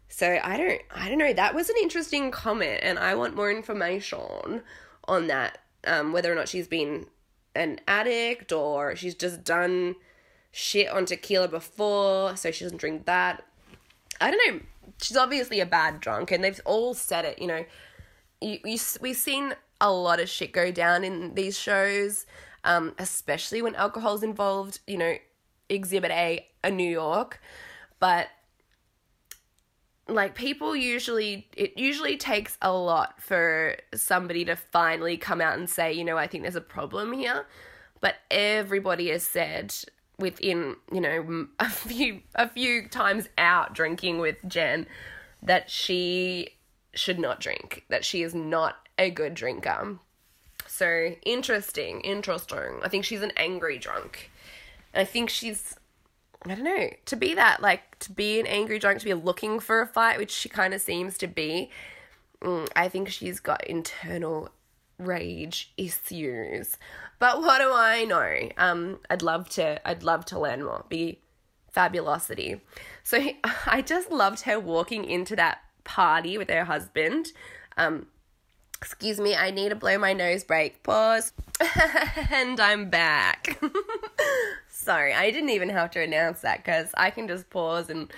So 0.09 0.39
I 0.43 0.57
don't 0.57 0.81
I 0.95 1.09
don't 1.09 1.19
know. 1.19 1.33
That 1.33 1.55
was 1.55 1.69
an 1.69 1.77
interesting 1.83 2.31
comment, 2.31 2.81
and 2.83 2.99
I 2.99 3.15
want 3.15 3.37
more 3.37 3.51
information 3.51 4.63
on 5.07 5.27
that. 5.27 5.59
Um, 5.87 6.13
whether 6.13 6.33
or 6.33 6.35
not 6.35 6.49
she's 6.49 6.67
been 6.67 7.07
an 7.55 7.81
addict 7.87 8.53
or 8.53 8.97
she's 8.97 9.15
just 9.15 9.45
done 9.45 9.95
shit 10.51 10.89
on 10.89 11.05
tequila 11.05 11.49
before, 11.49 12.37
so 12.37 12.51
she 12.51 12.65
doesn't 12.65 12.79
drink 12.79 13.07
that. 13.07 13.45
I 14.21 14.31
don't 14.31 14.55
know. 14.55 14.61
She's 15.01 15.17
obviously 15.17 15.61
a 15.61 15.67
bad 15.67 16.01
drunk, 16.01 16.31
and 16.31 16.43
they've 16.43 16.61
all 16.65 16.95
said 16.95 17.25
it. 17.25 17.41
You 17.41 17.47
know, 17.49 17.65
you, 18.41 18.59
you 18.65 18.79
we've 19.01 19.17
seen 19.17 19.55
a 19.81 19.93
lot 19.93 20.21
of 20.21 20.29
shit 20.29 20.53
go 20.53 20.71
down 20.71 21.05
in 21.05 21.35
these 21.35 21.59
shows 21.59 22.27
um, 22.67 22.95
especially 22.99 23.63
when 23.63 23.75
alcohol 23.75 24.15
is 24.17 24.23
involved. 24.23 24.81
You 24.87 24.99
know, 24.99 25.15
Exhibit 25.69 26.11
A, 26.11 26.47
a 26.63 26.71
New 26.71 26.91
York, 26.91 27.41
but 27.99 28.29
like 30.09 30.35
people 30.35 30.77
usually 30.77 31.49
it 31.57 31.77
usually 31.77 32.17
takes 32.17 32.57
a 32.63 32.73
lot 32.73 33.21
for 33.21 33.77
somebody 33.95 34.45
to 34.45 34.55
finally 34.55 35.17
come 35.17 35.41
out 35.41 35.59
and 35.59 35.69
say 35.69 35.93
you 35.93 36.05
know 36.05 36.17
i 36.17 36.27
think 36.27 36.43
there's 36.43 36.55
a 36.55 36.61
problem 36.61 37.13
here 37.13 37.47
but 38.01 38.17
everybody 38.31 39.11
has 39.11 39.25
said 39.25 39.75
within 40.19 40.77
you 40.93 41.01
know 41.01 41.49
a 41.59 41.69
few 41.69 42.21
a 42.37 42.49
few 42.49 42.89
times 42.89 43.29
out 43.37 43.75
drinking 43.75 44.19
with 44.19 44.37
jen 44.47 44.87
that 45.43 45.71
she 45.71 46.51
should 46.95 47.19
not 47.19 47.41
drink 47.41 47.85
that 47.89 48.05
she 48.05 48.23
is 48.23 48.35
not 48.35 48.77
a 48.99 49.11
good 49.11 49.35
drinker 49.35 49.99
so 50.77 51.15
interesting, 51.25 52.01
interesting. 52.03 52.81
I 52.83 52.89
think 52.89 53.05
she's 53.05 53.23
an 53.23 53.33
angry 53.37 53.79
drunk. 53.79 54.31
I 54.95 55.05
think 55.05 55.31
she's 55.31 55.77
I 56.45 56.55
don't 56.55 56.65
know, 56.65 56.91
to 57.07 57.17
be 57.17 57.35
that, 57.35 57.61
like 57.61 57.99
to 58.01 58.13
be 58.13 58.39
an 58.39 58.47
angry 58.47 58.79
drunk, 58.79 59.01
to 59.01 59.05
be 59.05 59.15
looking 59.15 59.59
for 59.59 59.81
a 59.81 59.87
fight, 59.87 60.19
which 60.19 60.31
she 60.31 60.49
kind 60.49 60.75
of 60.75 60.81
seems 60.81 61.19
to 61.19 61.27
be. 61.27 61.71
Mm, 62.41 62.69
I 62.77 62.89
think 62.89 63.09
she's 63.09 63.41
got 63.41 63.67
internal 63.67 64.51
rage 64.99 65.73
issues. 65.77 66.77
But 67.19 67.41
what 67.41 67.59
do 67.59 67.73
I 67.73 68.05
know? 68.05 68.51
Um, 68.59 69.01
I'd 69.11 69.23
love 69.23 69.49
to. 69.51 69.87
I'd 69.89 70.03
love 70.03 70.25
to 70.27 70.39
learn 70.39 70.63
more. 70.63 70.85
Be 70.89 71.21
fabulosity. 71.71 72.61
So 73.03 73.21
he, 73.21 73.39
I 73.67 73.83
just 73.83 74.11
loved 74.11 74.43
her 74.43 74.61
walking 74.61 75.05
into 75.05 75.35
that 75.37 75.59
party 75.85 76.39
with 76.39 76.51
her 76.51 76.65
husband. 76.65 77.29
Um, 77.77 78.07
Excuse 78.79 79.19
me, 79.19 79.35
I 79.35 79.51
need 79.51 79.71
to 79.71 79.75
blow 79.75 79.99
my 79.99 80.13
nose 80.13 80.45
break. 80.45 80.83
Pause. 80.83 81.33
and 82.31 82.61
I'm 82.61 82.91
back. 82.91 83.59
Sorry, 84.69 85.15
I 85.15 85.31
didn't 85.31 85.51
even 85.51 85.71
have 85.71 85.91
to 85.93 86.03
announce 86.03 86.43
that 86.43 86.59
because 86.59 86.91
I 86.97 87.11
can 87.11 87.27
just 87.27 87.49
pause 87.51 87.89
and 87.89 88.13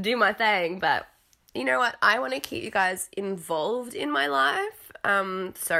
do 0.00 0.16
my 0.16 0.32
thing. 0.32 0.78
But 0.78 1.06
you 1.54 1.64
know 1.64 1.78
what? 1.78 1.96
I 2.02 2.18
want 2.18 2.32
to 2.32 2.40
keep 2.40 2.64
you 2.64 2.70
guys 2.70 3.08
involved 3.16 3.94
in 3.94 4.10
my 4.10 4.26
life. 4.26 4.92
Um, 5.04 5.54
so 5.56 5.76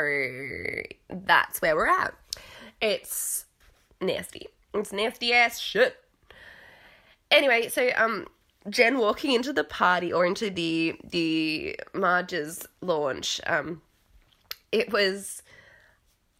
that's 1.11 1.61
where 1.61 1.75
we're 1.75 1.89
at. 1.89 2.14
It's 2.81 3.47
nasty. 4.01 4.49
It's 4.75 4.93
nasty 4.93 5.33
ass 5.33 5.59
shit. 5.59 5.97
Anyway, 7.31 7.68
so 7.68 7.91
um, 7.97 8.27
Jen 8.68 8.99
walking 8.99 9.33
into 9.33 9.53
the 9.53 9.64
party 9.64 10.12
or 10.12 10.27
into 10.27 10.51
the 10.51 10.97
the 11.05 11.79
Marge's 11.95 12.66
launch. 12.81 13.41
Um, 13.47 13.83
it 14.73 14.93
was 14.93 15.43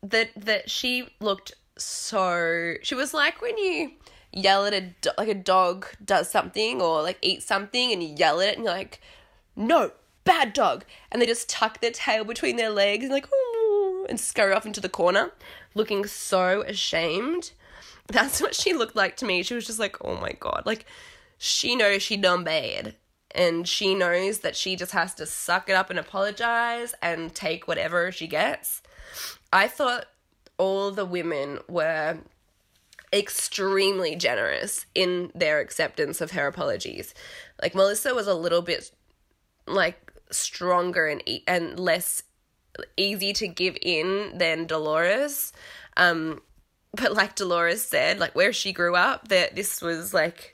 that 0.03 0.31
that 0.37 0.69
she 0.69 1.09
looked 1.21 1.53
so 1.79 2.75
she 2.83 2.95
was 2.95 3.15
like 3.15 3.41
when 3.41 3.57
you 3.57 3.93
yell 4.33 4.65
at 4.67 4.75
a 4.75 4.93
like 5.17 5.29
a 5.29 5.35
dog 5.35 5.87
does 6.05 6.31
something 6.31 6.81
or 6.81 7.03
like 7.03 7.19
eats 7.23 7.47
something 7.47 7.93
and 7.93 8.03
you 8.03 8.15
yell 8.17 8.41
at 8.41 8.49
it 8.49 8.57
and 8.57 8.65
you're 8.65 8.75
like 8.75 9.01
no 9.55 9.93
bad 10.25 10.53
dog. 10.53 10.85
And 11.11 11.21
they 11.21 11.27
just 11.27 11.49
tuck 11.49 11.81
their 11.81 11.91
tail 11.91 12.25
between 12.25 12.57
their 12.57 12.71
legs 12.71 13.05
and 13.05 13.13
like 13.13 13.29
Ooh, 13.33 14.07
and 14.09 14.19
scurry 14.19 14.53
off 14.53 14.67
into 14.67 14.81
the 14.81 14.89
corner 14.89 15.33
looking 15.75 16.07
so 16.07 16.63
ashamed. 16.63 17.53
That's 18.09 18.41
what 18.41 18.55
she 18.55 18.73
looked 18.73 18.97
like 18.97 19.17
to 19.19 19.25
me. 19.25 19.43
She 19.43 19.55
was 19.55 19.67
just 19.67 19.79
like 19.79 19.97
oh 20.05 20.17
my 20.17 20.33
god. 20.39 20.63
Like 20.67 20.87
she 21.39 21.77
knows 21.77 22.03
she 22.03 22.17
done 22.17 22.45
bad 22.45 22.95
and 23.35 23.67
she 23.67 23.95
knows 23.95 24.41
that 24.41 24.57
she 24.57 24.77
just 24.77 24.93
has 24.93 25.15
to 25.15 25.27
suck 25.27 25.69
it 25.69 25.75
up 25.75 25.91
and 25.91 25.99
apologize 25.99 26.95
and 27.03 27.35
take 27.35 27.67
whatever 27.67 28.13
she 28.13 28.27
gets. 28.27 28.83
I 29.53 29.69
thought 29.69 30.07
all 30.59 30.91
the 30.91 31.05
women 31.05 31.59
were 31.69 32.19
extremely 33.13 34.17
generous 34.17 34.87
in 34.95 35.31
their 35.35 35.61
acceptance 35.61 36.21
of 36.21 36.31
her 36.33 36.47
apologies. 36.47 37.15
Like 37.61 37.75
Melissa 37.75 38.15
was 38.15 38.27
a 38.27 38.35
little 38.35 38.63
bit 38.63 38.91
like 39.67 40.13
stronger 40.31 41.07
and 41.07 41.23
e- 41.29 41.45
and 41.47 41.79
less 41.79 42.23
easy 42.97 43.33
to 43.35 43.47
give 43.47 43.77
in 43.83 44.39
than 44.39 44.67
Dolores. 44.67 45.53
Um 45.97 46.41
but 46.95 47.15
like 47.15 47.35
Dolores 47.35 47.83
said, 47.83 48.19
like 48.19 48.35
where 48.35 48.53
she 48.53 48.73
grew 48.73 48.95
up, 48.95 49.29
that 49.29 49.55
this 49.55 49.81
was 49.81 50.13
like 50.13 50.52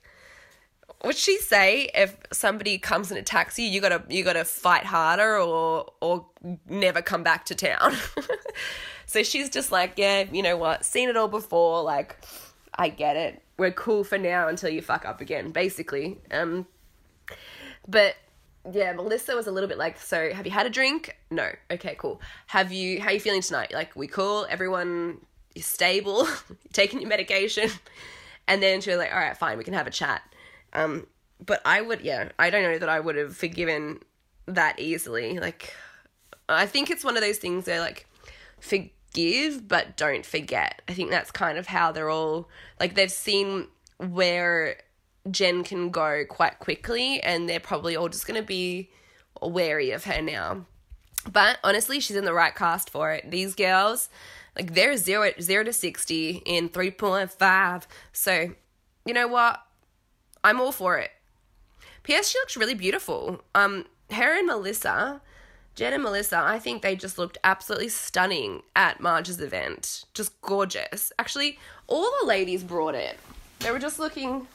would 1.05 1.17
she 1.17 1.39
say 1.39 1.91
if 1.95 2.17
somebody 2.33 2.79
comes 2.79 3.11
and 3.11 3.19
attacks 3.19 3.59
you, 3.59 3.67
you 3.67 3.81
gotta 3.81 4.03
you 4.09 4.25
gotta 4.25 4.45
fight 4.45 4.85
harder 4.85 5.39
or 5.39 5.87
or 6.01 6.27
never 6.69 7.03
come 7.03 7.23
back 7.23 7.45
to 7.47 7.55
town? 7.55 7.95
so 9.07 9.23
she's 9.23 9.49
just 9.49 9.71
like, 9.71 9.95
yeah, 9.97 10.25
you 10.31 10.43
know 10.43 10.57
what, 10.57 10.85
seen 10.85 11.09
it 11.09 11.17
all 11.17 11.29
before, 11.29 11.83
like 11.83 12.17
I 12.75 12.89
get 12.89 13.17
it. 13.17 13.43
We're 13.57 13.73
cool 13.73 14.05
for 14.05 14.19
now 14.19 14.49
until 14.49 14.71
you 14.71 14.83
fuck 14.83 15.05
up 15.05 15.21
again, 15.21 15.51
basically. 15.51 16.19
Um, 16.31 16.67
but 17.87 18.17
yeah, 18.71 18.93
Melissa 18.93 19.35
was 19.35 19.47
a 19.47 19.53
little 19.53 19.69
bit 19.69 19.79
like, 19.79 19.99
so 19.99 20.33
have 20.33 20.47
you 20.47 20.53
had 20.53 20.67
a 20.67 20.71
drink? 20.71 21.17
No. 21.31 21.51
Okay, 21.71 21.97
cool. 21.99 22.21
Have 22.49 22.73
you? 22.73 23.01
How 23.01 23.11
you 23.11 23.21
feeling 23.21 23.43
tonight? 23.43 23.73
Like, 23.73 23.95
we 23.97 24.07
cool? 24.07 24.47
Everyone 24.51 25.19
is 25.55 25.67
stable? 25.67 26.29
taking 26.73 27.01
your 27.01 27.09
medication? 27.09 27.71
And 28.47 28.63
then 28.63 28.81
she 28.81 28.91
was 28.91 28.99
like, 28.99 29.13
all 29.13 29.19
right, 29.19 29.37
fine, 29.37 29.59
we 29.59 29.65
can 29.65 29.75
have 29.75 29.87
a 29.87 29.91
chat. 29.91 30.23
Um, 30.73 31.07
but 31.45 31.61
I 31.65 31.81
would, 31.81 32.01
yeah, 32.03 32.31
I 32.39 32.51
don't 32.51 32.63
know 32.63 32.79
that 32.79 32.89
I 32.89 33.01
would 33.01 33.17
have 33.17 33.37
forgiven 33.37 34.01
that 34.47 34.79
easily. 34.79 35.39
Like, 35.39 35.75
I 36.49 36.67
think 36.67 36.91
it's 36.91 37.05
one 37.05 37.17
of 37.17 37.23
those 37.23 37.39
things 37.39 37.67
where 37.67 37.81
like, 37.81 38.07
forgive 38.61 39.69
but 39.69 39.97
don't 39.97 40.25
forget. 40.25 40.83
I 40.89 40.95
think 40.95 41.11
that's 41.11 41.31
kind 41.31 41.59
of 41.59 41.67
how 41.67 41.93
they're 41.93 42.11
all 42.11 42.49
like 42.81 42.95
they've 42.95 43.11
seen 43.11 43.69
where 43.99 44.77
Jen 45.31 45.65
can 45.65 45.91
go 45.91 46.25
quite 46.29 46.59
quickly 46.59 47.21
and 47.23 47.49
they're 47.49 47.61
probably 47.61 47.97
all 47.97 48.09
just 48.09 48.27
going 48.27 48.41
to 48.41 48.47
be 48.47 48.91
wary 49.43 49.91
of 49.91 50.05
her 50.05 50.23
now. 50.23 50.67
But 51.31 51.59
honestly, 51.65 52.01
she's 52.01 52.17
in 52.17 52.25
the 52.25 52.33
right 52.33 52.55
cast 52.55 52.91
for 52.91 53.13
it. 53.13 53.31
These 53.31 53.55
girls, 53.55 54.09
like 54.57 54.75
they're 54.75 54.97
zero, 54.97 55.33
zero 55.41 55.65
to 55.65 55.73
60 55.73 56.43
in 56.47 56.69
3.5. 56.69 57.83
So, 58.13 58.53
you 59.05 59.15
know 59.15 59.29
what? 59.29 59.61
I'm 60.43 60.61
all 60.61 60.73
for 60.73 60.99
it. 60.99 61.11
P.S. 62.03 62.29
She 62.29 62.39
looks 62.39 62.57
really 62.57 62.75
beautiful. 62.75 63.43
Um, 63.55 63.87
her 64.11 64.39
and 64.39 64.47
Melissa, 64.47 65.21
Jen 65.75 65.93
and 65.93 66.03
Melissa, 66.03 66.39
I 66.39 66.59
think 66.59 66.83
they 66.83 66.97
just 66.97 67.19
looked 67.19 67.39
absolutely 67.45 67.89
stunning 67.89 68.63
at 68.75 69.01
Marge's 69.01 69.41
event. 69.41 70.05
Just 70.15 70.41
gorgeous. 70.41 71.13
Actually, 71.19 71.59
all 71.87 72.11
the 72.21 72.27
ladies 72.27 72.65
brought 72.65 72.95
it. 72.95 73.19
They 73.61 73.71
were 73.71 73.79
just 73.79 73.99
looking 73.99 74.47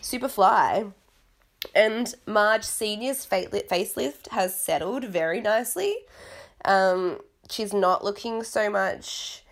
super 0.00 0.28
fly. 0.28 0.86
And 1.74 2.14
Marge 2.26 2.64
Senior's 2.64 3.26
facelift 3.26 4.28
has 4.28 4.58
settled 4.58 5.04
very 5.04 5.40
nicely. 5.40 5.94
Um, 6.64 7.20
she's 7.50 7.72
not 7.72 8.04
looking 8.04 8.42
so 8.42 8.70
much 8.70 9.44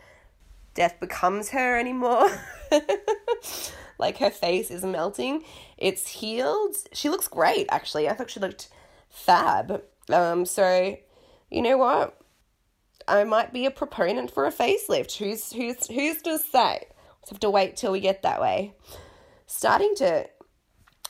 death 0.74 1.00
becomes 1.00 1.50
her 1.50 1.78
anymore. 1.78 2.28
like 3.98 4.18
her 4.18 4.30
face 4.30 4.70
is 4.70 4.84
melting. 4.84 5.44
It's 5.76 6.08
healed. 6.08 6.76
She 6.92 7.08
looks 7.08 7.28
great, 7.28 7.66
actually. 7.70 8.08
I 8.08 8.14
thought 8.14 8.30
she 8.30 8.40
looked 8.40 8.68
fab. 9.08 9.82
Um, 10.10 10.44
so 10.44 10.96
you 11.50 11.62
know 11.62 11.78
what? 11.78 12.18
I 13.08 13.24
might 13.24 13.52
be 13.52 13.66
a 13.66 13.70
proponent 13.70 14.30
for 14.30 14.46
a 14.46 14.52
facelift. 14.52 15.16
Who's 15.16 15.52
who's 15.52 15.86
who's 15.86 16.22
to 16.22 16.38
say? 16.38 16.86
We'll 16.90 17.30
have 17.32 17.40
to 17.40 17.50
wait 17.50 17.76
till 17.76 17.92
we 17.92 18.00
get 18.00 18.22
that 18.22 18.40
way. 18.40 18.74
Starting 19.46 19.94
to 19.96 20.28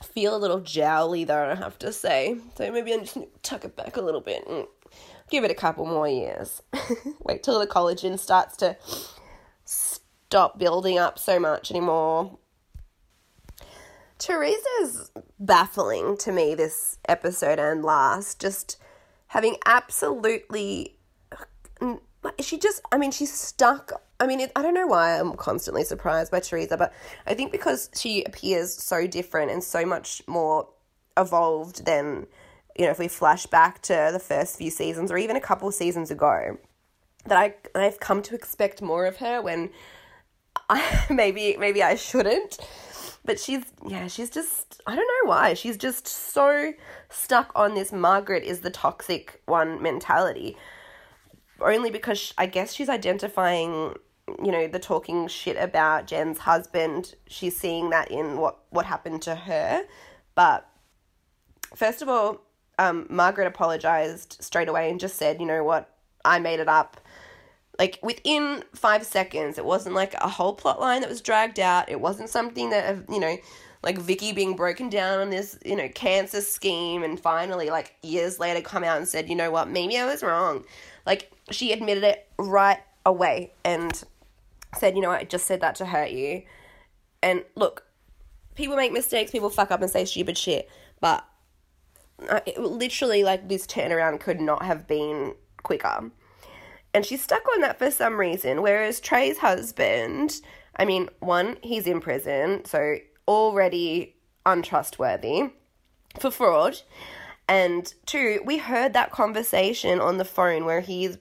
feel 0.03 0.37
a 0.37 0.39
little 0.39 0.61
jowly 0.61 1.25
though, 1.25 1.51
I 1.51 1.55
have 1.55 1.79
to 1.81 1.93
say. 1.93 2.37
So 2.57 2.71
maybe 2.71 2.93
I'm 2.93 3.01
just 3.01 3.19
tuck 3.43 3.65
it 3.65 3.77
back 3.77 3.97
a 3.97 4.03
little 4.03 4.21
bit 4.21 4.47
and 4.47 4.67
give 5.31 5.45
it 5.45 5.51
a 5.51 5.55
couple 5.55 5.87
more 5.87 6.09
years. 6.09 6.63
wait 7.21 7.43
till 7.43 7.59
the 7.59 7.67
collagen 7.67 8.19
starts 8.19 8.57
to 8.59 8.77
stop 9.65 10.59
building 10.59 10.99
up 10.99 11.19
so 11.19 11.41
much 11.41 11.71
anymore. 11.71 12.39
Teresa's 14.19 15.11
baffling 15.39 16.17
to 16.19 16.33
me 16.33 16.55
this 16.55 16.99
episode 17.09 17.59
and 17.59 17.85
last. 17.85 18.41
Just 18.41 18.79
having 19.29 19.57
absolutely 19.67 20.97
she 22.41 22.59
just 22.59 22.81
i 22.93 22.99
mean 22.99 23.11
she's 23.11 23.33
stuck 23.33 23.93
i 24.21 24.27
mean 24.27 24.41
it, 24.41 24.53
i 24.57 24.63
don't 24.63 24.75
know 24.75 24.87
why 24.87 25.19
i'm 25.19 25.35
constantly 25.35 25.85
surprised 25.85 26.31
by 26.31 26.41
teresa 26.41 26.77
but 26.77 26.93
i 27.27 27.35
think 27.35 27.53
because 27.53 27.91
she 27.95 28.25
appears 28.25 28.75
so 28.75 29.07
different 29.07 29.51
and 29.51 29.63
so 29.63 29.85
much 29.85 30.23
more 30.27 30.69
evolved 31.17 31.85
than 31.85 32.27
you 32.79 32.85
know 32.85 32.91
if 32.91 32.99
we 32.99 33.09
flash 33.09 33.47
back 33.47 33.81
to 33.83 34.11
the 34.13 34.19
first 34.19 34.57
few 34.57 34.71
seasons 34.71 35.11
or 35.11 35.17
even 35.17 35.37
a 35.37 35.41
couple 35.41 35.71
seasons 35.71 36.11
ago 36.11 36.57
that 37.27 37.39
i 37.39 37.55
i've 37.79 38.01
come 38.01 38.23
to 38.23 38.35
expect 38.35 38.83
more 38.83 39.07
of 39.07 39.17
her 39.19 39.41
when 39.41 39.71
i 40.69 41.07
maybe 41.11 41.57
maybe 41.59 41.83
i 41.83 41.95
shouldn't 41.95 42.59
but 43.27 43.39
she's, 43.41 43.65
yeah, 43.87 44.07
she's 44.07 44.31
just, 44.31 44.81
I 44.87 44.95
don't 44.95 45.07
know 45.07 45.31
why. 45.31 45.55
She's 45.55 45.77
just 45.77 46.07
so 46.07 46.73
stuck 47.11 47.51
on 47.55 47.75
this 47.75 47.93
Margaret 47.93 48.45
is 48.45 48.61
the 48.61 48.71
toxic 48.71 49.43
one 49.47 49.83
mentality. 49.83 50.57
Only 51.61 51.91
because 51.91 52.33
I 52.39 52.47
guess 52.47 52.73
she's 52.73 52.89
identifying, 52.89 53.95
you 54.43 54.53
know, 54.53 54.69
the 54.69 54.79
talking 54.79 55.29
shit 55.29 55.57
about 55.57 56.07
Jen's 56.07 56.39
husband. 56.39 57.15
She's 57.27 57.57
seeing 57.57 57.91
that 57.91 58.11
in 58.11 58.39
what, 58.39 58.59
what 58.71 58.87
happened 58.87 59.23
to 59.23 59.35
her. 59.35 59.85
But 60.35 60.69
first 61.75 62.03
of 62.03 62.09
all, 62.09 62.43
um, 62.79 63.07
Margaret 63.09 63.47
apologized 63.47 64.37
straight 64.41 64.69
away 64.69 64.91
and 64.91 65.01
just 65.01 65.17
said, 65.17 65.41
you 65.41 65.47
know 65.47 65.65
what, 65.65 65.91
I 66.25 66.39
made 66.39 66.61
it 66.61 66.69
up 66.69 67.01
like 67.79 67.99
within 68.03 68.65
five 68.75 69.05
seconds. 69.05 69.59
It 69.59 69.65
wasn't 69.65 69.95
like 69.95 70.15
a 70.15 70.29
whole 70.29 70.55
plot 70.55 70.81
line 70.81 71.01
that 71.01 71.11
was 71.11 71.21
dragged 71.21 71.61
out. 71.61 71.89
It 71.89 72.01
wasn't 72.01 72.29
something 72.29 72.71
that 72.71 73.05
you 73.11 73.21
know, 73.21 73.37
like 73.83 73.99
Vicki 73.99 74.33
being 74.33 74.57
broken 74.57 74.89
down 74.89 75.21
on 75.21 75.31
this 75.31 75.59
you 75.65 75.77
know 75.77 75.89
cancer 75.89 76.41
scheme, 76.41 77.03
and 77.03 77.19
finally 77.19 77.71
like 77.71 77.95
years 78.03 78.39
later 78.39 78.61
come 78.61 78.85
out 78.85 78.99
and 78.99 79.09
said, 79.09 79.29
you 79.29 79.35
know 79.35 79.51
what, 79.51 79.69
maybe 79.69 79.99
I 79.99 80.07
was 80.07 80.23
wrong. 80.23 80.65
Like 81.05 81.31
she 81.51 81.73
admitted 81.73 82.05
it 82.05 82.29
right 82.39 82.81
away 83.05 83.53
and 83.65 84.03
said, 84.77 84.97
you 84.97 85.03
know 85.03 85.09
what, 85.09 85.21
I 85.21 85.25
just 85.25 85.47
said 85.47 85.61
that 85.61 85.77
to 85.77 85.87
hurt 85.87 86.11
you. 86.11 86.43
And 87.23 87.45
look, 87.55 87.85
people 88.55 88.77
make 88.77 88.93
mistakes, 88.93 89.31
people 89.31 89.51
fuck 89.51 89.71
up 89.71 89.81
and 89.81 89.91
say 89.91 90.05
stupid 90.05 90.37
shit, 90.37 90.69
but 91.01 91.25
uh, 92.29 92.41
it, 92.47 92.59
literally 92.59 93.23
like 93.23 93.49
this 93.49 93.67
turnaround 93.67 94.21
could 94.21 94.41
not 94.41 94.65
have 94.65 94.87
been 94.87 95.35
quicker. 95.63 96.11
And 96.97 97.05
she's 97.05 97.23
stuck 97.23 97.47
on 97.53 97.61
that 97.61 97.79
for 97.79 97.91
some 97.91 98.19
reason. 98.19 98.63
Whereas 98.63 99.01
Tre's 99.01 99.37
husband, 99.37 100.41
I 100.77 100.87
mean, 100.87 101.11
one, 101.21 101.59
he's 101.63 101.87
in 101.87 102.01
prison, 102.01 102.65
so 102.65 102.97
already 103.29 104.17
untrustworthy 104.47 105.51
for 106.19 106.31
fraud. 106.31 106.81
And 107.51 107.93
two, 108.07 108.41
we 108.47 108.57
heard 108.57 108.95
that 108.95 109.13
conversation 109.13 110.01
on 110.01 110.17
the 110.17 110.25
phone 110.25 110.65
where 110.65 110.81
he's 110.81 111.19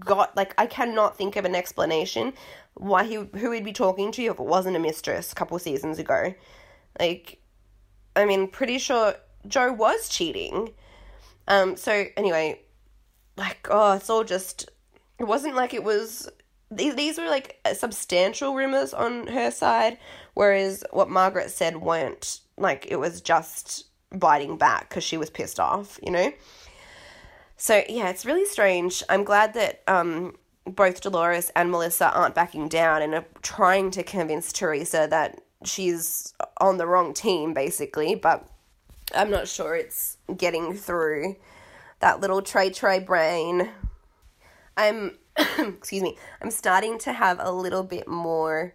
got 0.00 0.36
like 0.36 0.52
I 0.58 0.66
cannot 0.66 1.16
think 1.16 1.36
of 1.36 1.44
an 1.44 1.54
explanation 1.54 2.32
why 2.74 3.04
he 3.04 3.14
who 3.14 3.52
he'd 3.52 3.64
be 3.64 3.72
talking 3.72 4.10
to 4.12 4.24
if 4.24 4.40
it 4.40 4.44
wasn't 4.44 4.76
a 4.76 4.80
mistress 4.80 5.30
a 5.30 5.34
couple 5.36 5.56
seasons 5.60 6.00
ago. 6.00 6.34
Like 6.98 7.40
I 8.16 8.24
mean, 8.24 8.48
pretty 8.48 8.78
sure 8.78 9.14
Joe 9.46 9.72
was 9.72 10.08
cheating. 10.08 10.72
Um 11.46 11.76
so 11.76 12.06
anyway, 12.16 12.62
like 13.36 13.68
oh, 13.70 13.92
it's 13.92 14.10
all 14.10 14.24
just 14.24 14.68
it 15.18 15.24
wasn't 15.24 15.56
like 15.56 15.74
it 15.74 15.84
was 15.84 16.28
these 16.70 16.94
these 16.94 17.18
were 17.18 17.28
like 17.28 17.58
substantial 17.74 18.54
rumors 18.54 18.92
on 18.92 19.26
her 19.28 19.50
side, 19.50 19.98
whereas 20.34 20.84
what 20.90 21.10
Margaret 21.10 21.50
said 21.50 21.78
weren't 21.78 22.40
like 22.56 22.86
it 22.90 22.96
was 22.96 23.20
just 23.20 23.86
biting 24.10 24.56
back 24.56 24.88
because 24.88 25.04
she 25.04 25.16
was 25.16 25.30
pissed 25.30 25.60
off, 25.60 25.98
you 26.02 26.10
know. 26.10 26.32
So 27.56 27.82
yeah, 27.88 28.08
it's 28.08 28.26
really 28.26 28.44
strange. 28.44 29.02
I'm 29.08 29.24
glad 29.24 29.54
that 29.54 29.82
um, 29.88 30.36
both 30.64 31.00
Dolores 31.00 31.50
and 31.56 31.70
Melissa 31.70 32.12
aren't 32.12 32.34
backing 32.34 32.68
down 32.68 33.02
and 33.02 33.14
are 33.14 33.24
trying 33.42 33.90
to 33.92 34.02
convince 34.02 34.52
Teresa 34.52 35.06
that 35.10 35.40
she's 35.64 36.34
on 36.60 36.76
the 36.76 36.86
wrong 36.86 37.14
team, 37.14 37.54
basically. 37.54 38.14
But 38.14 38.46
I'm 39.14 39.30
not 39.30 39.48
sure 39.48 39.74
it's 39.74 40.18
getting 40.36 40.74
through 40.74 41.36
that 42.00 42.20
little 42.20 42.42
Tre 42.42 42.70
Tre 42.70 43.00
brain. 43.00 43.70
I'm 44.78 45.18
excuse 45.58 46.02
me, 46.02 46.16
I'm 46.40 46.50
starting 46.50 46.98
to 47.00 47.12
have 47.12 47.38
a 47.40 47.52
little 47.52 47.82
bit 47.82 48.08
more. 48.08 48.74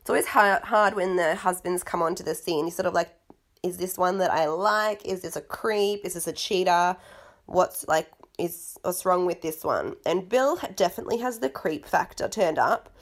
It's 0.00 0.08
always 0.08 0.26
hard, 0.26 0.62
hard 0.62 0.94
when 0.94 1.16
the 1.16 1.34
husbands 1.34 1.84
come 1.84 2.00
onto 2.00 2.24
the 2.24 2.34
scene. 2.34 2.64
You 2.64 2.70
sort 2.70 2.86
of 2.86 2.94
like 2.94 3.14
is 3.62 3.76
this 3.76 3.98
one 3.98 4.18
that 4.18 4.30
I 4.30 4.46
like? 4.46 5.04
Is 5.04 5.20
this 5.20 5.36
a 5.36 5.42
creep? 5.42 6.06
Is 6.06 6.14
this 6.14 6.26
a 6.26 6.32
cheater? 6.32 6.96
What's 7.46 7.86
like 7.86 8.10
is 8.38 8.78
what's 8.82 9.04
wrong 9.04 9.26
with 9.26 9.42
this 9.42 9.64
one? 9.64 9.96
And 10.06 10.28
Bill 10.28 10.58
definitely 10.76 11.18
has 11.18 11.40
the 11.40 11.50
creep 11.50 11.84
factor 11.84 12.28
turned 12.28 12.58
up, 12.58 12.96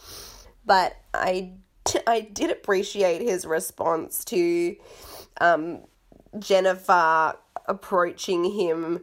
but 0.65 0.97
I 1.15 1.53
I 2.07 2.21
did 2.21 2.51
appreciate 2.51 3.21
his 3.21 3.47
response 3.47 4.25
to 4.27 4.77
um, 5.41 5.85
Jennifer 6.39 7.35
approaching 7.67 8.45
him 8.45 9.01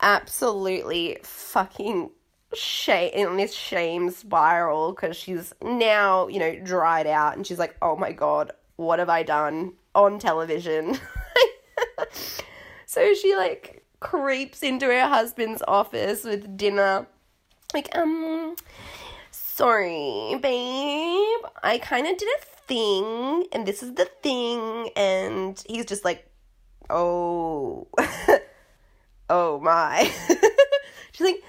absolutely 0.00 1.18
fucking 1.22 2.10
shame 2.54 3.10
in 3.12 3.36
this 3.36 3.54
shame 3.54 4.10
spiral 4.10 4.92
because 4.92 5.16
she's 5.16 5.52
now 5.62 6.28
you 6.28 6.38
know 6.38 6.58
dried 6.60 7.06
out 7.06 7.36
and 7.36 7.46
she's 7.46 7.58
like 7.58 7.76
oh 7.82 7.96
my 7.96 8.12
god 8.12 8.52
what 8.76 8.98
have 8.98 9.08
i 9.08 9.22
done 9.22 9.72
on 9.94 10.18
television? 10.18 10.98
So 12.96 13.12
she 13.12 13.36
like 13.36 13.84
creeps 14.00 14.62
into 14.62 14.86
her 14.86 15.06
husband's 15.06 15.62
office 15.68 16.24
with 16.24 16.56
dinner. 16.56 17.06
Like 17.74 17.94
um 17.94 18.56
sorry 19.30 20.38
babe. 20.40 21.50
I 21.62 21.78
kind 21.82 22.06
of 22.06 22.16
did 22.16 22.28
a 22.28 22.44
thing 22.66 23.44
and 23.52 23.66
this 23.66 23.82
is 23.82 23.94
the 23.94 24.06
thing 24.22 24.88
and 24.96 25.62
he's 25.68 25.84
just 25.84 26.06
like 26.06 26.26
oh. 26.88 27.88
Oh 29.28 29.58
my. 29.60 30.10
She's 31.12 31.26
like 31.26 31.42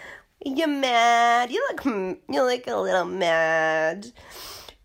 you're 0.46 0.68
mad. 0.68 1.52
You 1.52 1.66
look, 1.70 1.86
you 1.86 2.44
look 2.44 2.68
a 2.68 2.76
little 2.76 3.06
mad. 3.06 4.12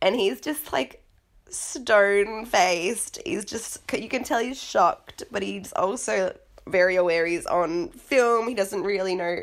And 0.01 0.17
he's 0.17 0.41
just 0.41 0.73
like 0.73 1.03
stone 1.49 2.47
faced. 2.47 3.21
He's 3.25 3.45
just, 3.45 3.79
you 3.93 4.09
can 4.09 4.25
tell 4.25 4.41
he's 4.41 4.61
shocked, 4.61 5.23
but 5.31 5.43
he's 5.43 5.73
also 5.73 6.37
very 6.67 6.97
aware 6.97 7.27
he's 7.27 7.47
on 7.47 7.89
film. 7.91 8.49
He 8.49 8.55
doesn't 8.55 8.83
really 8.83 9.15
know 9.15 9.41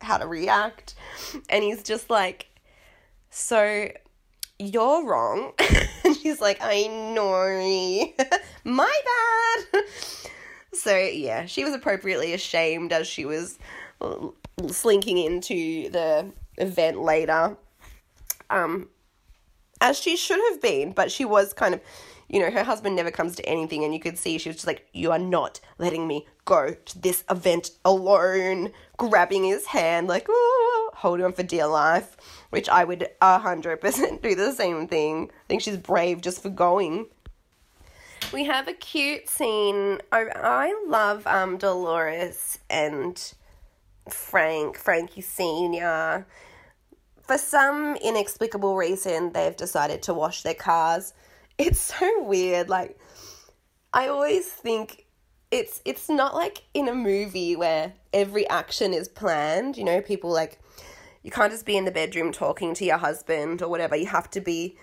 how 0.00 0.18
to 0.18 0.26
react. 0.26 0.94
And 1.48 1.62
he's 1.62 1.82
just 1.82 2.08
like, 2.08 2.46
so 3.30 3.90
you're 4.58 5.06
wrong. 5.06 5.52
and 6.04 6.16
she's 6.16 6.40
like, 6.40 6.58
I 6.60 6.86
know. 6.86 8.12
My 8.64 9.00
bad. 9.72 9.84
so 10.72 10.96
yeah, 10.96 11.46
she 11.46 11.64
was 11.64 11.74
appropriately 11.74 12.32
ashamed 12.32 12.92
as 12.92 13.06
she 13.06 13.24
was 13.24 13.58
slinking 14.68 15.18
into 15.18 15.90
the 15.90 16.32
event 16.56 17.00
later. 17.00 17.56
Um, 18.50 18.88
as 19.80 19.98
she 19.98 20.16
should 20.16 20.40
have 20.50 20.60
been, 20.60 20.92
but 20.92 21.12
she 21.12 21.24
was 21.24 21.52
kind 21.52 21.74
of, 21.74 21.80
you 22.28 22.40
know, 22.40 22.50
her 22.50 22.64
husband 22.64 22.96
never 22.96 23.10
comes 23.10 23.36
to 23.36 23.46
anything, 23.46 23.84
and 23.84 23.94
you 23.94 24.00
could 24.00 24.18
see 24.18 24.38
she 24.38 24.48
was 24.48 24.56
just 24.56 24.66
like, 24.66 24.86
You 24.92 25.12
are 25.12 25.18
not 25.18 25.60
letting 25.78 26.06
me 26.06 26.26
go 26.44 26.74
to 26.74 26.98
this 26.98 27.24
event 27.30 27.70
alone, 27.84 28.72
grabbing 28.96 29.44
his 29.44 29.66
hand, 29.66 30.08
like, 30.08 30.26
oh, 30.28 30.90
holding 30.94 31.24
on 31.24 31.32
for 31.32 31.42
dear 31.42 31.66
life, 31.66 32.16
which 32.50 32.68
I 32.68 32.84
would 32.84 33.08
100% 33.22 34.22
do 34.22 34.34
the 34.34 34.52
same 34.52 34.88
thing. 34.88 35.30
I 35.30 35.46
think 35.46 35.62
she's 35.62 35.76
brave 35.76 36.20
just 36.20 36.42
for 36.42 36.50
going. 36.50 37.06
We 38.32 38.44
have 38.44 38.68
a 38.68 38.74
cute 38.74 39.28
scene. 39.28 40.00
I, 40.12 40.26
I 40.34 40.84
love 40.86 41.26
um, 41.26 41.56
Dolores 41.56 42.58
and 42.68 43.32
Frank, 44.12 44.76
Frankie 44.76 45.20
Sr. 45.20 46.26
For 47.22 47.38
some 47.38 47.96
inexplicable 47.96 48.76
reason, 48.76 49.32
they've 49.32 49.56
decided 49.56 50.02
to 50.02 50.14
wash 50.14 50.42
their 50.42 50.54
cars. 50.54 51.14
It's 51.58 51.80
so 51.80 52.22
weird. 52.22 52.68
Like, 52.68 52.96
I 53.92 54.06
always 54.06 54.46
think 54.46 55.06
it's 55.50 55.80
it's 55.84 56.08
not 56.08 56.36
like 56.36 56.62
in 56.72 56.88
a 56.88 56.94
movie 56.94 57.56
where 57.56 57.94
every 58.12 58.48
action 58.48 58.94
is 58.94 59.08
planned. 59.08 59.76
You 59.76 59.82
know, 59.82 60.00
people 60.00 60.30
like 60.30 60.60
you 61.22 61.32
can't 61.32 61.50
just 61.50 61.66
be 61.66 61.76
in 61.76 61.84
the 61.84 61.90
bedroom 61.90 62.32
talking 62.32 62.74
to 62.74 62.84
your 62.84 62.98
husband 62.98 63.60
or 63.60 63.68
whatever. 63.68 63.96
You 63.96 64.06
have 64.06 64.30
to 64.30 64.40
be 64.40 64.76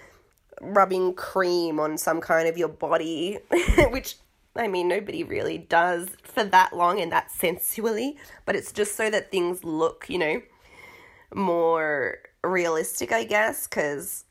rubbing 0.62 1.14
cream 1.14 1.80
on 1.80 1.98
some 1.98 2.22
kind 2.22 2.48
of 2.48 2.58
your 2.58 2.68
body, 2.68 3.40
which 3.90 4.18
I 4.56 4.68
mean, 4.68 4.88
nobody 4.88 5.24
really 5.24 5.58
does 5.58 6.10
for 6.24 6.44
that 6.44 6.76
long 6.76 7.02
and 7.02 7.12
that 7.12 7.32
sensually, 7.32 8.18
but 8.46 8.56
it's 8.56 8.72
just 8.72 8.96
so 8.96 9.10
that 9.10 9.32
things 9.32 9.64
look, 9.64 10.06
you 10.08 10.18
know, 10.18 10.42
more 11.34 12.20
realistic, 12.44 13.12
I 13.12 13.26
guess, 13.26 13.68
because, 13.68 14.24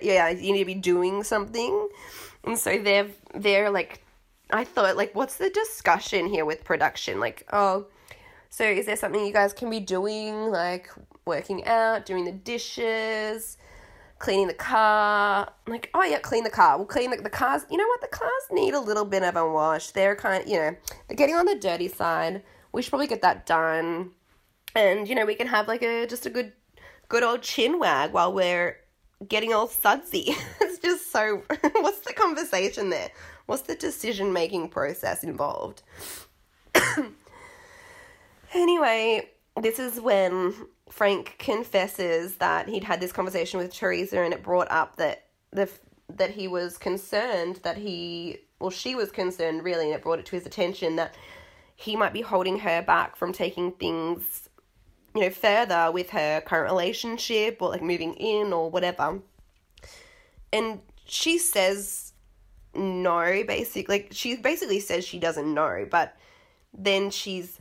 yeah, 0.00 0.28
you 0.28 0.52
need 0.52 0.60
to 0.60 0.64
be 0.64 0.74
doing 0.74 1.24
something. 1.24 1.88
And 2.44 2.56
so 2.58 2.78
they're, 2.78 3.08
they're 3.34 3.70
like, 3.70 4.02
I 4.50 4.62
thought, 4.62 4.96
like, 4.96 5.14
what's 5.14 5.36
the 5.36 5.50
discussion 5.50 6.26
here 6.26 6.44
with 6.44 6.62
production? 6.62 7.18
Like, 7.18 7.44
oh, 7.52 7.86
so 8.48 8.64
is 8.64 8.86
there 8.86 8.96
something 8.96 9.26
you 9.26 9.32
guys 9.32 9.52
can 9.52 9.70
be 9.70 9.80
doing, 9.80 10.50
like 10.50 10.88
working 11.24 11.66
out, 11.66 12.06
doing 12.06 12.24
the 12.24 12.32
dishes, 12.32 13.58
cleaning 14.26 14.48
the 14.48 14.54
car. 14.54 15.48
I'm 15.68 15.72
like, 15.72 15.88
oh 15.94 16.02
yeah, 16.02 16.18
clean 16.18 16.42
the 16.42 16.50
car. 16.50 16.76
We'll 16.76 16.86
clean 16.86 17.12
the, 17.12 17.16
the 17.18 17.30
cars. 17.30 17.62
You 17.70 17.76
know 17.76 17.86
what? 17.86 18.00
The 18.00 18.08
cars 18.08 18.42
need 18.50 18.74
a 18.74 18.80
little 18.80 19.04
bit 19.04 19.22
of 19.22 19.36
a 19.36 19.48
wash. 19.48 19.92
They're 19.92 20.16
kind 20.16 20.42
of, 20.42 20.48
you 20.48 20.56
know, 20.56 20.74
they're 21.06 21.16
getting 21.16 21.36
on 21.36 21.46
the 21.46 21.54
dirty 21.54 21.86
side. 21.86 22.42
We 22.72 22.82
should 22.82 22.90
probably 22.90 23.06
get 23.06 23.22
that 23.22 23.46
done. 23.46 24.10
And, 24.74 25.08
you 25.08 25.14
know, 25.14 25.26
we 25.26 25.36
can 25.36 25.46
have 25.46 25.68
like 25.68 25.82
a, 25.82 26.08
just 26.08 26.26
a 26.26 26.30
good, 26.30 26.52
good 27.08 27.22
old 27.22 27.42
chin 27.42 27.78
wag 27.78 28.12
while 28.12 28.32
we're 28.32 28.78
getting 29.28 29.54
all 29.54 29.68
sudsy. 29.68 30.34
it's 30.60 30.80
just 30.80 31.12
so, 31.12 31.44
what's 31.74 32.00
the 32.00 32.12
conversation 32.12 32.90
there? 32.90 33.10
What's 33.46 33.62
the 33.62 33.76
decision 33.76 34.32
making 34.32 34.70
process 34.70 35.22
involved? 35.22 35.84
anyway, 38.52 39.28
this 39.60 39.78
is 39.78 40.00
when 40.00 40.54
Frank 40.90 41.36
confesses 41.38 42.36
that 42.36 42.68
he'd 42.68 42.84
had 42.84 43.00
this 43.00 43.12
conversation 43.12 43.58
with 43.58 43.74
Teresa 43.74 44.20
and 44.20 44.34
it 44.34 44.42
brought 44.42 44.70
up 44.70 44.96
that 44.96 45.26
the 45.50 45.70
that 46.08 46.30
he 46.30 46.46
was 46.46 46.78
concerned 46.78 47.56
that 47.62 47.76
he 47.76 48.38
well 48.60 48.70
she 48.70 48.94
was 48.94 49.10
concerned 49.10 49.64
really 49.64 49.86
and 49.86 49.94
it 49.94 50.02
brought 50.02 50.18
it 50.18 50.26
to 50.26 50.36
his 50.36 50.46
attention 50.46 50.96
that 50.96 51.14
he 51.74 51.96
might 51.96 52.12
be 52.12 52.20
holding 52.20 52.60
her 52.60 52.82
back 52.82 53.16
from 53.16 53.32
taking 53.32 53.72
things 53.72 54.48
you 55.14 55.22
know 55.22 55.30
further 55.30 55.90
with 55.92 56.10
her 56.10 56.40
current 56.42 56.70
relationship 56.70 57.58
or 57.60 57.70
like 57.70 57.82
moving 57.82 58.14
in 58.14 58.52
or 58.52 58.70
whatever. 58.70 59.20
And 60.52 60.80
she 61.06 61.38
says 61.38 62.12
no 62.74 63.42
basically 63.46 63.86
like 63.86 64.08
she 64.12 64.36
basically 64.36 64.80
says 64.80 65.02
she 65.02 65.18
doesn't 65.18 65.52
know 65.52 65.86
but 65.90 66.14
then 66.74 67.10
she's 67.10 67.58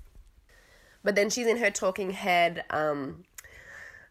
but 1.06 1.16
then 1.16 1.30
she's 1.30 1.48
in 1.48 1.58
her 1.58 1.70
talking 1.70 2.10
head, 2.10 2.66
um, 2.72 3.24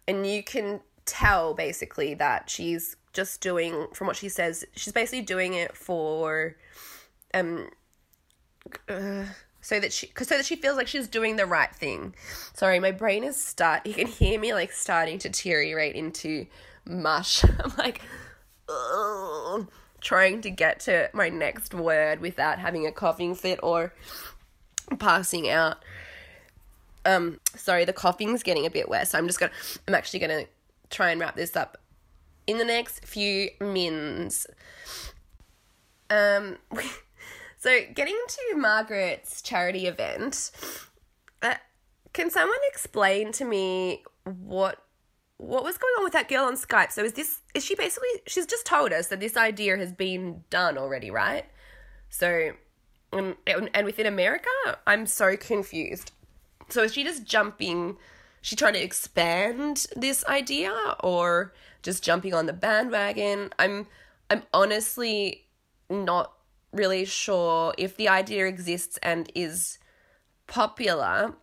and 0.06 0.26
you 0.26 0.42
can 0.44 0.80
tell 1.04 1.52
basically 1.52 2.14
that 2.14 2.48
she's 2.48 2.96
just 3.12 3.40
doing, 3.40 3.88
from 3.92 4.06
what 4.06 4.16
she 4.16 4.28
says, 4.28 4.64
she's 4.76 4.92
basically 4.92 5.22
doing 5.22 5.54
it 5.54 5.76
for, 5.76 6.56
um, 7.34 7.68
uh, 8.88 9.24
so 9.60 9.80
that 9.80 9.92
she, 9.92 10.06
cause 10.06 10.28
so 10.28 10.36
that 10.36 10.46
she 10.46 10.56
feels 10.56 10.76
like 10.76 10.86
she's 10.86 11.08
doing 11.08 11.34
the 11.34 11.46
right 11.46 11.74
thing. 11.74 12.14
Sorry, 12.54 12.78
my 12.78 12.92
brain 12.92 13.24
is 13.24 13.42
start. 13.42 13.84
You 13.86 13.94
can 13.94 14.06
hear 14.06 14.38
me 14.38 14.54
like 14.54 14.70
starting 14.70 15.18
to 15.18 15.28
deteriorate 15.28 15.96
into 15.96 16.46
mush. 16.84 17.44
I'm 17.64 17.72
like, 17.76 18.02
ugh, 18.68 19.68
trying 20.00 20.42
to 20.42 20.50
get 20.50 20.80
to 20.80 21.10
my 21.12 21.28
next 21.28 21.74
word 21.74 22.20
without 22.20 22.60
having 22.60 22.86
a 22.86 22.92
coughing 22.92 23.34
fit 23.34 23.58
or 23.62 23.92
passing 24.98 25.48
out. 25.48 25.78
Um, 27.06 27.40
sorry, 27.56 27.84
the 27.84 27.92
coughing's 27.92 28.42
getting 28.42 28.66
a 28.66 28.70
bit 28.70 28.88
worse. 28.88 29.10
So 29.10 29.18
I'm 29.18 29.26
just 29.26 29.38
gonna, 29.38 29.52
I'm 29.86 29.94
actually 29.94 30.20
gonna 30.20 30.44
try 30.90 31.10
and 31.10 31.20
wrap 31.20 31.36
this 31.36 31.56
up 31.56 31.78
in 32.46 32.58
the 32.58 32.64
next 32.64 33.04
few 33.04 33.50
mins. 33.60 34.46
Um, 36.10 36.58
so 37.58 37.80
getting 37.94 38.18
to 38.28 38.56
Margaret's 38.56 39.42
charity 39.42 39.86
event, 39.86 40.50
uh, 41.42 41.54
can 42.12 42.30
someone 42.30 42.58
explain 42.68 43.32
to 43.32 43.44
me 43.44 44.04
what 44.24 44.80
what 45.36 45.64
was 45.64 45.76
going 45.76 45.92
on 45.98 46.04
with 46.04 46.12
that 46.12 46.28
girl 46.28 46.44
on 46.44 46.54
Skype? 46.54 46.92
So 46.92 47.04
is 47.04 47.12
this 47.14 47.40
is 47.54 47.64
she 47.64 47.74
basically 47.74 48.08
she's 48.26 48.46
just 48.46 48.66
told 48.66 48.92
us 48.92 49.08
that 49.08 49.20
this 49.20 49.36
idea 49.36 49.76
has 49.76 49.92
been 49.92 50.44
done 50.50 50.78
already, 50.78 51.10
right? 51.10 51.44
So 52.08 52.52
and 53.12 53.36
within 53.84 54.06
America, 54.06 54.48
I'm 54.86 55.06
so 55.06 55.36
confused. 55.36 56.12
So 56.74 56.82
is 56.82 56.92
she 56.92 57.04
just 57.04 57.24
jumping? 57.24 57.98
She 58.42 58.56
trying 58.56 58.72
to 58.72 58.82
expand 58.82 59.86
this 59.94 60.24
idea, 60.24 60.74
or 61.04 61.54
just 61.84 62.02
jumping 62.02 62.34
on 62.34 62.46
the 62.46 62.52
bandwagon? 62.52 63.52
I'm 63.60 63.86
I'm 64.28 64.42
honestly 64.52 65.44
not 65.88 66.32
really 66.72 67.04
sure 67.04 67.74
if 67.78 67.96
the 67.96 68.08
idea 68.08 68.46
exists 68.46 68.98
and 69.04 69.30
is 69.36 69.78
popular. 70.48 71.34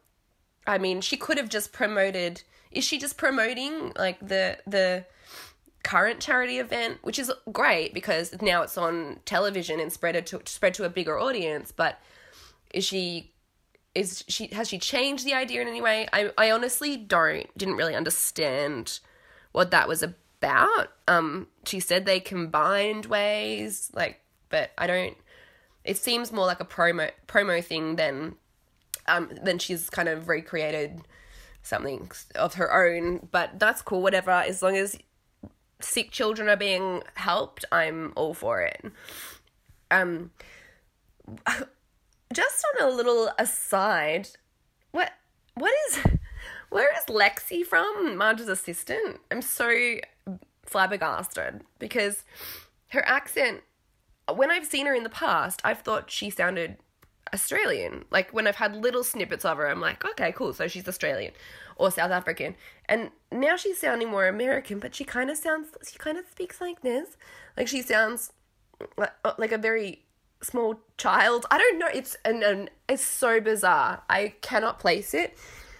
I 0.67 0.77
mean, 0.77 0.99
she 0.99 1.15
could 1.15 1.37
have 1.37 1.47
just 1.47 1.71
promoted. 1.71 2.43
Is 2.69 2.83
she 2.83 2.99
just 2.99 3.15
promoting 3.15 3.93
like 3.97 4.19
the 4.19 4.57
the 4.67 5.05
current 5.85 6.19
charity 6.19 6.59
event, 6.59 6.97
which 7.03 7.17
is 7.17 7.31
great 7.53 7.93
because 7.93 8.35
now 8.41 8.63
it's 8.63 8.77
on 8.77 9.21
television 9.23 9.79
and 9.79 9.93
spread 9.93 10.25
to 10.27 10.41
spread 10.43 10.73
to 10.73 10.83
a 10.83 10.89
bigger 10.89 11.17
audience. 11.17 11.71
But 11.71 12.01
is 12.73 12.83
she 12.83 13.30
is 13.93 14.23
she 14.27 14.47
has 14.47 14.69
she 14.69 14.79
changed 14.79 15.25
the 15.25 15.33
idea 15.33 15.61
in 15.61 15.67
any 15.67 15.81
way? 15.81 16.07
I 16.13 16.31
I 16.37 16.51
honestly 16.51 16.97
don't 16.97 17.45
didn't 17.57 17.75
really 17.75 17.95
understand 17.95 18.99
what 19.51 19.71
that 19.71 19.87
was 19.87 20.01
about. 20.01 20.91
Um, 21.07 21.47
she 21.65 21.79
said 21.79 22.05
they 22.05 22.19
combined 22.19 23.05
ways, 23.07 23.91
like, 23.93 24.21
but 24.49 24.71
I 24.77 24.87
don't. 24.87 25.17
It 25.83 25.97
seems 25.97 26.31
more 26.31 26.45
like 26.45 26.59
a 26.59 26.65
promo 26.65 27.11
promo 27.27 27.63
thing 27.63 27.95
than 27.97 28.35
um 29.07 29.29
than 29.43 29.59
she's 29.59 29.89
kind 29.89 30.07
of 30.07 30.27
recreated 30.27 31.01
something 31.63 32.11
of 32.35 32.55
her 32.55 32.73
own. 32.73 33.27
But 33.31 33.59
that's 33.59 33.81
cool. 33.81 34.01
Whatever, 34.01 34.31
as 34.31 34.61
long 34.61 34.77
as 34.77 34.97
sick 35.81 36.11
children 36.11 36.47
are 36.47 36.57
being 36.57 37.03
helped, 37.15 37.65
I'm 37.71 38.13
all 38.15 38.33
for 38.33 38.61
it. 38.61 38.85
Um, 39.89 40.31
just 42.31 42.63
on 42.79 42.87
a 42.87 42.91
little 42.91 43.31
aside, 43.37 44.29
what 44.91 45.11
what 45.55 45.73
is 45.89 45.99
where 46.69 46.89
is 46.97 47.05
Lexi 47.13 47.65
from? 47.65 48.17
Marge's 48.17 48.47
assistant. 48.47 49.19
I'm 49.29 49.41
so 49.41 49.97
flabbergasted 50.65 51.61
because 51.79 52.23
her 52.89 53.05
accent. 53.07 53.61
When 54.33 54.51
I've 54.51 54.65
seen 54.65 54.85
her 54.85 54.93
in 54.93 55.03
the 55.03 55.09
past, 55.09 55.59
I've 55.65 55.81
thought 55.81 56.09
she 56.09 56.29
sounded 56.29 56.77
Australian. 57.33 58.05
Like 58.11 58.31
when 58.31 58.47
I've 58.47 58.55
had 58.55 58.75
little 58.75 59.03
snippets 59.03 59.45
of 59.45 59.57
her, 59.57 59.67
I'm 59.67 59.81
like, 59.81 60.05
okay, 60.05 60.31
cool. 60.31 60.53
So 60.53 60.67
she's 60.67 60.87
Australian 60.87 61.33
or 61.75 61.91
South 61.91 62.11
African. 62.11 62.55
And 62.87 63.11
now 63.31 63.55
she's 63.55 63.79
sounding 63.79 64.09
more 64.09 64.27
American, 64.27 64.79
but 64.79 64.95
she 64.95 65.03
kind 65.03 65.29
of 65.29 65.37
sounds, 65.37 65.69
she 65.89 65.97
kind 65.97 66.17
of 66.17 66.25
speaks 66.29 66.61
like 66.61 66.81
this. 66.81 67.17
Like 67.57 67.67
she 67.67 67.81
sounds 67.81 68.31
like, 68.97 69.11
uh, 69.25 69.33
like 69.37 69.51
a 69.51 69.57
very 69.57 70.05
small 70.41 70.79
child. 70.97 71.45
I 71.51 71.57
don't 71.57 71.79
know. 71.79 71.87
It's 71.93 72.15
an, 72.25 72.43
and 72.43 72.69
it's 72.89 73.03
so 73.03 73.39
bizarre. 73.39 74.03
I 74.09 74.33
cannot 74.41 74.79
place 74.79 75.13
it. 75.13 75.37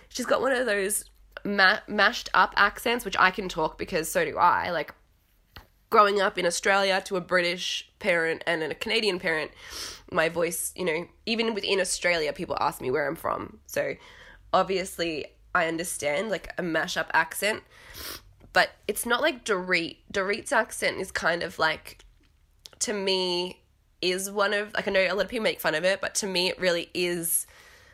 She's 0.09 0.25
got 0.25 0.41
one 0.41 0.51
of 0.51 0.65
those 0.65 1.05
ma- 1.43 1.79
mashed 1.87 2.29
up 2.33 2.53
accents, 2.57 3.05
which 3.05 3.15
I 3.19 3.31
can 3.31 3.49
talk 3.49 3.77
because 3.77 4.09
so 4.09 4.25
do 4.25 4.37
I. 4.37 4.71
Like 4.71 4.93
growing 5.89 6.21
up 6.21 6.37
in 6.37 6.45
Australia 6.45 7.01
to 7.05 7.17
a 7.17 7.21
British 7.21 7.89
parent 7.99 8.43
and 8.47 8.63
a 8.63 8.73
Canadian 8.73 9.19
parent, 9.19 9.51
my 10.11 10.29
voice, 10.29 10.73
you 10.75 10.85
know, 10.85 11.07
even 11.25 11.53
within 11.53 11.79
Australia, 11.79 12.33
people 12.33 12.57
ask 12.59 12.81
me 12.81 12.89
where 12.89 13.07
I'm 13.07 13.15
from. 13.15 13.59
So 13.67 13.95
obviously, 14.53 15.25
I 15.53 15.67
understand 15.67 16.29
like 16.29 16.53
a 16.57 16.63
mashup 16.63 17.07
accent, 17.13 17.63
but 18.53 18.71
it's 18.87 19.05
not 19.05 19.21
like 19.21 19.43
Dorit. 19.45 19.97
Dorit's 20.11 20.51
accent 20.51 20.97
is 20.97 21.11
kind 21.11 21.43
of 21.43 21.59
like, 21.59 22.03
to 22.79 22.93
me, 22.93 23.60
is 24.01 24.29
one 24.31 24.53
of 24.53 24.73
like 24.73 24.87
I 24.87 24.91
know 24.91 25.01
a 25.01 25.13
lot 25.13 25.25
of 25.25 25.29
people 25.29 25.43
make 25.43 25.59
fun 25.59 25.75
of 25.75 25.83
it, 25.83 26.01
but 26.01 26.15
to 26.15 26.27
me 26.27 26.49
it 26.49 26.59
really 26.59 26.89
is 26.93 27.47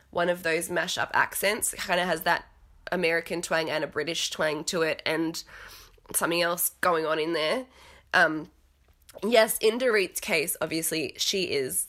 one 0.09 0.29
of 0.29 0.43
those 0.43 0.69
mashup 0.69 1.09
accents. 1.13 1.73
It 1.73 1.79
kind 1.79 1.99
of 1.99 2.07
has 2.07 2.21
that 2.21 2.45
American 2.91 3.41
twang 3.41 3.69
and 3.69 3.83
a 3.83 3.87
British 3.87 4.29
twang 4.29 4.63
to 4.65 4.81
it, 4.81 5.01
and 5.05 5.43
something 6.13 6.41
else 6.41 6.71
going 6.81 7.05
on 7.05 7.19
in 7.19 7.33
there. 7.33 7.65
Um, 8.13 8.49
yes, 9.23 9.57
in 9.59 9.77
Dorit's 9.77 10.19
case, 10.19 10.55
obviously 10.61 11.13
she 11.17 11.43
is 11.45 11.87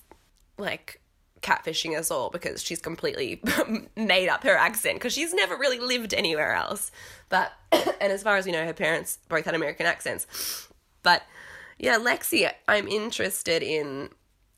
like 0.57 1.01
catfishing 1.41 1.97
us 1.97 2.11
all 2.11 2.31
because 2.31 2.63
she's 2.63 2.81
completely 2.81 3.41
made 3.97 4.29
up 4.29 4.43
her 4.43 4.57
accent 4.57 4.97
because 4.97 5.13
she's 5.13 5.33
never 5.33 5.57
really 5.57 5.79
lived 5.79 6.13
anywhere 6.15 6.53
else. 6.53 6.91
But 7.29 7.53
and 7.73 8.13
as 8.13 8.23
far 8.23 8.37
as 8.37 8.47
we 8.47 8.53
know, 8.53 8.65
her 8.65 8.73
parents 8.73 9.19
both 9.29 9.45
had 9.45 9.55
American 9.55 9.87
accents. 9.87 10.69
But 11.03 11.23
yeah, 11.79 11.99
Lexi, 11.99 12.51
I'm 12.67 12.89
interested 12.89 13.63
in 13.63 14.11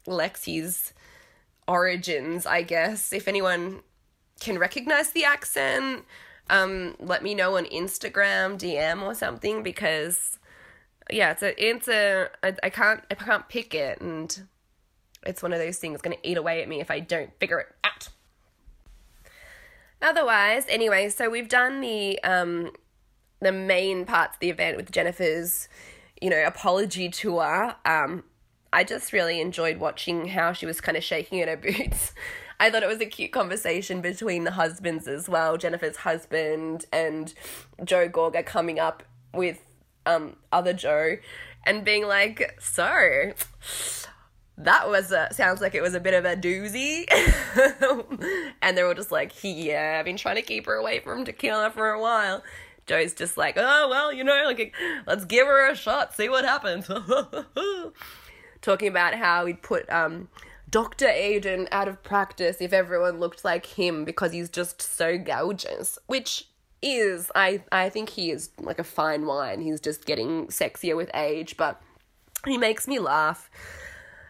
Lexi's 0.07 0.93
origins, 1.68 2.47
I 2.47 2.62
guess. 2.62 3.12
If 3.12 3.29
anyone 3.29 3.81
can 4.41 4.59
recognize 4.59 5.11
the 5.11 5.25
accent, 5.25 6.05
um, 6.49 6.97
let 6.99 7.23
me 7.23 7.35
know 7.35 7.57
on 7.57 7.66
Instagram, 7.66 8.59
DM 8.59 9.03
or 9.03 9.14
something 9.14 9.62
because 9.62 10.39
yeah, 11.11 11.33
it's 11.33 11.43
a 11.43 11.68
it's 11.68 11.89
a 11.89 12.29
I, 12.43 12.55
I 12.62 12.71
can't 12.71 13.03
I 13.11 13.14
can't 13.14 13.49
pick 13.49 13.75
it 13.75 14.01
and 14.01 14.47
it's 15.25 15.43
one 15.43 15.53
of 15.53 15.59
those 15.59 15.79
things 15.79 16.01
going 16.01 16.16
to 16.16 16.29
eat 16.29 16.37
away 16.37 16.62
at 16.62 16.68
me 16.68 16.81
if 16.81 16.91
I 16.91 17.01
don't 17.01 17.31
figure 17.39 17.61
it 17.61 17.68
out. 17.85 18.09
Otherwise, 20.03 20.64
anyway, 20.68 21.11
so 21.11 21.29
we've 21.29 21.49
done 21.49 21.81
the 21.81 22.23
um 22.25 22.71
the 23.41 23.53
main 23.53 24.05
parts 24.05 24.37
of 24.37 24.41
the 24.41 24.51
event 24.51 24.77
with 24.77 24.91
Jennifer's 24.91 25.68
you 26.21 26.31
know, 26.31 26.45
apology 26.47 27.09
tour, 27.09 27.75
um, 27.85 28.25
I 28.73 28.85
just 28.85 29.12
really 29.12 29.41
enjoyed 29.41 29.79
watching 29.79 30.29
how 30.29 30.53
she 30.53 30.66
was 30.66 30.81
kind 30.81 30.97
of 30.97 31.05
shaking 31.05 31.39
in 31.39 31.49
her 31.49 31.57
boots. 31.57 32.12
I 32.59 32.71
thought 32.71 32.83
it 32.83 32.89
was 32.89 33.01
a 33.01 33.07
cute 33.07 33.33
conversation 33.33 34.03
between 34.03 34.45
the 34.45 34.53
husbands 34.53 35.09
as 35.09 35.29
well, 35.29 35.57
Jennifer's 35.57 35.97
husband 35.97 36.85
and 36.93 37.33
Joe 37.83 38.09
Gorga 38.09 38.45
coming 38.45 38.79
up 38.79 39.03
with 39.33 39.64
um 40.07 40.37
other 40.53 40.73
Joe 40.73 41.16
and 41.64 41.85
being 41.85 42.07
like, 42.07 42.57
"So, 42.61 43.33
that 44.59 44.89
was 44.89 45.11
a 45.11 45.29
sounds 45.33 45.62
like 45.62 45.75
it 45.75 45.81
was 45.81 45.95
a 45.95 46.01
bit 46.01 46.12
of 46.12 46.27
a 46.27 46.37
doozy." 46.37 47.07
and 48.62 48.77
they're 48.77 48.87
all 48.87 48.95
just 48.95 49.11
like, 49.11 49.33
"Yeah, 49.43 49.97
I've 49.99 50.05
been 50.05 50.18
trying 50.18 50.37
to 50.37 50.43
keep 50.43 50.66
her 50.66 50.75
away 50.75 51.01
from 51.01 51.25
tequila 51.25 51.71
for 51.71 51.91
a 51.91 52.01
while." 52.01 52.43
Joe's 52.91 53.14
just 53.14 53.36
like, 53.36 53.55
oh, 53.57 53.86
well, 53.88 54.12
you 54.12 54.24
know, 54.24 54.43
like, 54.47 54.74
let's 55.07 55.24
give 55.24 55.47
her 55.47 55.70
a 55.70 55.76
shot, 55.76 56.12
see 56.12 56.28
what 56.28 56.45
happens. 56.45 56.91
Talking 58.62 58.88
about 58.88 59.14
how 59.14 59.47
he'd 59.47 59.62
put 59.62 59.88
um, 59.88 60.26
Dr. 60.68 61.07
Aydin 61.07 61.68
out 61.70 61.86
of 61.86 62.03
practice 62.03 62.57
if 62.59 62.72
everyone 62.72 63.20
looked 63.20 63.45
like 63.45 63.64
him 63.66 64.05
because 64.05 64.32
he's 64.32 64.51
just 64.51 64.82
so 64.82 65.16
gorgeous, 65.18 66.01
which 66.09 66.49
is, 66.82 67.30
I, 67.36 67.62
I 67.70 67.91
think 67.91 68.09
he 68.09 68.32
is 68.32 68.51
like 68.59 68.80
a 68.80 68.84
fine 68.84 69.24
wine. 69.24 69.61
He's 69.61 69.80
just 69.80 70.05
getting 70.05 70.49
sexier 70.49 70.97
with 70.97 71.12
age, 71.14 71.57
but 71.57 71.80
he 72.45 72.59
makes 72.59 72.88
me 72.88 72.99
laugh. 72.99 73.49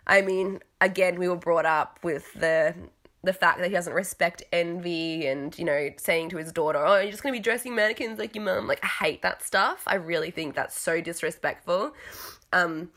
I 0.06 0.20
mean, 0.20 0.60
again, 0.82 1.18
we 1.18 1.30
were 1.30 1.36
brought 1.36 1.64
up 1.64 1.98
with 2.02 2.30
the 2.34 2.74
the 3.22 3.32
fact 3.32 3.58
that 3.58 3.68
he 3.68 3.72
doesn't 3.74 3.92
respect 3.92 4.42
envy 4.52 5.26
and 5.26 5.58
you 5.58 5.64
know 5.64 5.90
saying 5.98 6.30
to 6.30 6.38
his 6.38 6.52
daughter 6.52 6.84
oh 6.84 6.98
you're 6.98 7.10
just 7.10 7.22
going 7.22 7.32
to 7.32 7.38
be 7.38 7.42
dressing 7.42 7.74
mannequins 7.74 8.18
like 8.18 8.34
your 8.34 8.44
mum. 8.44 8.66
Like 8.66 8.82
i 8.82 8.86
hate 8.86 9.22
that 9.22 9.42
stuff. 9.42 9.82
I 9.86 9.96
really 9.96 10.30
think 10.30 10.54
that's 10.54 10.78
so 10.78 11.00
disrespectful. 11.00 11.92
Um 12.52 12.90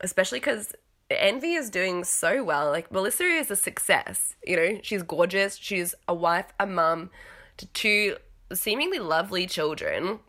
especially 0.00 0.40
because 0.40 0.74
envy 1.10 1.54
is 1.54 1.70
doing 1.70 2.04
so 2.04 2.42
well. 2.42 2.70
Like 2.70 2.90
melissa 2.90 3.24
is 3.24 3.50
a 3.50 3.56
success 3.56 4.36
you 4.46 4.56
know? 4.56 4.80
She's 4.82 5.02
gorgeous. 5.02 5.56
She's 5.56 5.94
a 6.08 6.14
wife 6.14 6.46
a 6.58 6.66
mum 6.66 7.10
to 7.58 7.66
two 7.66 8.16
seemingly 8.52 8.98
lovely 8.98 9.46
children. 9.46 10.20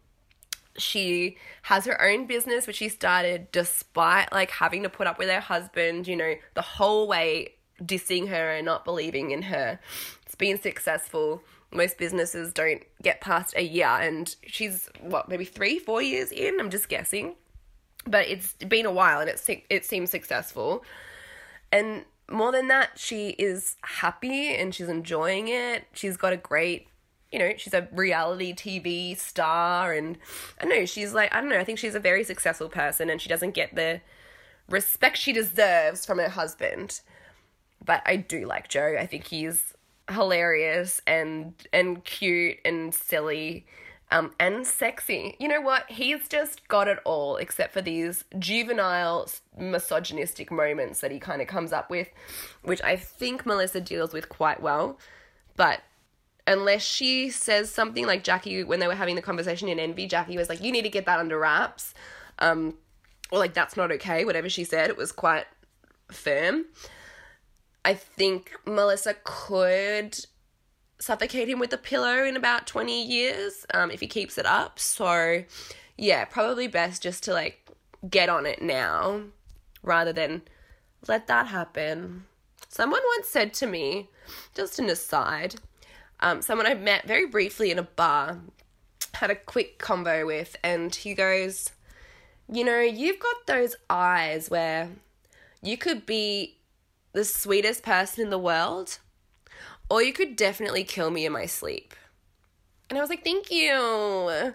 She 0.77 1.37
has 1.63 1.85
her 1.85 2.01
own 2.01 2.27
business 2.27 2.67
which 2.67 2.77
she 2.77 2.89
started 2.89 3.51
despite 3.51 4.31
like 4.33 4.51
having 4.51 4.83
to 4.83 4.89
put 4.89 5.07
up 5.07 5.17
with 5.17 5.29
her 5.29 5.41
husband 5.41 6.07
you 6.07 6.15
know 6.15 6.35
the 6.53 6.61
whole 6.61 7.07
way 7.07 7.55
dissing 7.83 8.29
her 8.29 8.51
and 8.51 8.65
not 8.65 8.85
believing 8.85 9.31
in 9.31 9.43
her. 9.43 9.79
It's 10.25 10.35
been 10.35 10.61
successful. 10.61 11.43
Most 11.71 11.97
businesses 11.97 12.51
don't 12.53 12.83
get 13.01 13.21
past 13.21 13.53
a 13.55 13.63
year, 13.63 13.87
and 13.87 14.35
she's 14.45 14.89
what 14.99 15.29
maybe 15.29 15.45
three, 15.45 15.79
four 15.79 16.01
years 16.01 16.31
in. 16.31 16.59
I'm 16.59 16.69
just 16.69 16.89
guessing, 16.89 17.35
but 18.05 18.27
it's 18.27 18.53
been 18.55 18.85
a 18.85 18.91
while, 18.91 19.21
and 19.21 19.29
it 19.29 19.65
it 19.69 19.85
seems 19.85 20.09
successful. 20.09 20.83
And 21.71 22.03
more 22.29 22.51
than 22.51 22.67
that, 22.67 22.97
she 22.97 23.29
is 23.29 23.75
happy 23.83 24.55
and 24.55 24.73
she's 24.73 24.89
enjoying 24.89 25.47
it. 25.47 25.85
She's 25.93 26.17
got 26.17 26.33
a 26.33 26.37
great 26.37 26.87
you 27.31 27.39
know, 27.39 27.53
she's 27.55 27.73
a 27.73 27.87
reality 27.93 28.53
TV 28.53 29.17
star 29.17 29.93
and 29.93 30.17
I 30.59 30.65
know 30.65 30.85
she's 30.85 31.13
like 31.13 31.33
I 31.33 31.39
don't 31.39 31.49
know, 31.49 31.59
I 31.59 31.63
think 31.63 31.79
she's 31.79 31.95
a 31.95 31.99
very 31.99 32.23
successful 32.23 32.67
person 32.67 33.09
and 33.09 33.21
she 33.21 33.29
doesn't 33.29 33.51
get 33.51 33.73
the 33.73 34.01
respect 34.69 35.17
she 35.17 35.31
deserves 35.33 36.05
from 36.05 36.17
her 36.19 36.29
husband 36.29 37.01
but 37.83 38.01
I 38.05 38.15
do 38.15 38.45
like 38.45 38.67
Joe. 38.67 38.95
I 38.99 39.05
think 39.05 39.27
he's 39.27 39.73
hilarious 40.09 41.01
and 41.07 41.53
and 41.71 42.03
cute 42.03 42.57
and 42.65 42.93
silly 42.93 43.65
um, 44.11 44.33
and 44.39 44.67
sexy. 44.67 45.35
You 45.39 45.47
know 45.47 45.61
what? 45.61 45.89
He's 45.89 46.27
just 46.27 46.67
got 46.67 46.87
it 46.87 46.99
all, 47.05 47.37
except 47.37 47.73
for 47.73 47.81
these 47.81 48.25
juvenile, 48.37 49.29
misogynistic 49.57 50.51
moments 50.51 50.99
that 50.99 51.11
he 51.11 51.19
kind 51.19 51.41
of 51.41 51.47
comes 51.47 51.71
up 51.71 51.89
with, 51.89 52.09
which 52.63 52.81
I 52.83 52.97
think 52.97 53.45
Melissa 53.45 53.79
deals 53.79 54.13
with 54.13 54.27
quite 54.27 54.61
well. 54.61 54.99
But 55.55 55.81
unless 56.45 56.81
she 56.81 57.29
says 57.29 57.71
something 57.71 58.05
like 58.05 58.23
Jackie, 58.23 58.63
when 58.65 58.81
they 58.81 58.87
were 58.87 58.95
having 58.95 59.15
the 59.15 59.21
conversation 59.21 59.69
in 59.69 59.79
Envy, 59.79 60.07
Jackie 60.07 60.37
was 60.37 60.49
like, 60.49 60.61
You 60.61 60.73
need 60.73 60.83
to 60.83 60.89
get 60.89 61.05
that 61.05 61.19
under 61.19 61.39
wraps. 61.39 61.93
Um, 62.39 62.75
or 63.31 63.39
like, 63.39 63.53
That's 63.53 63.77
not 63.77 63.91
okay. 63.93 64.25
Whatever 64.25 64.49
she 64.49 64.65
said, 64.65 64.89
it 64.89 64.97
was 64.97 65.13
quite 65.13 65.45
firm. 66.11 66.65
I 67.83 67.93
think 67.93 68.51
Melissa 68.65 69.15
could 69.23 70.25
suffocate 70.99 71.49
him 71.49 71.59
with 71.59 71.73
a 71.73 71.77
pillow 71.77 72.23
in 72.23 72.37
about 72.37 72.67
20 72.67 73.03
years 73.03 73.65
um, 73.73 73.89
if 73.89 73.99
he 73.99 74.07
keeps 74.07 74.37
it 74.37 74.45
up. 74.45 74.79
So, 74.79 75.43
yeah, 75.97 76.25
probably 76.25 76.67
best 76.67 77.01
just 77.01 77.23
to 77.23 77.33
like 77.33 77.67
get 78.09 78.29
on 78.29 78.45
it 78.45 78.61
now 78.61 79.21
rather 79.83 80.13
than 80.13 80.43
let 81.07 81.27
that 81.27 81.47
happen. 81.47 82.25
Someone 82.69 83.01
once 83.17 83.27
said 83.27 83.53
to 83.55 83.67
me, 83.67 84.09
just 84.55 84.79
an 84.79 84.89
aside, 84.89 85.55
um, 86.19 86.41
someone 86.41 86.67
I 86.67 86.75
met 86.75 87.07
very 87.07 87.25
briefly 87.25 87.71
in 87.71 87.79
a 87.79 87.83
bar, 87.83 88.39
had 89.15 89.31
a 89.31 89.35
quick 89.35 89.79
convo 89.79 90.25
with, 90.25 90.55
and 90.63 90.93
he 90.93 91.13
goes, 91.13 91.71
You 92.49 92.63
know, 92.63 92.79
you've 92.79 93.19
got 93.19 93.47
those 93.47 93.75
eyes 93.89 94.49
where 94.49 94.89
you 95.61 95.77
could 95.77 96.05
be 96.05 96.57
the 97.13 97.25
sweetest 97.25 97.83
person 97.83 98.23
in 98.23 98.29
the 98.29 98.39
world, 98.39 98.99
or 99.89 100.01
you 100.01 100.13
could 100.13 100.35
definitely 100.35 100.83
kill 100.83 101.09
me 101.09 101.25
in 101.25 101.33
my 101.33 101.45
sleep. 101.45 101.93
And 102.89 102.97
I 102.97 103.01
was 103.01 103.09
like, 103.09 103.23
Thank 103.23 103.51
you. 103.51 104.53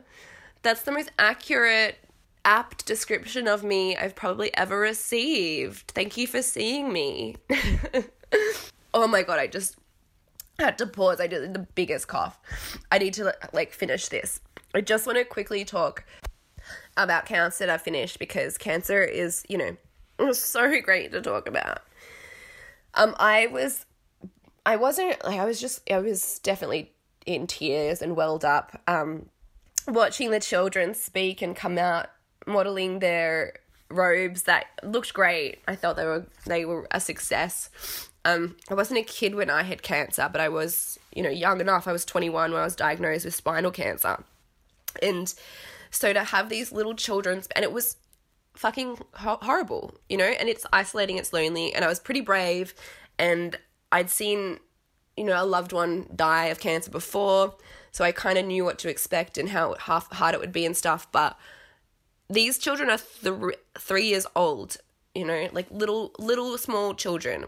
That's 0.63 0.83
the 0.83 0.93
most 0.93 1.11
accurate, 1.19 1.97
apt 2.45 2.87
description 2.87 3.47
of 3.47 3.63
me 3.63 3.97
I've 3.97 4.17
probably 4.17 4.55
ever 4.57 4.79
received. 4.79 5.93
Thank 5.93 6.17
you 6.17 6.27
for 6.27 6.43
seeing 6.43 6.93
me. 6.93 7.37
oh 8.95 9.07
my 9.07 9.23
god, 9.23 9.39
I 9.39 9.47
just 9.47 9.77
had 10.59 10.79
to 10.79 10.87
pause. 10.87 11.21
I 11.21 11.27
did 11.27 11.53
the 11.55 11.67
biggest 11.75 12.09
cough. 12.09 12.41
I 12.91 12.99
need 12.99 13.15
to 13.15 13.35
like 13.53 13.73
finish 13.73 14.09
this. 14.09 14.41
I 14.75 14.81
just 14.81 15.07
want 15.07 15.19
to 15.19 15.25
quickly 15.25 15.65
talk 15.65 16.05
about 16.97 17.27
cancer 17.27 17.67
that 17.67 17.73
I 17.73 17.79
finished 17.79 18.19
because 18.19 18.59
cancer 18.59 19.03
is, 19.03 19.45
you 19.49 19.59
know, 19.59 20.33
so 20.33 20.81
great 20.81 21.13
to 21.13 21.21
talk 21.21 21.49
about. 21.49 21.81
Um, 22.97 23.15
I 23.19 23.47
was, 23.49 23.85
I 24.65 24.77
wasn't 24.77 25.23
like 25.25 25.39
I 25.39 25.45
was 25.45 25.61
just 25.61 25.89
I 25.91 25.99
was 25.99 26.39
definitely 26.41 26.93
in 27.25 27.47
tears 27.47 28.03
and 28.03 28.17
welled 28.17 28.45
up. 28.45 28.81
Um, 28.87 29.29
watching 29.87 30.31
the 30.31 30.41
children 30.41 30.95
speak 30.95 31.43
and 31.43 31.55
come 31.55 31.79
out 31.79 32.09
modeling 32.47 33.01
their 33.01 33.55
robes 33.91 34.43
that 34.45 34.67
looked 34.83 35.15
great. 35.15 35.59
I 35.69 35.77
thought 35.77 35.97
they 35.97 36.07
were 36.07 36.27
they 36.47 36.65
were 36.65 36.87
a 36.91 37.01
success. 37.01 37.71
Um, 38.25 38.57
I 38.69 38.75
wasn't 38.75 38.99
a 38.99 39.05
kid 39.05 39.37
when 39.37 39.51
I 39.51 39.63
had 39.63 39.83
cancer, 39.83 40.29
but 40.31 40.41
I 40.41 40.49
was, 40.49 40.99
you 41.15 41.23
know, 41.23 41.31
young 41.31 41.61
enough. 41.61 41.87
I 41.87 41.93
was 41.93 42.05
21 42.05 42.51
when 42.51 42.61
I 42.61 42.65
was 42.65 42.75
diagnosed 42.75 43.25
with 43.25 43.35
spinal 43.37 43.71
cancer. 43.71 44.25
And 45.01 45.33
so 45.93 46.13
to 46.13 46.25
have 46.25 46.49
these 46.49 46.73
little 46.73 46.95
children, 46.95 47.43
and 47.55 47.65
it 47.65 47.71
was 47.71 47.97
fucking 48.57 48.99
ho- 49.15 49.39
horrible, 49.43 49.95
you 50.09 50.17
know, 50.17 50.25
and 50.25 50.49
it's 50.49 50.67
isolating, 50.73 51.19
it's 51.19 51.33
lonely. 51.33 51.75
And 51.75 51.85
I 51.85 51.89
was 51.89 52.01
pretty 52.01 52.21
brave, 52.21 52.75
and 53.19 53.59
I'd 53.93 54.11
seen, 54.11 54.59
you 55.17 55.25
know, 55.25 55.43
a 55.43 55.47
loved 55.47 55.73
one 55.73 56.09
die 56.15 56.47
of 56.47 56.59
cancer 56.61 56.91
before. 56.91 57.55
So 57.93 58.05
I 58.05 58.13
kind 58.13 58.39
of 58.39 58.45
knew 58.45 58.65
what 58.65 58.79
to 58.81 58.91
expect 58.91 59.39
and 59.39 59.51
how 59.51 59.75
half- 59.79 60.13
hard 60.13 60.35
it 60.35 60.41
would 60.41 60.53
be 60.53 60.67
and 60.67 60.77
stuff. 60.77 61.11
But 61.13 61.39
these 62.29 62.59
children 62.59 62.91
are 62.91 62.99
th- 62.99 63.59
three 63.79 64.07
years 64.07 64.27
old, 64.35 64.77
you 65.15 65.25
know, 65.25 65.49
like 65.53 65.71
little, 65.71 66.13
little 66.19 66.59
small 66.59 66.95
children 66.95 67.47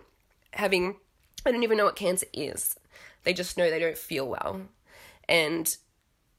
having, 0.52 0.96
I 1.44 1.52
don't 1.52 1.64
even 1.64 1.76
know 1.76 1.84
what 1.84 1.96
cancer 1.96 2.26
is. 2.32 2.76
They 3.24 3.34
just 3.34 3.58
know 3.58 3.68
they 3.68 3.80
don't 3.80 3.98
feel 3.98 4.26
well 4.26 4.62
and 5.28 5.76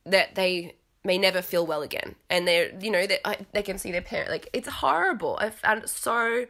that 0.05 0.35
they 0.35 0.75
may 1.03 1.17
never 1.17 1.41
feel 1.41 1.65
well 1.65 1.81
again. 1.81 2.15
And 2.29 2.47
they're, 2.47 2.71
you 2.79 2.91
know, 2.91 3.07
they, 3.07 3.19
they 3.53 3.63
can 3.63 3.77
see 3.77 3.91
their 3.91 4.01
parent. 4.01 4.29
Like, 4.29 4.49
it's 4.53 4.67
horrible. 4.67 5.37
I 5.41 5.49
found 5.49 5.83
it 5.83 5.89
so. 5.89 6.45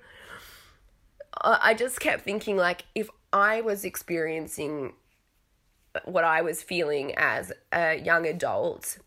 I 1.42 1.74
just 1.74 2.00
kept 2.00 2.24
thinking, 2.24 2.58
like, 2.58 2.86
if 2.96 3.10
I 3.32 3.62
was 3.62 3.86
experiencing 3.86 4.94
what 6.06 6.24
I 6.24 6.42
was 6.42 6.64
feeling 6.64 7.14
as 7.16 7.52
a 7.72 7.96
young 8.00 8.26
adult 8.26 8.98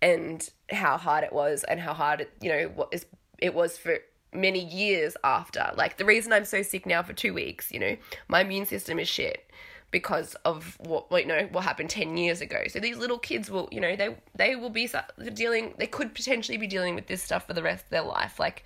and 0.00 0.48
how 0.70 0.96
hard 0.96 1.24
it 1.24 1.32
was 1.32 1.64
and 1.64 1.80
how 1.80 1.94
hard 1.94 2.20
it, 2.22 2.32
you 2.40 2.50
know, 2.50 2.72
what 2.74 2.88
is 2.92 3.06
it 3.38 3.54
was 3.54 3.76
for 3.76 3.98
many 4.32 4.62
years 4.64 5.16
after. 5.22 5.70
Like 5.76 5.96
the 5.96 6.04
reason 6.04 6.32
I'm 6.32 6.44
so 6.44 6.62
sick 6.62 6.86
now 6.86 7.02
for 7.02 7.12
two 7.12 7.32
weeks, 7.34 7.70
you 7.72 7.78
know, 7.78 7.96
my 8.28 8.40
immune 8.40 8.66
system 8.66 8.98
is 8.98 9.08
shit 9.08 9.50
because 9.94 10.34
of 10.44 10.76
what 10.80 11.06
you 11.12 11.26
know 11.26 11.48
what 11.52 11.62
happened 11.62 11.88
10 11.88 12.16
years 12.16 12.40
ago 12.40 12.64
so 12.68 12.80
these 12.80 12.98
little 12.98 13.18
kids 13.18 13.48
will 13.48 13.68
you 13.70 13.80
know 13.80 13.94
they 13.94 14.16
they 14.34 14.56
will 14.56 14.70
be 14.70 14.90
dealing 15.34 15.72
they 15.78 15.86
could 15.86 16.14
potentially 16.14 16.58
be 16.58 16.66
dealing 16.66 16.96
with 16.96 17.06
this 17.06 17.22
stuff 17.22 17.46
for 17.46 17.52
the 17.52 17.62
rest 17.62 17.84
of 17.84 17.90
their 17.90 18.02
life 18.02 18.40
like 18.40 18.64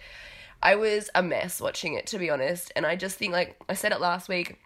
i 0.62 0.74
was 0.74 1.10
a 1.14 1.22
mess 1.22 1.60
watching 1.60 1.92
it 1.92 2.06
to 2.06 2.18
be 2.18 2.30
honest 2.30 2.72
and 2.74 2.86
i 2.86 2.96
just 2.96 3.16
think 3.18 3.32
like 3.32 3.60
i 3.68 3.74
said 3.74 3.92
it 3.92 4.00
last 4.00 4.28
week 4.28 4.58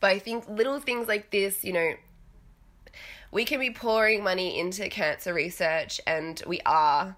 but 0.00 0.10
i 0.10 0.18
think 0.18 0.46
little 0.50 0.80
things 0.80 1.08
like 1.08 1.30
this 1.30 1.64
you 1.64 1.72
know 1.72 1.94
we 3.30 3.44
can 3.44 3.58
be 3.58 3.70
pouring 3.70 4.22
money 4.22 4.58
into 4.58 4.88
cancer 4.88 5.32
research 5.32 6.00
and 6.06 6.42
we 6.46 6.60
are 6.66 7.16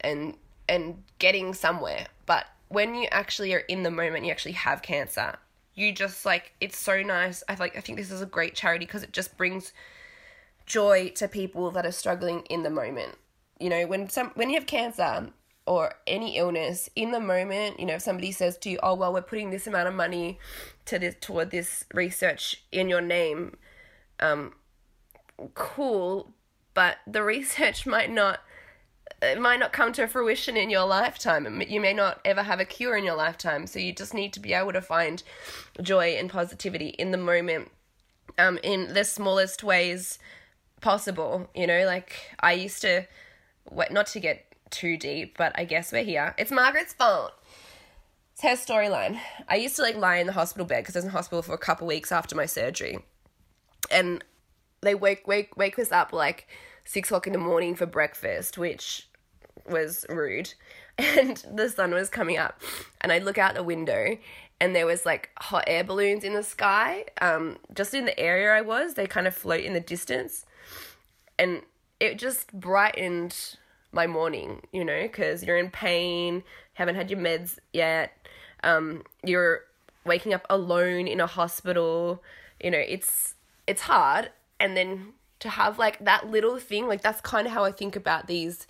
and 0.00 0.34
and 0.68 1.02
getting 1.18 1.54
somewhere. 1.54 2.06
But 2.26 2.46
when 2.68 2.94
you 2.94 3.06
actually 3.10 3.52
are 3.54 3.58
in 3.58 3.82
the 3.82 3.90
moment, 3.90 4.24
you 4.24 4.30
actually 4.30 4.52
have 4.52 4.82
cancer. 4.82 5.36
You 5.74 5.92
just 5.92 6.26
like 6.26 6.52
it's 6.60 6.78
so 6.78 7.02
nice. 7.02 7.42
I 7.48 7.54
like 7.54 7.76
I 7.76 7.80
think 7.80 7.98
this 7.98 8.10
is 8.10 8.22
a 8.22 8.26
great 8.26 8.54
charity 8.54 8.84
because 8.84 9.02
it 9.02 9.12
just 9.12 9.36
brings 9.36 9.72
joy 10.66 11.10
to 11.16 11.28
people 11.28 11.70
that 11.72 11.86
are 11.86 11.92
struggling 11.92 12.42
in 12.50 12.62
the 12.62 12.70
moment. 12.70 13.16
You 13.58 13.70
know, 13.70 13.86
when 13.86 14.08
some 14.08 14.32
when 14.34 14.50
you 14.50 14.56
have 14.56 14.66
cancer 14.66 15.30
or 15.66 15.94
any 16.06 16.36
illness 16.36 16.90
in 16.96 17.12
the 17.12 17.20
moment, 17.20 17.78
you 17.78 17.86
know, 17.86 17.94
if 17.94 18.02
somebody 18.02 18.32
says 18.32 18.58
to 18.58 18.70
you, 18.70 18.78
"Oh, 18.82 18.94
well, 18.94 19.12
we're 19.12 19.22
putting 19.22 19.50
this 19.50 19.66
amount 19.66 19.88
of 19.88 19.94
money 19.94 20.38
to 20.86 20.98
this 20.98 21.14
toward 21.20 21.50
this 21.50 21.84
research 21.94 22.64
in 22.70 22.88
your 22.88 23.00
name." 23.00 23.56
Um 24.20 24.54
cool, 25.54 26.34
but 26.74 26.98
the 27.06 27.22
research 27.34 27.86
might 27.86 28.10
not 28.10 28.40
it 29.22 29.40
might 29.40 29.60
not 29.60 29.72
come 29.72 29.92
to 29.92 30.08
fruition 30.08 30.56
in 30.56 30.68
your 30.68 30.84
lifetime. 30.84 31.62
You 31.62 31.80
may 31.80 31.94
not 31.94 32.20
ever 32.24 32.42
have 32.42 32.58
a 32.58 32.64
cure 32.64 32.96
in 32.96 33.04
your 33.04 33.14
lifetime. 33.14 33.66
So 33.66 33.78
you 33.78 33.92
just 33.92 34.14
need 34.14 34.32
to 34.32 34.40
be 34.40 34.52
able 34.52 34.72
to 34.72 34.82
find 34.82 35.22
joy 35.80 36.16
and 36.18 36.28
positivity 36.28 36.88
in 36.88 37.12
the 37.12 37.18
moment, 37.18 37.70
um, 38.36 38.58
in 38.62 38.94
the 38.94 39.04
smallest 39.04 39.62
ways 39.62 40.18
possible. 40.80 41.48
You 41.54 41.68
know, 41.68 41.84
like 41.86 42.16
I 42.40 42.52
used 42.52 42.82
to, 42.82 43.06
not 43.90 44.06
to 44.08 44.20
get 44.20 44.44
too 44.70 44.96
deep, 44.96 45.38
but 45.38 45.52
I 45.54 45.64
guess 45.64 45.92
we're 45.92 46.02
here. 46.02 46.34
It's 46.36 46.50
Margaret's 46.50 46.94
fault. 46.94 47.32
It's 48.32 48.42
her 48.42 48.74
storyline. 48.74 49.20
I 49.48 49.56
used 49.56 49.76
to 49.76 49.82
like 49.82 49.96
lie 49.96 50.16
in 50.16 50.26
the 50.26 50.32
hospital 50.32 50.66
bed 50.66 50.82
because 50.82 50.96
I 50.96 50.98
was 50.98 51.04
in 51.04 51.10
hospital 51.10 51.42
for 51.42 51.54
a 51.54 51.58
couple 51.58 51.86
weeks 51.86 52.10
after 52.10 52.34
my 52.34 52.46
surgery, 52.46 52.98
and 53.90 54.24
they 54.80 54.94
wake 54.94 55.28
wake 55.28 55.56
wake 55.56 55.78
us 55.78 55.92
up 55.92 56.12
like 56.12 56.48
six 56.84 57.08
o'clock 57.08 57.26
in 57.26 57.34
the 57.34 57.38
morning 57.38 57.74
for 57.74 57.86
breakfast, 57.86 58.56
which 58.56 59.06
was 59.68 60.06
rude. 60.08 60.54
And 60.98 61.42
the 61.50 61.70
sun 61.70 61.92
was 61.94 62.10
coming 62.10 62.36
up 62.36 62.60
and 63.00 63.10
I'd 63.10 63.24
look 63.24 63.38
out 63.38 63.54
the 63.54 63.62
window 63.62 64.18
and 64.60 64.76
there 64.76 64.84
was 64.84 65.06
like 65.06 65.30
hot 65.38 65.64
air 65.66 65.82
balloons 65.82 66.22
in 66.22 66.34
the 66.34 66.42
sky. 66.42 67.06
Um 67.22 67.56
just 67.74 67.94
in 67.94 68.04
the 68.04 68.20
area 68.20 68.52
I 68.52 68.60
was 68.60 68.92
they 68.92 69.06
kind 69.06 69.26
of 69.26 69.34
float 69.34 69.64
in 69.64 69.72
the 69.72 69.80
distance. 69.80 70.44
And 71.38 71.62
it 71.98 72.18
just 72.18 72.52
brightened 72.52 73.56
my 73.90 74.06
morning 74.06 74.60
you 74.70 74.84
know 74.84 75.08
cuz 75.08 75.42
you're 75.42 75.56
in 75.56 75.70
pain 75.70 76.44
haven't 76.74 76.94
had 76.94 77.10
your 77.10 77.20
meds 77.20 77.58
yet 77.72 78.12
um 78.62 79.02
you're 79.24 79.62
waking 80.04 80.34
up 80.34 80.46
alone 80.50 81.06
in 81.08 81.20
a 81.20 81.26
hospital 81.26 82.22
you 82.62 82.70
know 82.70 82.78
it's 82.78 83.34
it's 83.66 83.82
hard. 83.82 84.30
And 84.60 84.76
then 84.76 85.14
to 85.40 85.48
have 85.48 85.78
like 85.78 85.98
that 86.04 86.30
little 86.30 86.58
thing 86.58 86.86
like 86.86 87.02
that's 87.02 87.20
kind 87.20 87.46
of 87.46 87.52
how 87.52 87.64
I 87.64 87.72
think 87.72 87.96
about 87.96 88.26
these 88.26 88.66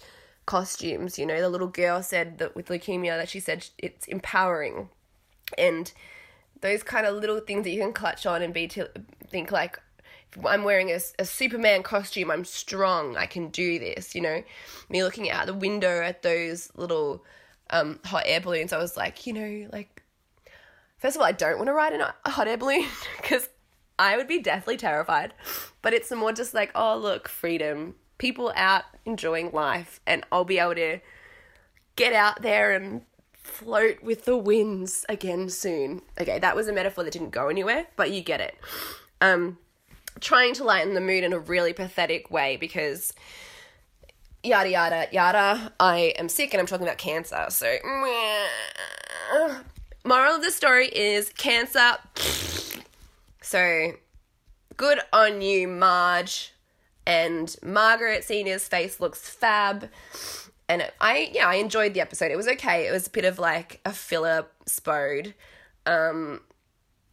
costumes. 0.47 1.19
You 1.19 1.27
know, 1.27 1.41
the 1.41 1.49
little 1.49 1.69
girl 1.69 2.03
said 2.03 2.39
that 2.39 2.55
with 2.55 2.69
leukemia 2.69 3.17
that 3.19 3.29
she 3.29 3.41
said 3.41 3.67
it's 3.79 4.07
empowering, 4.07 4.89
and 5.57 5.93
those 6.61 6.83
kind 6.83 7.07
of 7.07 7.17
little 7.17 7.41
things 7.41 7.65
that 7.65 7.71
you 7.71 7.81
can 7.81 7.93
clutch 7.93 8.25
on 8.27 8.43
and 8.43 8.55
be 8.55 8.69
to 8.69 8.89
think 9.29 9.51
like 9.51 9.79
I'm 10.47 10.65
wearing 10.65 10.91
a, 10.91 10.99
a 11.19 11.25
Superman 11.25 11.83
costume. 11.83 12.31
I'm 12.31 12.45
strong. 12.45 13.17
I 13.17 13.27
can 13.27 13.49
do 13.49 13.79
this. 13.79 14.15
You 14.15 14.23
know, 14.23 14.43
me 14.89 15.05
looking 15.05 15.31
out 15.31 15.47
the 15.47 15.55
window 15.55 16.03
at 16.03 16.23
those 16.23 16.71
little 16.75 17.25
um, 17.71 17.99
hot 18.05 18.25
air 18.27 18.41
balloons. 18.41 18.73
I 18.73 18.79
was 18.79 18.97
like, 18.97 19.27
you 19.27 19.33
know, 19.33 19.69
like 19.73 20.03
first 20.99 21.17
of 21.17 21.23
all, 21.23 21.29
I 21.29 21.33
don't 21.33 21.57
want 21.57 21.67
to 21.67 21.75
ride 21.75 21.93
in 21.93 22.01
a 22.01 22.15
hot 22.27 22.49
air 22.49 22.57
balloon 22.57 22.87
because 23.21 23.49
I 23.99 24.17
would 24.17 24.29
be 24.29 24.41
deathly 24.41 24.77
terrified. 24.77 25.35
But 25.83 25.93
it's 25.93 26.11
more 26.11 26.33
just 26.33 26.55
like, 26.55 26.71
oh 26.75 26.97
look, 26.97 27.29
freedom 27.29 27.95
people 28.19 28.53
out 28.55 28.85
enjoying 29.05 29.51
life 29.53 30.01
and 30.07 30.25
I'll 30.31 30.45
be 30.45 30.59
able 30.59 30.77
to 30.77 31.01
get 31.97 32.13
out 32.13 32.43
there 32.43 32.73
and 32.73 33.03
float 33.43 34.03
with 34.03 34.25
the 34.25 34.37
winds 34.37 35.05
again 35.09 35.49
soon. 35.51 36.03
Okay, 36.21 36.39
that 36.39 36.55
was 36.55 36.69
a 36.69 36.73
metaphor 36.73 37.05
that 37.05 37.13
didn't 37.13 37.31
go 37.31 37.49
anywhere, 37.49 37.87
but 37.97 38.11
you 38.11 38.23
get 38.23 38.41
it. 38.41 38.57
Um 39.21 39.59
trying 40.21 40.55
to 40.55 40.65
lighten 40.65 40.95
the 40.95 41.01
mood 41.01 41.25
in 41.25 41.33
a 41.33 41.39
really 41.39 41.73
pathetic 41.73 42.31
way 42.31 42.57
because 42.57 43.13
yada 44.43 44.71
yada 44.71 45.09
yada. 45.11 45.73
I 45.81 46.15
am 46.17 46.29
sick 46.29 46.55
and 46.55 46.61
I'm 46.61 46.67
talking 46.67 46.87
about 46.87 46.99
cancer. 46.99 47.47
So 47.49 47.77
moral 50.05 50.37
of 50.37 50.43
the 50.43 50.51
story 50.51 50.89
is 50.89 51.31
cancer. 51.31 51.97
So 53.45 53.93
good 54.77 55.01
on 55.13 55.43
you, 55.43 55.67
Marge 55.67 56.53
and 57.07 57.55
Margaret 57.63 58.25
Senior's 58.25 58.69
face 58.69 59.01
looks 59.01 59.29
fab. 59.29 59.89
and 60.69 60.91
I 61.01 61.31
yeah 61.33 61.49
I 61.49 61.57
enjoyed 61.57 61.95
the 61.95 62.01
episode. 62.01 62.31
It 62.31 62.37
was 62.37 62.49
okay. 62.49 62.87
It 62.87 62.93
was 62.93 63.07
a 63.07 63.11
bit 63.11 63.25
of 63.25 63.39
like 63.39 63.81
a 63.85 63.93
filler 63.93 64.47
spode, 64.67 65.35
um, 65.87 66.41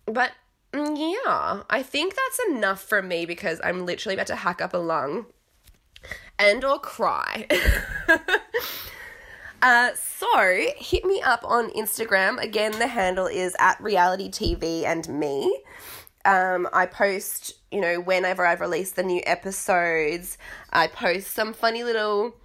but 0.06 0.32
mm, 0.74 0.98
yeah, 0.98 1.64
I 1.70 1.84
think 1.84 2.16
that's 2.16 2.40
enough 2.50 2.82
for 2.82 3.02
me 3.02 3.26
because 3.26 3.60
I'm 3.64 3.86
literally 3.86 4.16
about 4.16 4.28
to 4.28 4.36
hack 4.36 4.62
up 4.62 4.74
a 4.74 4.78
lung 4.78 5.26
and 6.38 6.64
or 6.64 6.80
cry. 6.80 7.48
uh, 9.62 9.90
so 9.96 10.66
hit 10.78 11.06
me 11.06 11.22
up 11.22 11.44
on 11.44 11.70
Instagram. 11.72 12.42
Again, 12.42 12.72
the 12.74 12.88
handle 12.88 13.28
is 13.28 13.56
at 13.60 13.80
reality 13.82 14.30
TV 14.30 14.86
and 14.86 15.08
me. 15.10 15.62
Um, 16.26 16.68
I 16.74 16.86
post, 16.86 17.59
you 17.72 17.82
know, 17.82 18.00
whenever 18.00 18.46
I've 18.46 18.62
released 18.62 18.96
the 18.96 19.04
new 19.04 19.22
episodes, 19.26 20.38
I 20.72 20.88
post 20.88 21.32
some 21.32 21.54
funny 21.54 21.84
little 21.84 22.36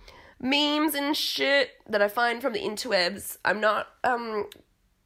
memes 0.41 0.95
and 0.95 1.17
shit 1.17 1.71
that 1.89 2.03
I 2.03 2.09
find 2.09 2.43
from 2.43 2.53
the 2.53 2.61
interwebs. 2.61 3.39
I'm 3.45 3.61
not 3.61 3.89
um 4.03 4.47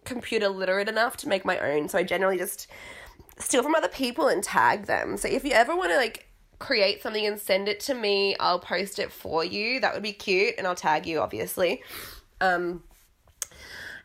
computer 0.04 0.48
literate 0.48 0.88
enough 0.88 1.16
to 1.18 1.28
make 1.28 1.44
my 1.44 1.58
own, 1.58 1.88
so 1.88 1.98
I 1.98 2.02
generally 2.02 2.38
just 2.38 2.66
steal 3.38 3.62
from 3.62 3.74
other 3.74 3.88
people 3.88 4.26
and 4.28 4.42
tag 4.42 4.86
them. 4.86 5.16
So 5.16 5.28
if 5.28 5.44
you 5.44 5.52
ever 5.52 5.76
want 5.76 5.90
to 5.90 5.96
like 5.96 6.28
create 6.58 7.02
something 7.02 7.24
and 7.24 7.38
send 7.38 7.68
it 7.68 7.78
to 7.80 7.94
me, 7.94 8.34
I'll 8.40 8.58
post 8.58 8.98
it 8.98 9.12
for 9.12 9.44
you. 9.44 9.78
That 9.80 9.94
would 9.94 10.02
be 10.02 10.12
cute, 10.12 10.54
and 10.58 10.66
I'll 10.66 10.74
tag 10.74 11.06
you 11.06 11.20
obviously. 11.20 11.82
Um, 12.40 12.82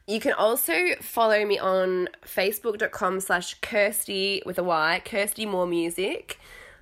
you 0.07 0.19
can 0.19 0.33
also 0.33 0.95
follow 1.01 1.45
me 1.45 1.57
on 1.57 2.09
facebook.com 2.25 3.19
slash 3.19 3.55
Kirsty 3.61 4.41
with 4.45 4.59
a 4.59 4.63
Y, 4.63 5.01
Kirsty 5.05 5.45
More 5.45 5.67
Music. 5.67 6.39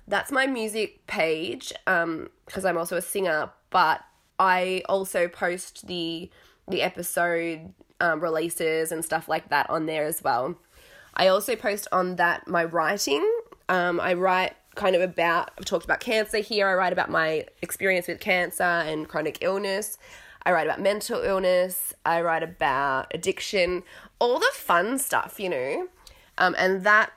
That's 0.08 0.32
my 0.32 0.46
music 0.46 1.06
page 1.06 1.72
um, 1.86 2.30
because 2.46 2.64
I'm 2.64 2.76
also 2.76 2.96
a 2.96 3.02
singer, 3.02 3.50
but 3.70 4.02
I 4.38 4.82
also 4.88 5.28
post 5.28 5.86
the 5.86 6.30
the 6.68 6.82
episode 6.82 7.72
um, 8.00 8.20
releases 8.20 8.92
and 8.92 9.04
stuff 9.04 9.28
like 9.28 9.48
that 9.50 9.68
on 9.70 9.86
there 9.86 10.04
as 10.04 10.22
well. 10.22 10.56
I 11.14 11.28
also 11.28 11.56
post 11.56 11.88
on 11.92 12.16
that 12.16 12.48
my 12.48 12.64
writing. 12.64 13.28
Um, 13.68 14.00
I 14.00 14.14
write 14.14 14.54
kind 14.74 14.96
of 14.96 15.02
about, 15.02 15.50
I've 15.58 15.64
talked 15.64 15.84
about 15.84 16.00
cancer 16.00 16.38
here. 16.38 16.68
I 16.68 16.74
write 16.74 16.92
about 16.92 17.10
my 17.10 17.46
experience 17.60 18.08
with 18.08 18.20
cancer 18.20 18.62
and 18.62 19.08
chronic 19.08 19.38
illness. 19.40 19.98
I 20.44 20.52
write 20.52 20.66
about 20.66 20.80
mental 20.80 21.22
illness. 21.22 21.94
I 22.04 22.20
write 22.22 22.42
about 22.42 23.12
addiction, 23.14 23.82
all 24.18 24.38
the 24.38 24.50
fun 24.52 24.98
stuff, 24.98 25.38
you 25.38 25.48
know. 25.48 25.88
Um, 26.38 26.54
and 26.58 26.84
that 26.84 27.12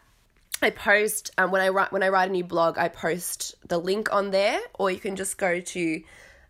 I 0.61 0.69
post 0.69 1.31
um, 1.37 1.51
when 1.51 1.61
I 1.61 1.69
write 1.69 1.91
when 1.91 2.03
I 2.03 2.09
write 2.09 2.29
a 2.29 2.31
new 2.31 2.43
blog. 2.43 2.77
I 2.77 2.87
post 2.87 3.55
the 3.67 3.77
link 3.77 4.13
on 4.13 4.31
there, 4.31 4.59
or 4.75 4.91
you 4.91 4.99
can 4.99 5.15
just 5.15 5.37
go 5.37 5.59
to 5.59 6.03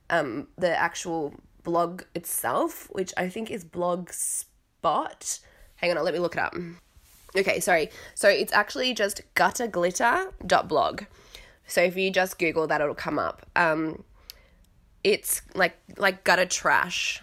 um, 0.09 0.47
the 0.57 0.75
actual 0.75 1.33
blog 1.63 2.03
itself, 2.13 2.87
which 2.91 3.13
I 3.17 3.29
think 3.29 3.51
is 3.51 3.65
Blogspot. 3.65 5.39
Hang 5.77 5.91
on, 5.91 6.03
let 6.03 6.13
me 6.13 6.19
look 6.19 6.35
it 6.35 6.39
up. 6.39 6.55
Okay, 7.35 7.59
sorry. 7.59 7.89
So 8.13 8.29
it's 8.29 8.53
actually 8.53 8.93
just 8.93 9.21
gutterglitter.blog. 9.35 11.01
So 11.67 11.81
if 11.81 11.97
you 11.97 12.11
just 12.11 12.39
Google 12.39 12.67
that, 12.67 12.79
it'll 12.79 12.95
come 12.95 13.19
up. 13.19 13.45
Um, 13.55 14.03
it's 15.05 15.43
like 15.53 15.77
like 15.97 16.23
gutter 16.23 16.47
trash. 16.47 17.21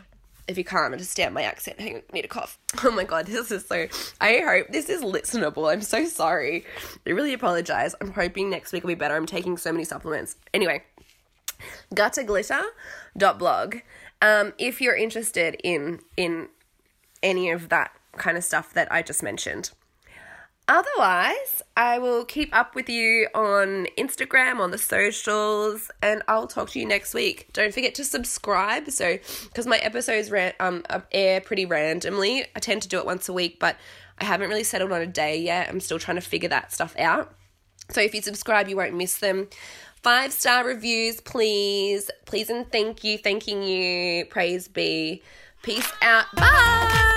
If 0.49 0.57
you 0.57 0.65
can't 0.65 0.93
understand 0.93 1.35
my 1.35 1.43
accent, 1.43 1.81
hang 1.81 2.03
need 2.13 2.25
a 2.25 2.29
cough. 2.29 2.59
Oh 2.85 2.91
my 2.91 3.05
god, 3.05 3.27
this 3.27 3.51
is 3.51 3.67
so. 3.67 3.87
I 4.21 4.39
hope 4.39 4.69
this 4.69 4.89
is 4.89 5.03
listenable. 5.03 5.71
I'm 5.71 5.83
so 5.83 6.07
sorry. 6.07 6.65
I 7.07 7.11
really 7.11 7.33
apologize. 7.33 7.95
I'm 8.01 8.13
hoping 8.13 8.49
next 8.49 8.73
week 8.73 8.85
will 8.85 8.89
be 8.89 8.95
better. 8.95 9.17
I'm 9.17 9.27
taking 9.27 9.57
so 9.57 9.73
many 9.73 9.85
supplements. 9.85 10.37
Anyway, 10.55 10.85
gutterglitter.blog. 11.93 13.77
Um, 14.23 14.53
if 14.59 14.81
you're 14.81 14.97
interested 14.97 15.57
in 15.65 16.01
in 16.17 16.49
any 17.21 17.51
of 17.51 17.69
that 17.71 17.93
kind 18.17 18.37
of 18.37 18.45
stuff 18.45 18.73
that 18.75 18.91
I 18.93 19.03
just 19.03 19.23
mentioned. 19.25 19.71
Otherwise, 20.73 21.63
I 21.77 21.99
will 21.99 22.25
keep 22.25 22.57
up 22.57 22.75
with 22.75 22.89
you 22.89 23.29
on 23.35 23.89
Instagram, 23.99 24.59
on 24.59 24.71
the 24.71 24.79
socials, 24.79 25.91
and 26.01 26.23
I'll 26.29 26.47
talk 26.47 26.71
to 26.71 26.81
you 26.81 26.87
next 26.87 27.13
week. 27.13 27.49
Don't 27.53 27.75
forget 27.75 27.95
to 27.97 28.05
subscribe. 28.05 28.91
So, 28.91 29.19
because 29.49 29.67
my 29.67 29.77
episodes 29.77 30.31
ran, 30.31 30.55
um, 30.61 30.83
air 31.13 31.43
pretty 31.43 31.67
randomly, 31.67 32.47
I 32.57 32.61
tend 32.61 32.81
to 32.83 32.89
do 32.89 32.97
it 32.99 33.05
once 33.05 33.29
a 33.29 33.35
week, 33.35 33.61
but 33.61 33.77
I 34.19 34.25
haven't 34.25 34.49
really 34.49 34.65
settled 34.65 34.93
on 34.93 35.03
a 35.03 35.07
day 35.07 35.39
yet. 35.43 35.69
I'm 35.69 35.79
still 35.79 35.99
trying 35.99 36.17
to 36.17 36.23
figure 36.23 36.49
that 36.49 36.73
stuff 36.73 36.97
out. 36.99 37.35
So, 37.91 38.01
if 38.01 38.15
you 38.15 38.23
subscribe, 38.23 38.67
you 38.67 38.79
won't 38.79 38.95
miss 38.95 39.19
them. 39.19 39.49
Five 40.03 40.33
star 40.33 40.67
reviews, 40.67 41.21
please. 41.21 42.11
Please 42.25 42.49
and 42.49 42.67
thank 42.73 43.05
you. 43.05 43.19
Thanking 43.19 43.63
you. 43.63 44.25
Praise 44.25 44.69
be. 44.69 45.23
Peace 45.63 45.93
out. 46.01 46.35
Bye. 46.35 47.12